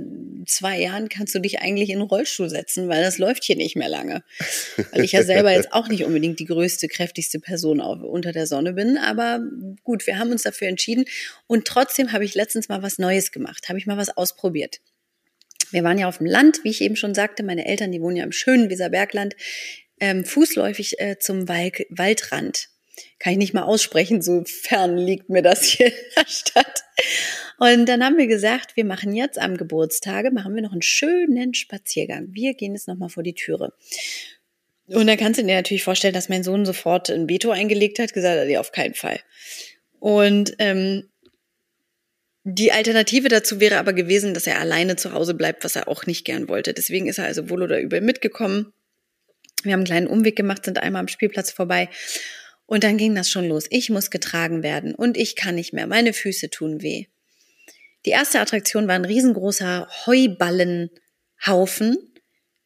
zwei 0.46 0.78
Jahren 0.80 1.08
kannst 1.08 1.34
du 1.34 1.40
dich 1.40 1.58
eigentlich 1.58 1.90
in 1.90 1.98
den 1.98 2.06
Rollstuhl 2.06 2.48
setzen, 2.48 2.88
weil 2.88 3.02
das 3.02 3.18
läuft 3.18 3.42
hier 3.42 3.56
nicht 3.56 3.74
mehr 3.74 3.88
lange. 3.88 4.22
Weil 4.92 5.02
ich 5.02 5.10
ja 5.10 5.24
selber 5.24 5.50
jetzt 5.50 5.72
auch 5.72 5.88
nicht 5.88 6.04
unbedingt 6.04 6.38
die 6.38 6.44
größte, 6.44 6.86
kräftigste 6.86 7.40
Person 7.40 7.80
auf, 7.80 8.00
unter 8.00 8.30
der 8.30 8.46
Sonne 8.46 8.74
bin. 8.74 8.96
Aber 8.96 9.40
gut, 9.82 10.06
wir 10.06 10.16
haben 10.16 10.30
uns 10.30 10.44
dafür 10.44 10.68
entschieden. 10.68 11.06
Und 11.48 11.64
trotzdem 11.66 12.12
habe 12.12 12.24
ich 12.24 12.36
letztens 12.36 12.68
mal 12.68 12.82
was 12.82 12.98
Neues 12.98 13.32
gemacht, 13.32 13.68
habe 13.68 13.78
ich 13.78 13.86
mal 13.86 13.96
was 13.96 14.16
ausprobiert. 14.16 14.78
Wir 15.72 15.82
waren 15.82 15.98
ja 15.98 16.06
auf 16.06 16.18
dem 16.18 16.26
Land, 16.28 16.62
wie 16.62 16.70
ich 16.70 16.80
eben 16.80 16.94
schon 16.94 17.14
sagte. 17.14 17.42
Meine 17.42 17.66
Eltern, 17.66 17.90
die 17.90 18.00
wohnen 18.00 18.16
ja 18.16 18.22
im 18.22 18.30
schönen 18.30 18.70
Weserbergland 18.70 19.34
ähm, 20.04 20.24
fußläufig 20.26 21.00
äh, 21.00 21.18
zum 21.18 21.48
Wald, 21.48 21.86
Waldrand. 21.88 22.68
Kann 23.18 23.32
ich 23.32 23.38
nicht 23.38 23.54
mal 23.54 23.62
aussprechen, 23.62 24.20
so 24.20 24.44
fern 24.44 24.98
liegt 24.98 25.30
mir 25.30 25.42
das 25.42 25.64
hier 25.64 25.86
in 25.86 25.92
der 26.16 26.26
Stadt. 26.28 26.84
Und 27.58 27.86
dann 27.86 28.04
haben 28.04 28.18
wir 28.18 28.26
gesagt, 28.26 28.76
wir 28.76 28.84
machen 28.84 29.14
jetzt 29.14 29.38
am 29.38 29.56
Geburtstage, 29.56 30.30
machen 30.30 30.54
wir 30.54 30.62
noch 30.62 30.72
einen 30.72 30.82
schönen 30.82 31.54
Spaziergang. 31.54 32.28
Wir 32.32 32.54
gehen 32.54 32.74
jetzt 32.74 32.86
nochmal 32.86 33.08
vor 33.08 33.22
die 33.22 33.34
Türe. 33.34 33.72
Und 34.88 35.06
dann 35.06 35.16
kannst 35.16 35.40
du 35.40 35.44
dir 35.44 35.54
natürlich 35.54 35.84
vorstellen, 35.84 36.12
dass 36.12 36.28
mein 36.28 36.44
Sohn 36.44 36.66
sofort 36.66 37.08
ein 37.08 37.28
Veto 37.28 37.50
eingelegt 37.50 37.98
hat, 37.98 38.12
gesagt 38.12 38.38
hat, 38.38 38.48
ja, 38.48 38.60
auf 38.60 38.72
keinen 38.72 38.94
Fall. 38.94 39.18
Und 39.98 40.54
ähm, 40.58 41.08
die 42.42 42.72
Alternative 42.72 43.30
dazu 43.30 43.58
wäre 43.58 43.78
aber 43.78 43.94
gewesen, 43.94 44.34
dass 44.34 44.46
er 44.46 44.60
alleine 44.60 44.96
zu 44.96 45.14
Hause 45.14 45.32
bleibt, 45.32 45.64
was 45.64 45.76
er 45.76 45.88
auch 45.88 46.04
nicht 46.04 46.26
gern 46.26 46.48
wollte. 46.48 46.74
Deswegen 46.74 47.06
ist 47.06 47.18
er 47.18 47.24
also 47.24 47.48
wohl 47.48 47.62
oder 47.62 47.80
übel 47.80 48.02
mitgekommen. 48.02 48.74
Wir 49.64 49.72
haben 49.72 49.80
einen 49.80 49.86
kleinen 49.86 50.06
Umweg 50.06 50.36
gemacht, 50.36 50.64
sind 50.64 50.78
einmal 50.78 51.00
am 51.00 51.08
Spielplatz 51.08 51.50
vorbei. 51.50 51.88
Und 52.66 52.84
dann 52.84 52.96
ging 52.96 53.14
das 53.14 53.30
schon 53.30 53.46
los. 53.46 53.64
Ich 53.70 53.90
muss 53.90 54.10
getragen 54.10 54.62
werden 54.62 54.94
und 54.94 55.16
ich 55.16 55.36
kann 55.36 55.54
nicht 55.54 55.72
mehr. 55.72 55.86
Meine 55.86 56.12
Füße 56.12 56.50
tun 56.50 56.82
weh. 56.82 57.06
Die 58.06 58.10
erste 58.10 58.40
Attraktion 58.40 58.88
war 58.88 58.94
ein 58.94 59.04
riesengroßer 59.04 59.88
Heuballenhaufen. 60.06 61.98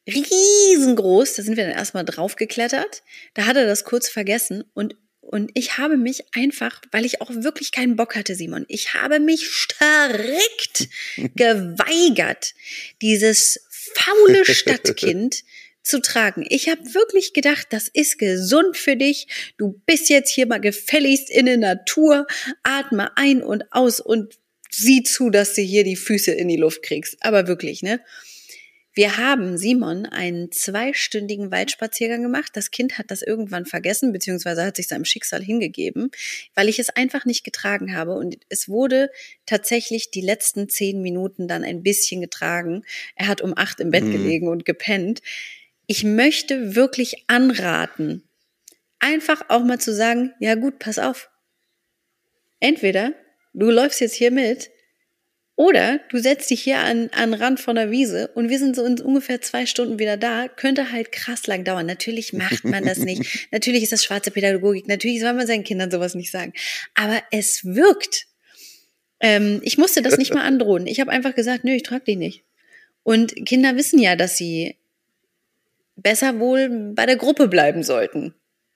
Riesengroß. 0.07 1.35
Da 1.35 1.43
sind 1.43 1.57
wir 1.57 1.65
dann 1.65 1.73
erstmal 1.73 2.05
draufgeklettert. 2.05 3.03
Da 3.33 3.45
hat 3.45 3.57
er 3.57 3.65
das 3.65 3.83
kurz 3.83 4.09
vergessen 4.09 4.63
und 4.73 4.95
und 5.21 5.51
ich 5.53 5.77
habe 5.77 5.95
mich 5.95 6.23
einfach, 6.33 6.81
weil 6.91 7.05
ich 7.05 7.21
auch 7.21 7.29
wirklich 7.29 7.71
keinen 7.71 7.95
Bock 7.95 8.15
hatte, 8.15 8.33
Simon, 8.33 8.65
ich 8.67 8.95
habe 8.95 9.19
mich 9.19 9.47
strikt 9.47 10.89
geweigert, 11.35 12.55
dieses 13.03 13.63
faule 13.69 14.43
Stadtkind 14.43 15.43
zu 15.89 16.01
tragen. 16.01 16.45
Ich 16.49 16.69
habe 16.69 16.93
wirklich 16.93 17.33
gedacht, 17.33 17.67
das 17.71 17.87
ist 17.87 18.17
gesund 18.19 18.77
für 18.77 18.95
dich. 18.95 19.27
Du 19.57 19.81
bist 19.85 20.09
jetzt 20.09 20.31
hier 20.31 20.45
mal 20.45 20.59
gefälligst 20.59 21.29
in 21.29 21.47
der 21.47 21.57
Natur. 21.57 22.27
Atme 22.63 23.17
ein 23.17 23.41
und 23.41 23.71
aus 23.71 23.99
und 23.99 24.35
sieh 24.69 25.03
zu, 25.03 25.29
dass 25.29 25.55
du 25.55 25.61
hier 25.61 25.83
die 25.83 25.95
Füße 25.95 26.31
in 26.31 26.47
die 26.47 26.57
Luft 26.57 26.83
kriegst. 26.83 27.17
Aber 27.21 27.47
wirklich, 27.47 27.81
ne? 27.81 27.99
Wir 28.93 29.17
haben 29.17 29.57
Simon 29.57 30.07
einen 30.07 30.51
zweistündigen 30.51 31.51
Waldspaziergang 31.51 32.21
gemacht. 32.21 32.51
Das 32.55 32.69
Kind 32.69 32.97
hat 32.97 33.11
das 33.11 33.21
irgendwann 33.21 33.65
vergessen, 33.65 34.11
beziehungsweise 34.11 34.65
hat 34.65 34.75
sich 34.75 34.87
seinem 34.87 35.05
Schicksal 35.05 35.41
hingegeben, 35.41 36.11
weil 36.53 36.67
ich 36.67 36.79
es 36.79 36.89
einfach 36.89 37.23
nicht 37.23 37.43
getragen 37.43 37.95
habe. 37.95 38.15
Und 38.15 38.37
es 38.49 38.67
wurde 38.67 39.09
tatsächlich 39.45 40.11
die 40.11 40.21
letzten 40.21 40.69
zehn 40.69 41.01
Minuten 41.01 41.47
dann 41.47 41.63
ein 41.63 41.81
bisschen 41.81 42.19
getragen. 42.19 42.83
Er 43.15 43.27
hat 43.27 43.41
um 43.41 43.53
acht 43.55 43.79
im 43.79 43.91
Bett 43.91 44.03
mhm. 44.03 44.11
gelegen 44.11 44.47
und 44.49 44.65
gepennt 44.65 45.21
ich 45.89 46.03
möchte 46.03 46.75
wirklich 46.75 47.23
anraten, 47.25 48.21
einfach 48.99 49.49
auch 49.49 49.63
mal 49.63 49.79
zu 49.79 49.91
sagen, 49.91 50.35
ja 50.39 50.53
gut, 50.53 50.77
pass 50.77 50.99
auf. 50.99 51.31
Entweder 52.59 53.13
du 53.53 53.71
läufst 53.71 53.99
jetzt 53.99 54.13
hier 54.13 54.29
mit 54.29 54.69
oder 55.55 55.99
du 56.11 56.19
setzt 56.19 56.51
dich 56.51 56.61
hier 56.61 56.77
an, 56.77 57.09
an 57.13 57.33
Rand 57.33 57.59
von 57.59 57.75
der 57.75 57.89
Wiese 57.89 58.27
und 58.35 58.49
wir 58.49 58.59
sind 58.59 58.75
so 58.75 58.85
in 58.85 59.01
ungefähr 59.01 59.41
zwei 59.41 59.65
Stunden 59.65 59.97
wieder 59.97 60.15
da. 60.15 60.47
Könnte 60.47 60.91
halt 60.91 61.11
krass 61.11 61.47
lang 61.47 61.63
dauern. 61.63 61.87
Natürlich 61.87 62.33
macht 62.33 62.65
man 62.65 62.85
das 62.85 62.99
nicht. 62.99 63.47
natürlich 63.51 63.81
ist 63.81 63.91
das 63.91 64.03
schwarze 64.03 64.29
Pädagogik. 64.29 64.87
Natürlich 64.87 65.19
soll 65.21 65.33
man 65.33 65.47
seinen 65.47 65.63
Kindern 65.63 65.89
sowas 65.89 66.13
nicht 66.13 66.29
sagen. 66.29 66.53
Aber 66.93 67.19
es 67.31 67.65
wirkt. 67.65 68.27
Ähm, 69.21 69.59
ich 69.63 69.79
musste 69.79 70.03
das 70.03 70.19
nicht 70.19 70.35
mal 70.35 70.43
androhen. 70.43 70.85
Ich 70.85 70.99
habe 70.99 71.09
einfach 71.09 71.33
gesagt, 71.33 71.63
nö, 71.63 71.71
ich 71.71 71.83
trage 71.83 72.03
die 72.05 72.15
nicht. 72.15 72.43
Und 73.01 73.33
Kinder 73.47 73.75
wissen 73.75 73.97
ja, 73.97 74.15
dass 74.15 74.37
sie 74.37 74.75
besser 76.01 76.39
wohl 76.39 76.93
bei 76.95 77.05
der 77.05 77.15
Gruppe 77.15 77.47
bleiben 77.47 77.83
sollten. 77.83 78.33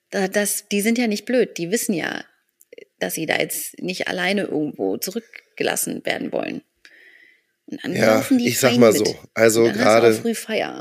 Das, 0.10 0.68
die 0.70 0.82
sind 0.82 0.98
ja 0.98 1.08
nicht 1.08 1.26
blöd, 1.26 1.58
die 1.58 1.72
wissen 1.72 1.94
ja, 1.94 2.24
dass 3.00 3.16
sie 3.16 3.26
da 3.26 3.38
jetzt 3.38 3.82
nicht 3.82 4.08
alleine 4.08 4.44
irgendwo 4.44 4.98
zurückgelassen 4.98 6.06
werden 6.06 6.32
wollen. 6.32 6.62
ja, 7.68 8.24
ich 8.38 8.60
sag 8.60 8.78
mal 8.78 8.94
so. 8.94 9.18
Also 9.34 9.64
gerade 9.64 10.14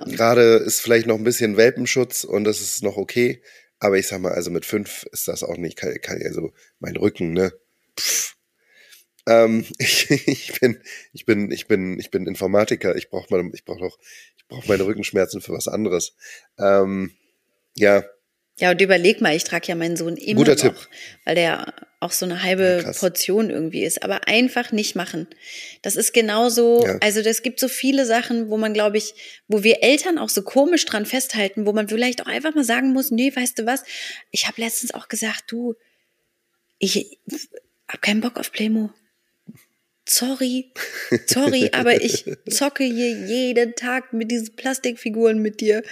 gerade 0.06 0.56
ist 0.56 0.80
vielleicht 0.80 1.06
noch 1.06 1.16
ein 1.16 1.24
bisschen 1.24 1.56
Welpenschutz 1.56 2.24
und 2.24 2.44
das 2.44 2.60
ist 2.60 2.82
noch 2.82 2.96
okay. 2.96 3.42
Aber 3.78 3.98
ich 3.98 4.06
sag 4.06 4.20
mal, 4.20 4.32
also 4.32 4.50
mit 4.50 4.64
fünf 4.64 5.04
ist 5.10 5.26
das 5.26 5.42
auch 5.42 5.56
nicht, 5.56 5.76
kann, 5.76 5.92
kann 6.00 6.22
also 6.22 6.52
mein 6.78 6.96
Rücken, 6.96 7.32
ne? 7.32 7.52
Pff. 7.98 8.36
Ähm, 9.26 9.64
ich, 9.78 10.10
ich 10.10 10.60
bin, 10.60 10.80
ich 11.12 11.26
bin, 11.26 11.50
ich 11.50 11.66
bin, 11.66 11.98
ich 11.98 12.10
bin 12.10 12.26
Informatiker. 12.26 12.96
Ich 12.96 13.10
brauche 13.10 13.34
mal, 13.34 13.50
ich 13.52 13.64
brauche 13.64 13.80
noch 13.80 13.98
brauche 14.52 14.68
meine 14.68 14.84
Rückenschmerzen 14.86 15.40
für 15.40 15.52
was 15.52 15.68
anderes. 15.68 16.14
Ähm, 16.58 17.12
ja, 17.74 18.04
Ja, 18.58 18.70
und 18.70 18.80
überleg 18.82 19.20
mal, 19.22 19.34
ich 19.34 19.44
trage 19.44 19.66
ja 19.68 19.74
meinen 19.74 19.96
Sohn 19.96 20.16
immer 20.16 20.38
Guter 20.38 20.54
noch, 20.54 20.60
Tipp. 20.60 20.88
weil 21.24 21.34
der 21.36 21.74
auch 22.00 22.12
so 22.12 22.26
eine 22.26 22.42
halbe 22.42 22.82
Ja. 22.84 22.92
Portion 22.92 23.48
irgendwie 23.48 23.82
ist. 23.84 24.02
Aber 24.02 24.26
einfach 24.28 24.72
nicht 24.72 24.94
machen. 24.96 25.26
Das 25.82 25.96
ist 25.96 26.12
genauso, 26.12 26.84
Ja. 26.84 26.98
also 27.00 27.20
es 27.20 27.42
gibt 27.42 27.60
so 27.60 27.68
viele 27.68 28.04
Sachen, 28.04 28.50
wo 28.50 28.56
man, 28.58 28.74
glaube 28.74 28.98
ich, 28.98 29.14
wo 29.48 29.62
wir 29.62 29.82
Eltern 29.82 30.18
auch 30.18 30.28
so 30.28 30.42
komisch 30.42 30.84
dran 30.84 31.06
festhalten, 31.06 31.64
wo 31.64 31.72
man 31.72 31.88
vielleicht 31.88 32.20
auch 32.22 32.26
einfach 32.26 32.54
mal 32.54 32.64
sagen 32.64 32.92
muss, 32.92 33.10
nee, 33.10 33.34
weißt 33.34 33.58
du 33.58 33.66
was, 33.66 33.84
ich 34.32 34.46
habe 34.48 34.60
letztens 34.60 34.92
auch 34.92 35.08
gesagt, 35.08 35.44
du, 35.46 35.74
ich 36.78 37.18
hab 37.88 38.02
keinen 38.02 38.20
Bock 38.20 38.36
auf 38.38 38.50
Playmo. 38.52 38.90
Sorry, 40.04 40.72
sorry, 41.26 41.70
aber 41.72 42.02
ich 42.02 42.24
zocke 42.50 42.84
hier 42.84 43.10
jeden 43.26 43.74
Tag 43.76 44.12
mit 44.12 44.30
diesen 44.30 44.56
Plastikfiguren 44.56 45.38
mit 45.40 45.60
dir. 45.60 45.82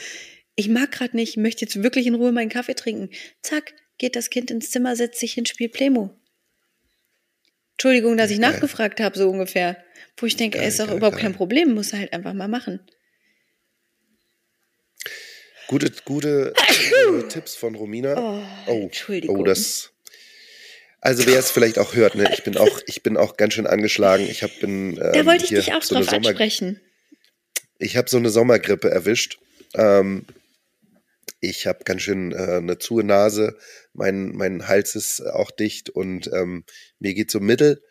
Ich 0.56 0.68
mag 0.68 0.90
gerade 0.92 1.16
nicht, 1.16 1.36
möchte 1.36 1.64
jetzt 1.64 1.82
wirklich 1.82 2.06
in 2.06 2.14
Ruhe 2.16 2.32
meinen 2.32 2.48
Kaffee 2.50 2.74
trinken. 2.74 3.10
Zack, 3.42 3.72
geht 3.98 4.16
das 4.16 4.28
Kind 4.30 4.50
ins 4.50 4.70
Zimmer, 4.70 4.96
setzt 4.96 5.20
sich 5.20 5.34
hin, 5.34 5.46
spielt 5.46 5.72
Playmo. 5.72 6.10
Entschuldigung, 7.72 8.16
dass 8.16 8.30
ich 8.30 8.40
Geil. 8.40 8.50
nachgefragt 8.52 9.00
habe, 9.00 9.16
so 9.16 9.30
ungefähr. 9.30 9.82
Wo 10.16 10.26
ich 10.26 10.36
denke, 10.36 10.58
ey, 10.58 10.68
ist 10.68 10.80
doch 10.80 10.88
geil, 10.88 10.96
überhaupt 10.98 11.18
kein 11.18 11.32
Problem, 11.34 11.72
muss 11.72 11.92
er 11.92 12.00
halt 12.00 12.12
einfach 12.12 12.34
mal 12.34 12.48
machen. 12.48 12.80
Gute, 15.68 15.90
gute 16.04 16.52
Tipps 17.28 17.54
von 17.54 17.74
Romina. 17.76 18.16
Oh, 18.18 18.42
Oh, 18.66 18.80
Entschuldigung. 18.82 19.38
oh, 19.38 19.44
das. 19.44 19.92
Also 21.00 21.24
wer 21.26 21.38
es 21.38 21.50
vielleicht 21.50 21.78
auch 21.78 21.94
hört, 21.94 22.14
ne, 22.14 22.30
ich 22.32 22.42
bin 22.44 22.56
auch, 22.58 22.80
ich 22.86 23.02
bin 23.02 23.16
auch 23.16 23.36
ganz 23.36 23.54
schön 23.54 23.66
angeschlagen. 23.66 24.26
Ich 24.28 24.42
habe 24.42 24.52
bin 24.60 24.96
Da 24.96 25.12
ähm, 25.14 25.26
wollte 25.26 25.44
ich 25.44 25.48
hier 25.50 25.60
dich 25.60 25.72
auch 25.72 25.82
so 25.82 25.94
eine 25.94 26.04
drauf 26.04 26.14
Sommer, 26.14 26.28
ansprechen. 26.28 26.80
ich 27.78 27.96
habe 27.96 28.10
so 28.10 28.18
eine 28.18 28.28
Sommergrippe 28.30 28.90
erwischt. 28.90 29.38
Ähm, 29.74 30.26
ich 31.40 31.66
habe 31.66 31.84
ganz 31.84 32.02
schön 32.02 32.32
äh, 32.32 32.56
eine 32.58 32.78
zuhe 32.78 33.02
Nase. 33.02 33.56
Mein, 33.94 34.32
mein 34.32 34.68
Hals 34.68 34.94
ist 34.94 35.20
auch 35.26 35.50
dicht 35.50 35.88
und 35.88 36.30
ähm, 36.34 36.64
mir 36.98 37.14
geht 37.14 37.30
so 37.30 37.40
mittel. 37.40 37.82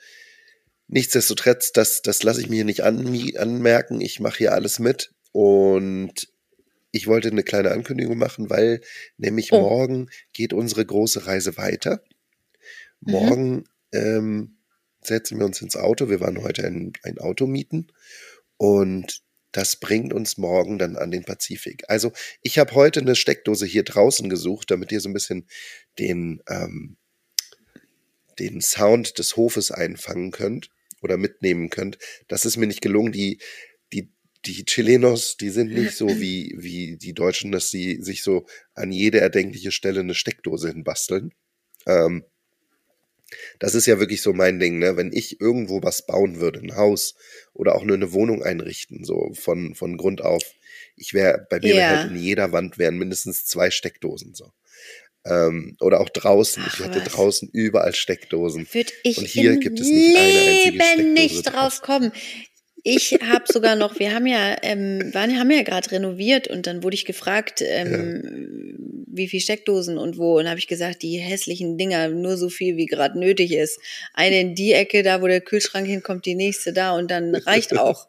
Nichtsdestotrotz, 0.88 1.72
das, 1.72 2.02
das 2.04 2.22
lasse 2.24 2.42
ich 2.42 2.50
mir 2.50 2.58
hier 2.58 2.66
nicht 2.66 2.84
an, 2.84 3.00
anmerken. 3.38 4.02
Ich 4.02 4.20
mache 4.20 4.38
hier 4.38 4.54
alles 4.54 4.78
mit 4.80 5.12
und 5.32 6.28
ich 6.92 7.08
wollte 7.08 7.30
eine 7.30 7.44
kleine 7.44 7.72
Ankündigung 7.72 8.18
machen, 8.18 8.50
weil 8.50 8.82
nämlich 9.18 9.52
Oh. 9.52 9.62
morgen 9.62 10.10
geht 10.34 10.54
unsere 10.54 10.86
große 10.86 11.26
Reise 11.28 11.58
weiter. 11.58 12.04
Mhm. 13.02 13.12
Morgen 13.12 13.64
ähm, 13.94 14.58
setzen 15.02 15.40
wir 15.40 15.46
uns 15.46 15.62
ins 15.62 15.76
Auto. 15.76 16.10
Wir 16.10 16.20
waren 16.20 16.42
heute 16.42 16.66
ein, 16.66 16.94
ein 17.04 17.18
Auto 17.20 17.48
mieten 17.48 17.88
und 18.58 19.22
das 19.52 19.78
bringt 19.78 20.14
uns 20.14 20.38
morgen 20.38 20.78
dann 20.78 20.96
an 20.96 21.12
den 21.12 21.24
Pazifik. 21.24 21.84
Also 21.88 22.12
ich 22.42 22.60
habe 22.60 22.76
heute 22.76 23.00
eine 23.00 23.16
Steckdose 23.16 23.66
hier 23.66 23.84
draußen 23.84 24.30
gesucht, 24.30 24.70
damit 24.70 24.92
ihr 24.92 25.02
so 25.02 25.10
ein 25.10 25.14
bisschen 25.14 25.48
den, 25.98 26.42
ähm, 26.48 26.98
den 28.38 28.62
Sound 28.62 29.18
des 29.18 29.38
Hofes 29.38 29.72
einfangen 29.72 30.32
könnt 30.32 30.70
oder 31.02 31.18
mitnehmen 31.18 31.70
könnt. 31.70 31.98
Das 32.28 32.46
ist 32.46 32.58
mir 32.58 32.68
nicht 32.68 32.82
gelungen. 32.82 33.12
Die, 33.12 33.40
die, 33.92 34.12
die 34.46 34.66
Chilenos, 34.66 35.36
die 35.38 35.50
sind 35.50 35.72
nicht 35.72 35.94
so 35.94 36.08
wie, 36.08 36.56
wie 36.58 36.98
die 36.98 37.14
Deutschen, 37.14 37.52
dass 37.52 37.72
sie 37.72 38.02
sich 38.02 38.22
so 38.22 38.46
an 38.76 38.92
jede 38.92 39.20
erdenkliche 39.20 39.72
Stelle 39.72 40.02
eine 40.02 40.16
Steckdose 40.16 40.70
hinbasteln. 40.70 41.34
Ähm, 41.88 42.24
das 43.60 43.76
ist 43.76 43.86
ja 43.86 44.00
wirklich 44.00 44.22
so 44.22 44.34
mein 44.34 44.60
Ding, 44.60 44.80
ne? 44.80 44.98
Wenn 44.98 45.12
ich 45.14 45.40
irgendwo 45.42 45.82
was 45.84 46.06
bauen 46.06 46.40
würde, 46.40 46.60
ein 46.60 46.76
Haus 46.76 47.16
oder 47.54 47.76
auch 47.76 47.84
nur 47.84 47.96
eine 47.96 48.12
Wohnung 48.14 48.44
einrichten, 48.44 49.04
so 49.04 49.32
von, 49.34 49.76
von 49.76 49.98
Grund 49.98 50.22
auf, 50.22 50.44
ich 50.96 51.14
wäre, 51.14 51.46
bei 51.50 51.60
mir 51.60 51.76
Ja. 51.76 51.88
halt 51.88 52.12
in 52.12 52.18
jeder 52.18 52.52
Wand 52.52 52.78
wären 52.78 52.98
mindestens 52.98 53.46
zwei 53.46 53.72
Steckdosen 53.72 54.34
so. 54.34 54.52
Ähm, 55.26 55.76
oder 55.82 56.00
auch 56.00 56.10
draußen. 56.10 56.64
Ach, 56.66 56.74
ich 56.74 56.86
hätte 56.86 57.02
was. 57.02 57.12
draußen 57.14 57.50
überall 57.52 57.94
Steckdosen. 57.94 58.68
Würde 58.72 58.92
ich 59.04 59.18
Und 59.18 59.28
hier 59.28 59.52
im 59.54 59.60
gibt 59.60 59.80
es 59.80 59.88
nicht 59.88 60.18
eine 60.18 60.40
einzige 60.40 60.72
Leben 60.72 60.82
Steckdose 60.82 61.10
nicht 61.14 61.44
drauf 61.44 61.82
kommen. 61.82 62.12
Ich 62.84 63.20
habe 63.22 63.46
sogar 63.48 63.76
noch, 63.76 64.00
wir 64.00 64.14
haben 64.14 64.26
ja, 64.26 64.56
ähm, 64.62 65.14
waren, 65.14 65.38
haben 65.38 65.52
ja 65.52 65.64
gerade 65.64 65.92
renoviert 65.92 66.48
und 66.48 66.68
dann 66.68 66.84
wurde 66.84 66.96
ich 66.96 67.06
gefragt, 67.06 67.62
ähm, 67.66 69.06
wie 69.08 69.28
viel 69.28 69.42
Steckdosen 69.42 69.98
und 69.98 70.18
wo. 70.18 70.38
Und 70.38 70.48
habe 70.48 70.60
ich 70.60 70.68
gesagt, 70.68 71.02
die 71.02 71.18
hässlichen 71.18 71.78
Dinger, 71.78 72.10
nur 72.10 72.38
so 72.38 72.50
viel, 72.50 72.78
wie 72.78 72.86
gerade 72.86 73.20
nötig 73.20 73.54
ist. 73.54 73.80
Eine 74.14 74.40
in 74.40 74.56
die 74.56 74.74
Ecke, 74.74 75.04
da 75.04 75.22
wo 75.22 75.28
der 75.28 75.42
Kühlschrank 75.42 75.88
hinkommt, 75.88 76.26
die 76.26 76.36
nächste 76.36 76.74
da 76.74 76.96
und 76.96 77.12
dann 77.12 77.36
reicht 77.36 77.78
auch. 77.78 78.08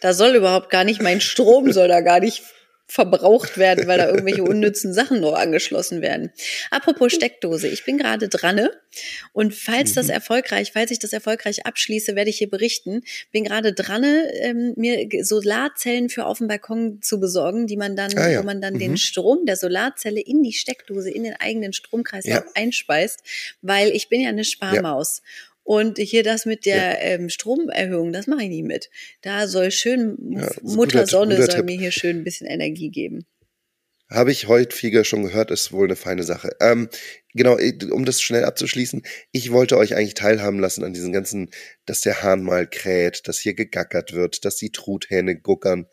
Da 0.00 0.14
soll 0.14 0.34
überhaupt 0.34 0.70
gar 0.70 0.84
nicht, 0.84 1.02
mein 1.02 1.20
Strom 1.20 1.72
soll 1.72 1.88
da 1.88 2.00
gar 2.00 2.20
nicht 2.20 2.42
verbraucht 2.92 3.56
werden, 3.56 3.86
weil 3.86 3.96
da 3.98 4.08
irgendwelche 4.08 4.42
unnützen 4.52 4.92
Sachen 4.92 5.20
noch 5.20 5.32
angeschlossen 5.34 6.02
werden. 6.02 6.30
Apropos 6.70 7.12
Steckdose, 7.12 7.66
ich 7.68 7.84
bin 7.84 7.96
gerade 7.96 8.28
dran 8.28 8.68
und 9.32 9.54
falls 9.54 9.90
Mhm. 9.92 9.94
das 9.94 10.08
erfolgreich, 10.10 10.72
falls 10.72 10.90
ich 10.90 10.98
das 10.98 11.14
erfolgreich 11.14 11.64
abschließe, 11.64 12.14
werde 12.14 12.28
ich 12.28 12.36
hier 12.38 12.50
berichten. 12.50 13.02
Bin 13.32 13.44
gerade 13.44 13.72
dran, 13.72 14.04
ähm, 14.04 14.74
mir 14.76 15.08
Solarzellen 15.24 16.10
für 16.10 16.26
auf 16.26 16.38
dem 16.38 16.48
Balkon 16.48 17.00
zu 17.00 17.18
besorgen, 17.18 17.66
die 17.66 17.78
man 17.78 17.96
dann, 17.96 18.16
Ah 18.18 18.28
ja. 18.28 18.40
wo 18.40 18.44
man 18.44 18.60
dann 18.60 18.74
Mhm. 18.74 18.78
den 18.80 18.96
Strom 18.98 19.46
der 19.46 19.56
Solarzelle 19.56 20.20
in 20.20 20.42
die 20.42 20.52
Steckdose, 20.52 21.10
in 21.10 21.24
den 21.24 21.34
eigenen 21.34 21.72
Stromkreislauf 21.72 22.44
Ja. 22.44 22.50
einspeist, 22.54 23.20
weil 23.62 23.88
ich 23.90 24.10
bin 24.10 24.20
ja 24.20 24.28
eine 24.28 24.44
Sparmaus. 24.44 25.22
Und 25.64 25.98
hier 25.98 26.22
das 26.24 26.44
mit 26.44 26.66
der 26.66 27.00
ähm, 27.02 27.28
Stromerhöhung, 27.28 28.12
das 28.12 28.26
mache 28.26 28.42
ich 28.42 28.48
nicht 28.48 28.64
mit. 28.64 28.90
Da 29.20 29.46
soll 29.46 29.70
schön 29.70 30.16
Ja, 30.32 30.50
Mutter 30.62 31.06
Sonne 31.06 31.36
soll 31.36 31.46
Tipp. 31.48 31.64
mir 31.66 31.78
hier 31.78 31.92
schön 31.92 32.18
ein 32.18 32.24
bisschen 32.24 32.46
Energie 32.48 32.90
geben. 32.90 33.26
Habe 34.10 34.30
ich 34.30 34.46
häufiger 34.46 35.04
schon 35.04 35.22
gehört, 35.22 35.50
ist 35.50 35.72
wohl 35.72 35.86
eine 35.86 35.96
feine 35.96 36.22
Sache. 36.22 36.54
Ähm, 36.60 36.90
genau, 37.32 37.56
um 37.92 38.04
das 38.04 38.20
schnell 38.20 38.44
abzuschließen, 38.44 39.02
ich 39.30 39.52
wollte 39.52 39.78
euch 39.78 39.94
eigentlich 39.94 40.12
teilhaben 40.14 40.58
lassen 40.58 40.84
an 40.84 40.92
diesen 40.92 41.12
ganzen, 41.14 41.50
dass 41.86 42.02
der 42.02 42.22
Hahn 42.22 42.42
mal 42.42 42.66
kräht, 42.68 43.26
dass 43.26 43.38
hier 43.38 43.54
gegackert 43.54 44.12
wird, 44.12 44.44
dass 44.44 44.56
die 44.56 44.70
Truthähne 44.70 45.36
guckern 45.40 45.86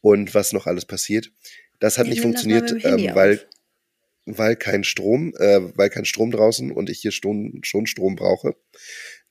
und 0.00 0.34
was 0.34 0.52
noch 0.52 0.66
alles 0.66 0.84
passiert. 0.84 1.30
Das 1.78 1.96
hat 1.96 2.06
Ja, 2.06 2.10
nicht 2.10 2.22
funktioniert, 2.22 2.72
ähm, 2.84 3.14
weil, 3.14 3.34
auf. 3.34 3.46
weil 4.26 4.56
kein 4.56 4.82
Strom, 4.82 5.32
äh, 5.38 5.60
weil 5.76 5.90
kein 5.90 6.04
Strom 6.04 6.32
draußen 6.32 6.72
und 6.72 6.90
ich 6.90 6.98
hier 6.98 7.12
schon, 7.12 7.60
schon 7.62 7.86
Strom 7.86 8.16
brauche. 8.16 8.56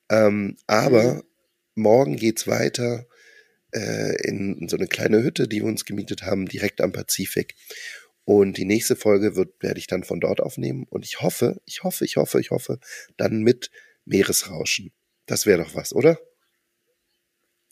Ähm, 0.09 0.57
aber 0.67 1.15
Mhm. 1.15 1.23
morgen 1.75 2.15
geht's 2.15 2.47
weiter 2.47 3.05
äh, 3.71 4.15
in 4.27 4.67
so 4.67 4.77
eine 4.77 4.87
kleine 4.87 5.23
Hütte, 5.23 5.47
die 5.47 5.61
wir 5.61 5.67
uns 5.67 5.85
gemietet 5.85 6.23
haben, 6.23 6.47
direkt 6.47 6.81
am 6.81 6.91
Pazifik. 6.91 7.55
Und 8.25 8.57
die 8.57 8.65
nächste 8.65 8.95
Folge 8.95 9.35
wird, 9.35 9.61
werde 9.61 9.79
ich 9.79 9.87
dann 9.87 10.03
von 10.03 10.19
dort 10.19 10.39
aufnehmen. 10.39 10.85
Und 10.89 11.03
ich 11.05 11.21
hoffe, 11.21 11.61
ich 11.65 11.83
hoffe, 11.83 12.05
ich 12.05 12.17
hoffe, 12.17 12.39
ich 12.39 12.51
hoffe, 12.51 12.79
dann 13.17 13.41
mit 13.41 13.71
Meeresrauschen. 14.05 14.91
Das 15.25 15.45
wäre 15.45 15.63
doch 15.63 15.75
was, 15.75 15.93
oder? 15.93 16.19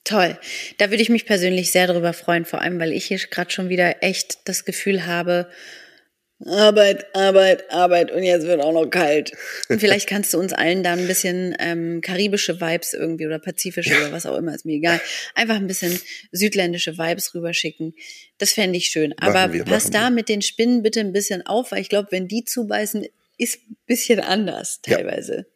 Toll. 0.03 0.39
Da 0.77 0.89
würde 0.89 1.01
ich 1.03 1.09
mich 1.09 1.25
persönlich 1.25 1.71
sehr 1.71 1.85
darüber 1.85 2.13
freuen, 2.13 2.45
vor 2.45 2.61
allem, 2.61 2.79
weil 2.79 2.93
ich 2.93 3.05
hier 3.05 3.17
gerade 3.17 3.51
schon 3.51 3.69
wieder 3.69 4.03
echt 4.03 4.47
das 4.47 4.63
Gefühl 4.63 5.05
habe, 5.05 5.49
Arbeit, 6.45 7.15
Arbeit, 7.15 7.71
Arbeit 7.71 8.11
und 8.11 8.21
jetzt 8.21 8.45
wird 8.45 8.61
auch 8.61 8.71
noch 8.71 8.85
kalt. 8.87 9.31
Und 9.69 9.79
vielleicht 9.79 10.07
kannst 10.07 10.33
du 10.33 10.37
uns 10.37 10.53
allen 10.53 10.83
da 10.83 10.93
ein 10.93 11.07
bisschen 11.07 11.55
ähm, 11.59 11.99
karibische 12.01 12.61
Vibes 12.61 12.93
irgendwie 12.93 13.25
oder 13.25 13.39
pazifische 13.39 13.95
oder 13.97 14.11
was 14.11 14.27
auch 14.27 14.37
immer, 14.37 14.53
ist 14.53 14.65
mir 14.65 14.75
egal. 14.75 15.01
Einfach 15.33 15.55
ein 15.55 15.65
bisschen 15.65 15.99
südländische 16.31 16.97
Vibes 16.97 17.33
rüberschicken. 17.33 17.95
Das 18.37 18.51
fände 18.51 18.77
ich 18.77 18.87
schön. 18.87 19.15
Aber 19.19 19.51
wir, 19.51 19.63
pass 19.63 19.89
da 19.89 20.05
wir. 20.05 20.11
mit 20.11 20.29
den 20.29 20.43
Spinnen 20.43 20.83
bitte 20.83 20.99
ein 20.99 21.11
bisschen 21.11 21.43
auf, 21.45 21.71
weil 21.71 21.81
ich 21.81 21.89
glaube, 21.89 22.09
wenn 22.11 22.27
die 22.27 22.45
zubeißen, 22.45 23.07
ist 23.39 23.59
ein 23.69 23.77
bisschen 23.87 24.19
anders 24.19 24.79
Ja. 24.85 24.97
teilweise. 24.97 25.47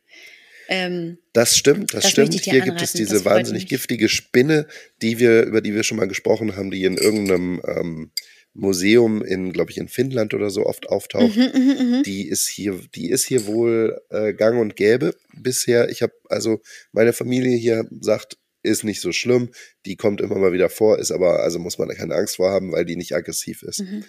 Ähm, 0.67 1.17
Das 1.33 1.57
stimmt, 1.57 1.93
das, 1.93 2.03
Das 2.03 2.11
stimmt. 2.11 2.33
Hier 2.33 2.61
gibt 2.61 2.81
es 2.81 2.95
anraten, 2.95 2.97
diese 2.97 3.25
wahnsinnig 3.25 3.67
giftige 3.67 4.09
Spinne, 4.09 4.67
die 5.01 5.19
wir, 5.19 5.43
über 5.43 5.61
die 5.61 5.75
wir 5.75 5.83
schon 5.83 5.97
mal 5.97 6.07
gesprochen 6.07 6.55
haben, 6.55 6.71
die 6.71 6.85
in 6.85 6.97
irgendeinem 6.97 7.61
ähm, 7.67 8.11
Museum 8.53 9.23
in, 9.23 9.53
glaube 9.53 9.71
ich, 9.71 9.77
in 9.77 9.87
Finnland 9.87 10.33
oder 10.33 10.49
so 10.49 10.65
oft 10.65 10.89
auftaucht. 10.89 11.37
Mhm, 11.37 12.03
Die 12.05 12.27
ist 12.27 12.47
hier, 12.47 12.79
die 12.95 13.09
ist 13.09 13.25
hier 13.25 13.47
wohl 13.47 14.01
äh, 14.09 14.33
gang 14.33 14.59
und 14.59 14.75
gäbe 14.75 15.15
bisher. 15.33 15.89
Ich 15.89 16.01
habe, 16.01 16.13
also 16.29 16.61
meine 16.91 17.13
Familie 17.13 17.55
hier 17.57 17.87
sagt, 18.01 18.37
ist 18.63 18.83
nicht 18.83 19.01
so 19.01 19.11
schlimm. 19.11 19.49
Die 19.85 19.95
kommt 19.95 20.21
immer 20.21 20.37
mal 20.37 20.53
wieder 20.53 20.69
vor, 20.69 20.99
ist 20.99 21.11
aber, 21.11 21.39
also 21.41 21.59
muss 21.59 21.77
man 21.77 21.87
da 21.87 21.95
keine 21.95 22.15
Angst 22.15 22.35
vor 22.35 22.51
haben, 22.51 22.71
weil 22.71 22.85
die 22.85 22.95
nicht 22.95 23.15
aggressiv 23.15 23.63
ist. 23.63 23.81
Mhm. 23.81 24.03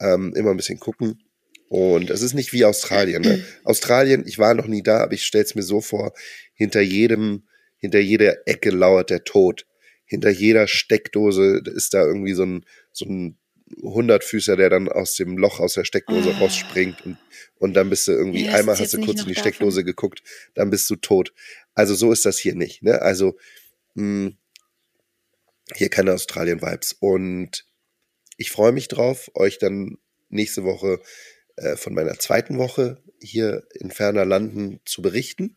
Ähm, 0.00 0.32
immer 0.34 0.50
ein 0.50 0.56
bisschen 0.56 0.80
gucken. 0.80 1.22
Und 1.68 2.10
es 2.10 2.22
ist 2.22 2.34
nicht 2.34 2.52
wie 2.52 2.64
Australien. 2.64 3.22
Ne? 3.22 3.44
Australien, 3.64 4.24
ich 4.26 4.38
war 4.38 4.54
noch 4.54 4.66
nie 4.66 4.82
da, 4.82 4.98
aber 4.98 5.12
ich 5.12 5.24
stelle 5.24 5.44
es 5.44 5.54
mir 5.54 5.62
so 5.62 5.80
vor, 5.80 6.12
hinter 6.54 6.80
jedem, 6.80 7.44
hinter 7.76 8.00
jeder 8.00 8.46
Ecke 8.46 8.70
lauert 8.70 9.10
der 9.10 9.24
Tod. 9.24 9.66
Hinter 10.04 10.30
jeder 10.30 10.66
Steckdose 10.66 11.62
ist 11.74 11.94
da 11.94 12.04
irgendwie 12.04 12.34
so 12.34 12.44
ein, 12.44 12.64
so 12.92 13.06
ein 13.06 13.38
Hundertfüßer, 13.80 14.56
der 14.56 14.70
dann 14.70 14.88
aus 14.88 15.14
dem 15.14 15.38
Loch 15.38 15.60
aus 15.60 15.74
der 15.74 15.84
Steckdose 15.84 16.30
Oh. 16.36 16.44
rausspringt 16.44 17.04
und, 17.06 17.16
und 17.58 17.74
dann 17.74 17.88
bist 17.90 18.08
du 18.08 18.12
irgendwie, 18.12 18.44
das 18.44 18.54
einmal 18.54 18.78
hast 18.78 18.92
du 18.92 19.00
kurz 19.00 19.20
in 19.22 19.28
die 19.28 19.34
davon. 19.34 19.52
Steckdose 19.52 19.84
geguckt, 19.84 20.22
dann 20.54 20.70
bist 20.70 20.88
du 20.90 20.96
tot. 20.96 21.32
Also 21.74 21.94
so 21.94 22.12
ist 22.12 22.24
das 22.26 22.38
hier 22.38 22.54
nicht. 22.54 22.82
Ne? 22.82 23.00
Also 23.00 23.36
mh, 23.94 24.32
hier 25.74 25.88
keine 25.88 26.12
Australien-Vibes. 26.12 26.96
Und 27.00 27.64
ich 28.36 28.50
freue 28.50 28.72
mich 28.72 28.88
drauf, 28.88 29.30
euch 29.34 29.58
dann 29.58 29.98
nächste 30.28 30.64
Woche 30.64 31.00
äh, 31.56 31.76
von 31.76 31.94
meiner 31.94 32.18
zweiten 32.18 32.58
Woche 32.58 33.02
hier 33.20 33.66
in 33.74 33.90
ferner 33.90 34.24
Landen 34.24 34.80
zu 34.84 35.02
berichten. 35.02 35.56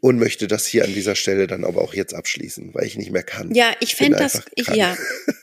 Und 0.00 0.18
möchte 0.18 0.46
das 0.46 0.66
hier 0.66 0.84
an 0.84 0.92
dieser 0.94 1.16
Stelle 1.16 1.46
dann 1.46 1.64
aber 1.64 1.80
auch 1.82 1.94
jetzt 1.94 2.14
abschließen, 2.14 2.74
weil 2.74 2.84
ich 2.86 2.96
nicht 2.96 3.10
mehr 3.10 3.22
kann. 3.24 3.52
Ja, 3.54 3.74
ich 3.80 3.96
fände 3.96 4.18
das, 4.18 4.42
ich, 4.54 4.68
ja. 4.68 4.96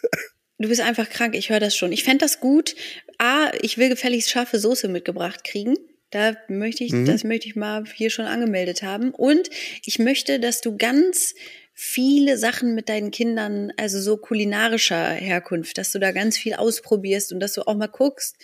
Du 0.63 0.69
bist 0.69 0.79
einfach 0.79 1.09
krank, 1.09 1.35
ich 1.35 1.49
höre 1.49 1.59
das 1.59 1.75
schon. 1.75 1.91
Ich 1.91 2.05
fände 2.05 2.19
das 2.19 2.39
gut. 2.39 2.73
A, 3.17 3.51
ich 3.61 3.77
will 3.77 3.89
gefälligst 3.89 4.29
scharfe 4.29 4.57
Soße 4.59 4.87
mitgebracht 4.87 5.43
kriegen. 5.43 5.75
Da 6.09 6.37
möchte 6.47 6.85
ich, 6.85 6.93
Mhm. 6.93 7.05
das 7.05 7.25
möchte 7.25 7.49
ich 7.49 7.57
mal 7.57 7.83
hier 7.93 8.09
schon 8.09 8.23
angemeldet 8.23 8.81
haben. 8.81 9.11
Und 9.11 9.49
ich 9.83 9.99
möchte, 9.99 10.39
dass 10.39 10.61
du 10.61 10.77
ganz 10.77 11.35
viele 11.73 12.37
Sachen 12.37 12.75
mit 12.75 12.87
deinen 12.87 13.11
Kindern, 13.11 13.73
also 13.75 13.99
so 13.99 14.15
kulinarischer 14.15 15.09
Herkunft, 15.11 15.77
dass 15.77 15.91
du 15.91 15.99
da 15.99 16.13
ganz 16.13 16.37
viel 16.37 16.53
ausprobierst 16.53 17.33
und 17.33 17.41
dass 17.41 17.51
du 17.55 17.63
auch 17.67 17.75
mal 17.75 17.87
guckst, 17.87 18.37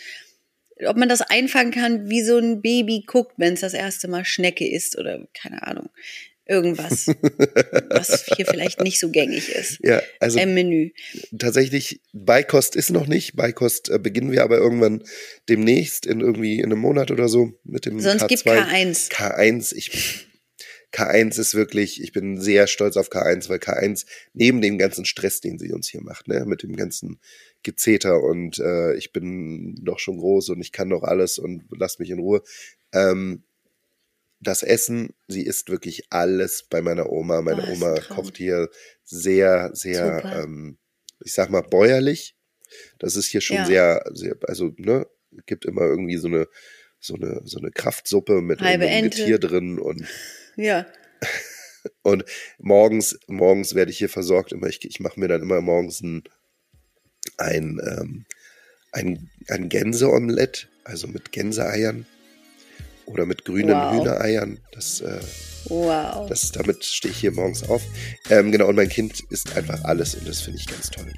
ob 0.85 0.97
man 0.97 1.07
das 1.07 1.21
einfangen 1.21 1.71
kann, 1.71 2.09
wie 2.09 2.21
so 2.21 2.37
ein 2.37 2.61
Baby 2.61 3.05
guckt, 3.07 3.35
wenn 3.37 3.53
es 3.53 3.61
das 3.61 3.73
erste 3.73 4.09
Mal 4.09 4.25
Schnecke 4.25 4.69
isst 4.69 4.97
oder 4.97 5.25
keine 5.33 5.65
Ahnung. 5.65 5.89
Irgendwas, 6.49 7.05
was 7.89 8.25
hier 8.35 8.47
vielleicht 8.47 8.81
nicht 8.81 8.99
so 8.99 9.09
gängig 9.11 9.49
ist 9.49 9.77
Ja, 9.83 10.01
also 10.19 10.39
im 10.39 10.55
Menü. 10.55 10.89
tatsächlich, 11.37 12.01
Beikost 12.11 12.75
ist 12.75 12.89
noch 12.89 13.05
nicht. 13.05 13.35
Beikost 13.35 13.89
äh, 13.89 13.99
beginnen 13.99 14.31
wir 14.31 14.43
aber 14.43 14.57
irgendwann 14.57 15.03
demnächst, 15.47 16.07
in 16.07 16.21
irgendwie 16.21 16.57
in 16.57 16.65
einem 16.65 16.79
Monat 16.79 17.11
oder 17.11 17.29
so 17.29 17.53
mit 17.63 17.85
dem 17.85 17.99
Sonst 17.99 18.23
K2. 18.23 18.27
gibt 18.27 18.47
K1. 18.47 19.11
K1, 19.11 19.75
ich, 19.75 20.27
K1 20.91 21.39
ist 21.39 21.53
wirklich, 21.53 22.01
ich 22.01 22.13
bin 22.13 22.41
sehr 22.41 22.65
stolz 22.65 22.97
auf 22.97 23.11
K1, 23.11 23.47
weil 23.49 23.59
K1 23.59 24.07
neben 24.33 24.59
dem 24.59 24.79
ganzen 24.79 25.05
Stress, 25.05 25.41
den 25.41 25.59
sie 25.59 25.71
uns 25.71 25.87
hier 25.87 26.01
macht, 26.01 26.27
ne, 26.27 26.45
mit 26.47 26.63
dem 26.63 26.75
ganzen 26.75 27.19
Gezeter 27.61 28.23
und 28.23 28.57
äh, 28.57 28.95
ich 28.95 29.11
bin 29.11 29.75
doch 29.83 29.99
schon 29.99 30.17
groß 30.17 30.49
und 30.49 30.61
ich 30.61 30.71
kann 30.71 30.89
doch 30.89 31.03
alles 31.03 31.37
und 31.37 31.65
lasst 31.77 31.99
mich 31.99 32.09
in 32.09 32.19
Ruhe. 32.19 32.41
Ähm, 32.91 33.43
das 34.41 34.63
Essen, 34.63 35.13
sie 35.27 35.45
isst 35.45 35.69
wirklich 35.69 36.05
alles 36.11 36.63
bei 36.69 36.81
meiner 36.81 37.09
Oma. 37.09 37.41
Meine 37.41 37.65
Oh, 37.67 37.73
Oma 37.73 37.99
kocht 37.99 38.37
hier 38.37 38.69
sehr, 39.03 39.71
sehr, 39.73 40.23
ähm, 40.43 40.77
ich 41.23 41.33
sag 41.33 41.49
mal, 41.49 41.61
bäuerlich. 41.61 42.35
Das 42.99 43.15
ist 43.15 43.27
hier 43.27 43.41
schon 43.41 43.57
Ja. 43.57 43.65
sehr, 43.65 44.03
sehr, 44.13 44.37
also, 44.47 44.71
ne, 44.77 45.07
gibt 45.45 45.65
immer 45.65 45.81
irgendwie 45.81 46.17
so 46.17 46.27
eine, 46.27 46.47
so 46.99 47.15
eine, 47.15 47.41
so 47.45 47.59
eine 47.59 47.71
Kraftsuppe 47.71 48.41
mit 48.41 48.61
Ente. 48.61 49.17
Getier 49.17 49.39
drin 49.39 49.79
und 49.79 50.05
Ja, 50.55 50.85
und 52.01 52.25
morgens, 52.57 53.17
morgens 53.27 53.73
werde 53.75 53.91
ich 53.91 53.97
hier 53.97 54.09
versorgt. 54.09 54.51
Immer, 54.51 54.67
ich, 54.67 54.83
ich 54.85 54.99
mache 54.99 55.19
mir 55.19 55.27
dann 55.27 55.41
immer 55.41 55.61
morgens 55.61 56.01
ein, 56.01 56.23
ein, 57.37 57.79
ähm, 57.85 58.25
ein, 58.91 59.29
ein 59.47 59.69
Gänseomelett, 59.69 60.67
also 60.83 61.07
mit 61.07 61.31
Gänseeiern 61.31 62.05
oder 63.09 63.25
mit 63.25 63.45
grünen 63.45 63.75
Wow. 63.75 63.93
Hühnereiern. 63.93 64.59
Das, 64.71 65.01
äh, 65.01 65.19
wow. 65.65 66.27
das, 66.29 66.51
damit 66.51 66.83
stehe 66.83 67.11
ich 67.11 67.19
hier 67.19 67.31
morgens 67.31 67.67
auf. 67.67 67.81
Ähm, 68.29 68.51
genau, 68.51 68.67
und 68.67 68.75
mein 68.75 68.89
Kind 68.89 69.19
isst 69.29 69.55
einfach 69.55 69.83
alles 69.83 70.15
und 70.15 70.27
das 70.27 70.41
finde 70.41 70.59
ich 70.59 70.67
ganz 70.67 70.89
toll. 70.89 71.11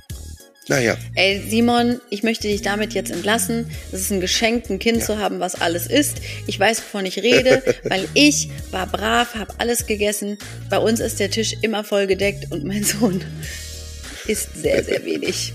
Naja, 0.68 0.96
Ey, 1.16 1.42
Simon, 1.50 2.00
ich 2.12 2.24
möchte 2.24 2.48
dich 2.48 2.62
damit 2.62 2.94
jetzt 2.94 3.12
entlassen. 3.12 3.70
Es 3.92 4.02
ist 4.02 4.12
ein 4.12 4.22
Geschenk, 4.22 4.70
ein 4.70 4.80
Kind 4.80 5.04
zu 5.04 5.18
haben, 5.18 5.40
was 5.40 5.60
alles 5.60 5.88
isst. 5.88 6.18
Ich 6.48 6.58
weiß, 6.60 6.78
wovon 6.80 7.06
ich 7.06 7.18
rede, 7.20 7.64
weil 7.84 8.08
ich 8.14 8.50
war 8.70 8.88
brav, 8.88 9.36
habe 9.36 9.54
alles 9.58 9.86
gegessen. 9.88 10.38
Bei 10.70 10.78
uns 10.78 11.00
ist 11.00 11.20
der 11.20 11.32
Tisch 11.32 11.56
immer 11.62 11.84
voll 11.84 12.08
gedeckt 12.08 12.52
und 12.52 12.64
mein 12.64 12.84
Sohn 12.86 13.22
isst 14.28 14.56
sehr, 14.56 14.84
sehr 14.84 15.04
wenig 15.04 15.52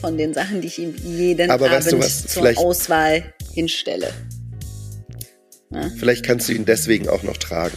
von 0.00 0.18
den 0.18 0.34
Sachen, 0.34 0.60
die 0.60 0.68
ich 0.68 0.78
ihm 0.78 0.94
jeden 1.02 1.50
Aber 1.50 1.66
Abend 1.66 1.78
weißt 1.78 1.92
du 1.92 1.98
was? 1.98 2.26
zur 2.26 2.56
Auswahl 2.58 3.32
hinstelle. 3.54 4.12
Vielleicht 5.98 6.24
kannst 6.24 6.48
du 6.48 6.52
ihn 6.52 6.64
deswegen 6.64 7.08
auch 7.08 7.22
noch 7.22 7.36
tragen. 7.36 7.76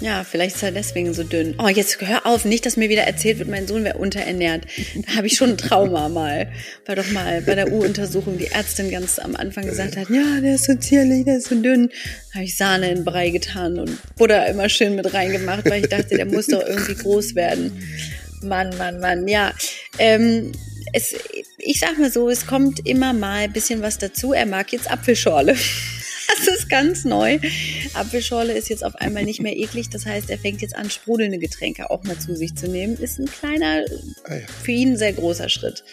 Ja, 0.00 0.24
vielleicht 0.24 0.56
ist 0.56 0.62
er 0.62 0.72
deswegen 0.72 1.12
so 1.12 1.24
dünn. 1.24 1.56
Oh, 1.58 1.68
jetzt 1.68 2.00
hör 2.00 2.24
auf, 2.24 2.46
nicht, 2.46 2.64
dass 2.64 2.78
mir 2.78 2.88
wieder 2.88 3.02
erzählt 3.02 3.38
wird, 3.38 3.50
mein 3.50 3.66
Sohn 3.66 3.84
wäre 3.84 3.98
unterernährt. 3.98 4.64
Da 5.06 5.16
habe 5.16 5.26
ich 5.26 5.36
schon 5.36 5.50
ein 5.50 5.58
Trauma 5.58 6.08
mal. 6.08 6.50
Weil 6.86 6.96
doch 6.96 7.10
mal 7.10 7.42
bei 7.42 7.54
der 7.54 7.70
U-Untersuchung 7.70 8.38
die 8.38 8.46
Ärztin 8.46 8.90
ganz 8.90 9.18
am 9.18 9.36
Anfang 9.36 9.66
gesagt 9.66 9.98
hat, 9.98 10.08
ja, 10.08 10.40
der 10.40 10.54
ist 10.54 10.64
so 10.64 10.74
zierlich, 10.74 11.26
der 11.26 11.36
ist 11.36 11.48
so 11.48 11.54
dünn. 11.54 11.90
Da 12.28 12.36
habe 12.36 12.44
ich 12.44 12.56
Sahne 12.56 12.90
in 12.90 13.04
Brei 13.04 13.28
getan 13.28 13.78
und 13.78 13.98
Butter 14.16 14.46
immer 14.46 14.70
schön 14.70 14.96
mit 14.96 15.12
reingemacht, 15.12 15.68
weil 15.68 15.82
ich 15.82 15.90
dachte, 15.90 16.16
der 16.16 16.24
muss 16.24 16.46
doch 16.46 16.66
irgendwie 16.66 16.94
groß 16.94 17.34
werden. 17.34 17.82
Mann, 18.42 18.70
Mann, 18.78 19.00
Mann, 19.00 19.28
ja. 19.28 19.52
Ähm, 19.98 20.52
es, 20.94 21.14
ich 21.58 21.78
sag 21.78 21.98
mal 21.98 22.10
so, 22.10 22.30
es 22.30 22.46
kommt 22.46 22.86
immer 22.86 23.12
mal 23.12 23.44
ein 23.44 23.52
bisschen 23.52 23.82
was 23.82 23.98
dazu. 23.98 24.32
Er 24.32 24.46
mag 24.46 24.72
jetzt 24.72 24.90
Apfelschorle. 24.90 25.56
Das 26.46 26.56
ist 26.56 26.68
ganz 26.70 27.04
neu. 27.04 27.38
Apfelschorle 27.94 28.52
ist 28.52 28.70
jetzt 28.70 28.84
auf 28.84 28.94
einmal 28.96 29.24
nicht 29.24 29.42
mehr 29.42 29.56
eklig. 29.56 29.90
Das 29.90 30.06
heißt, 30.06 30.30
er 30.30 30.38
fängt 30.38 30.62
jetzt 30.62 30.74
an, 30.74 30.88
sprudelnde 30.88 31.38
Getränke 31.38 31.90
auch 31.90 32.02
mal 32.04 32.18
zu 32.18 32.34
sich 32.34 32.54
zu 32.54 32.68
nehmen. 32.68 32.96
Ist 32.96 33.18
ein 33.18 33.26
kleiner, 33.26 33.84
Ah 34.24 34.36
für 34.62 34.72
ihn 34.72 34.96
sehr 34.96 35.12
großer 35.12 35.48
Schritt. 35.48 35.84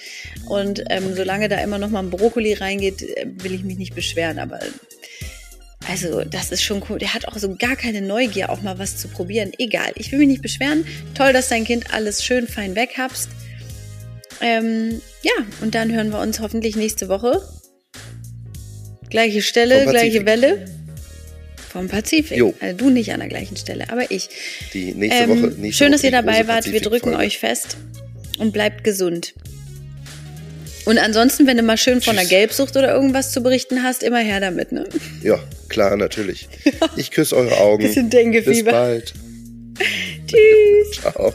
Und 0.48 0.84
ähm, 0.90 1.16
solange 1.16 1.50
da 1.50 1.58
immer 1.62 1.78
noch 1.78 1.90
mal 1.90 2.00
ein 2.00 2.10
Brokkoli 2.10 2.54
reingeht, 2.54 3.02
äh, 3.02 3.26
will 3.44 3.54
ich 3.54 3.64
mich 3.64 3.78
nicht 3.78 3.94
beschweren. 3.94 4.40
Aber 4.40 4.60
also, 5.90 6.24
das 6.24 6.52
ist 6.52 6.64
schon 6.64 6.84
cool. 6.90 7.00
Der 7.00 7.14
hat 7.14 7.28
auch 7.28 7.38
so 7.38 7.56
gar 7.56 7.76
keine 7.76 8.02
Neugier, 8.02 8.50
auch 8.50 8.62
mal 8.62 8.80
was 8.80 8.98
zu 8.98 9.08
probieren. 9.08 9.52
Egal, 9.58 9.92
ich 9.96 10.12
will 10.12 10.20
mich 10.20 10.28
nicht 10.28 10.42
beschweren. 10.42 10.86
Toll, 11.14 11.34
dass 11.34 11.50
dein 11.50 11.66
Kind 11.66 11.94
alles 11.94 12.24
schön 12.24 12.48
fein 12.48 12.76
weghabst. 12.76 13.30
Ähm, 14.42 15.02
ja, 15.24 15.34
und 15.62 15.76
dann 15.76 15.92
hören 15.92 16.12
wir 16.12 16.20
uns 16.20 16.40
hoffentlich 16.40 16.76
nächste 16.76 17.10
Woche. 17.10 17.42
Gleiche 19.10 19.42
Stelle, 19.42 19.86
gleiche. 19.86 20.26
Welle. 20.26 20.66
Vom 21.72 21.88
Pazifik. 21.90 22.38
Jo. 22.38 22.54
Also 22.60 22.78
du 22.78 22.90
nicht 22.90 23.12
an 23.14 23.20
der 23.20 23.30
gleichen 23.30 23.58
Stelle, 23.58 23.90
aber 23.90 24.10
ich. 24.10 24.30
Die 24.74 24.94
nächste 24.94 25.24
Ähm, 25.24 25.30
Woche. 25.30 25.54
Nächste 25.58 25.84
schön, 25.84 25.92
dass 25.92 26.02
Woche 26.02 26.08
ihr 26.08 26.12
die 26.22 26.26
dabei 26.26 26.48
wart. 26.48 26.72
Wir 26.72 26.82
drücken 26.82 27.14
euch 27.14 27.40
fest 27.40 27.78
und 28.40 28.52
bleibt 28.52 28.84
gesund. 28.84 29.34
Und 30.86 30.98
ansonsten, 31.00 31.46
wenn 31.48 31.58
du 31.58 31.64
mal 31.64 31.78
schön 31.78 32.00
von 32.02 32.14
einer 32.14 32.22
Tschüss. 32.22 32.30
Gelbsucht 32.30 32.78
oder 32.78 32.94
irgendwas 32.94 33.32
zu 33.34 33.42
berichten 33.44 33.84
hast, 33.84 34.04
immer 34.04 34.20
her 34.20 34.40
damit, 34.40 34.72
ne? 34.72 34.86
Ja, 35.22 35.38
klar, 35.68 35.98
natürlich. 35.98 36.48
Ich 36.96 37.12
küsse 37.12 37.36
eure 37.36 37.58
Augen. 37.58 37.84
Bisschen 37.84 38.10
Bis 38.10 38.18
Denkefieber. 38.20 38.72
bald. 38.72 39.14
Tschüss. 40.28 41.02
Ciao. 41.02 41.34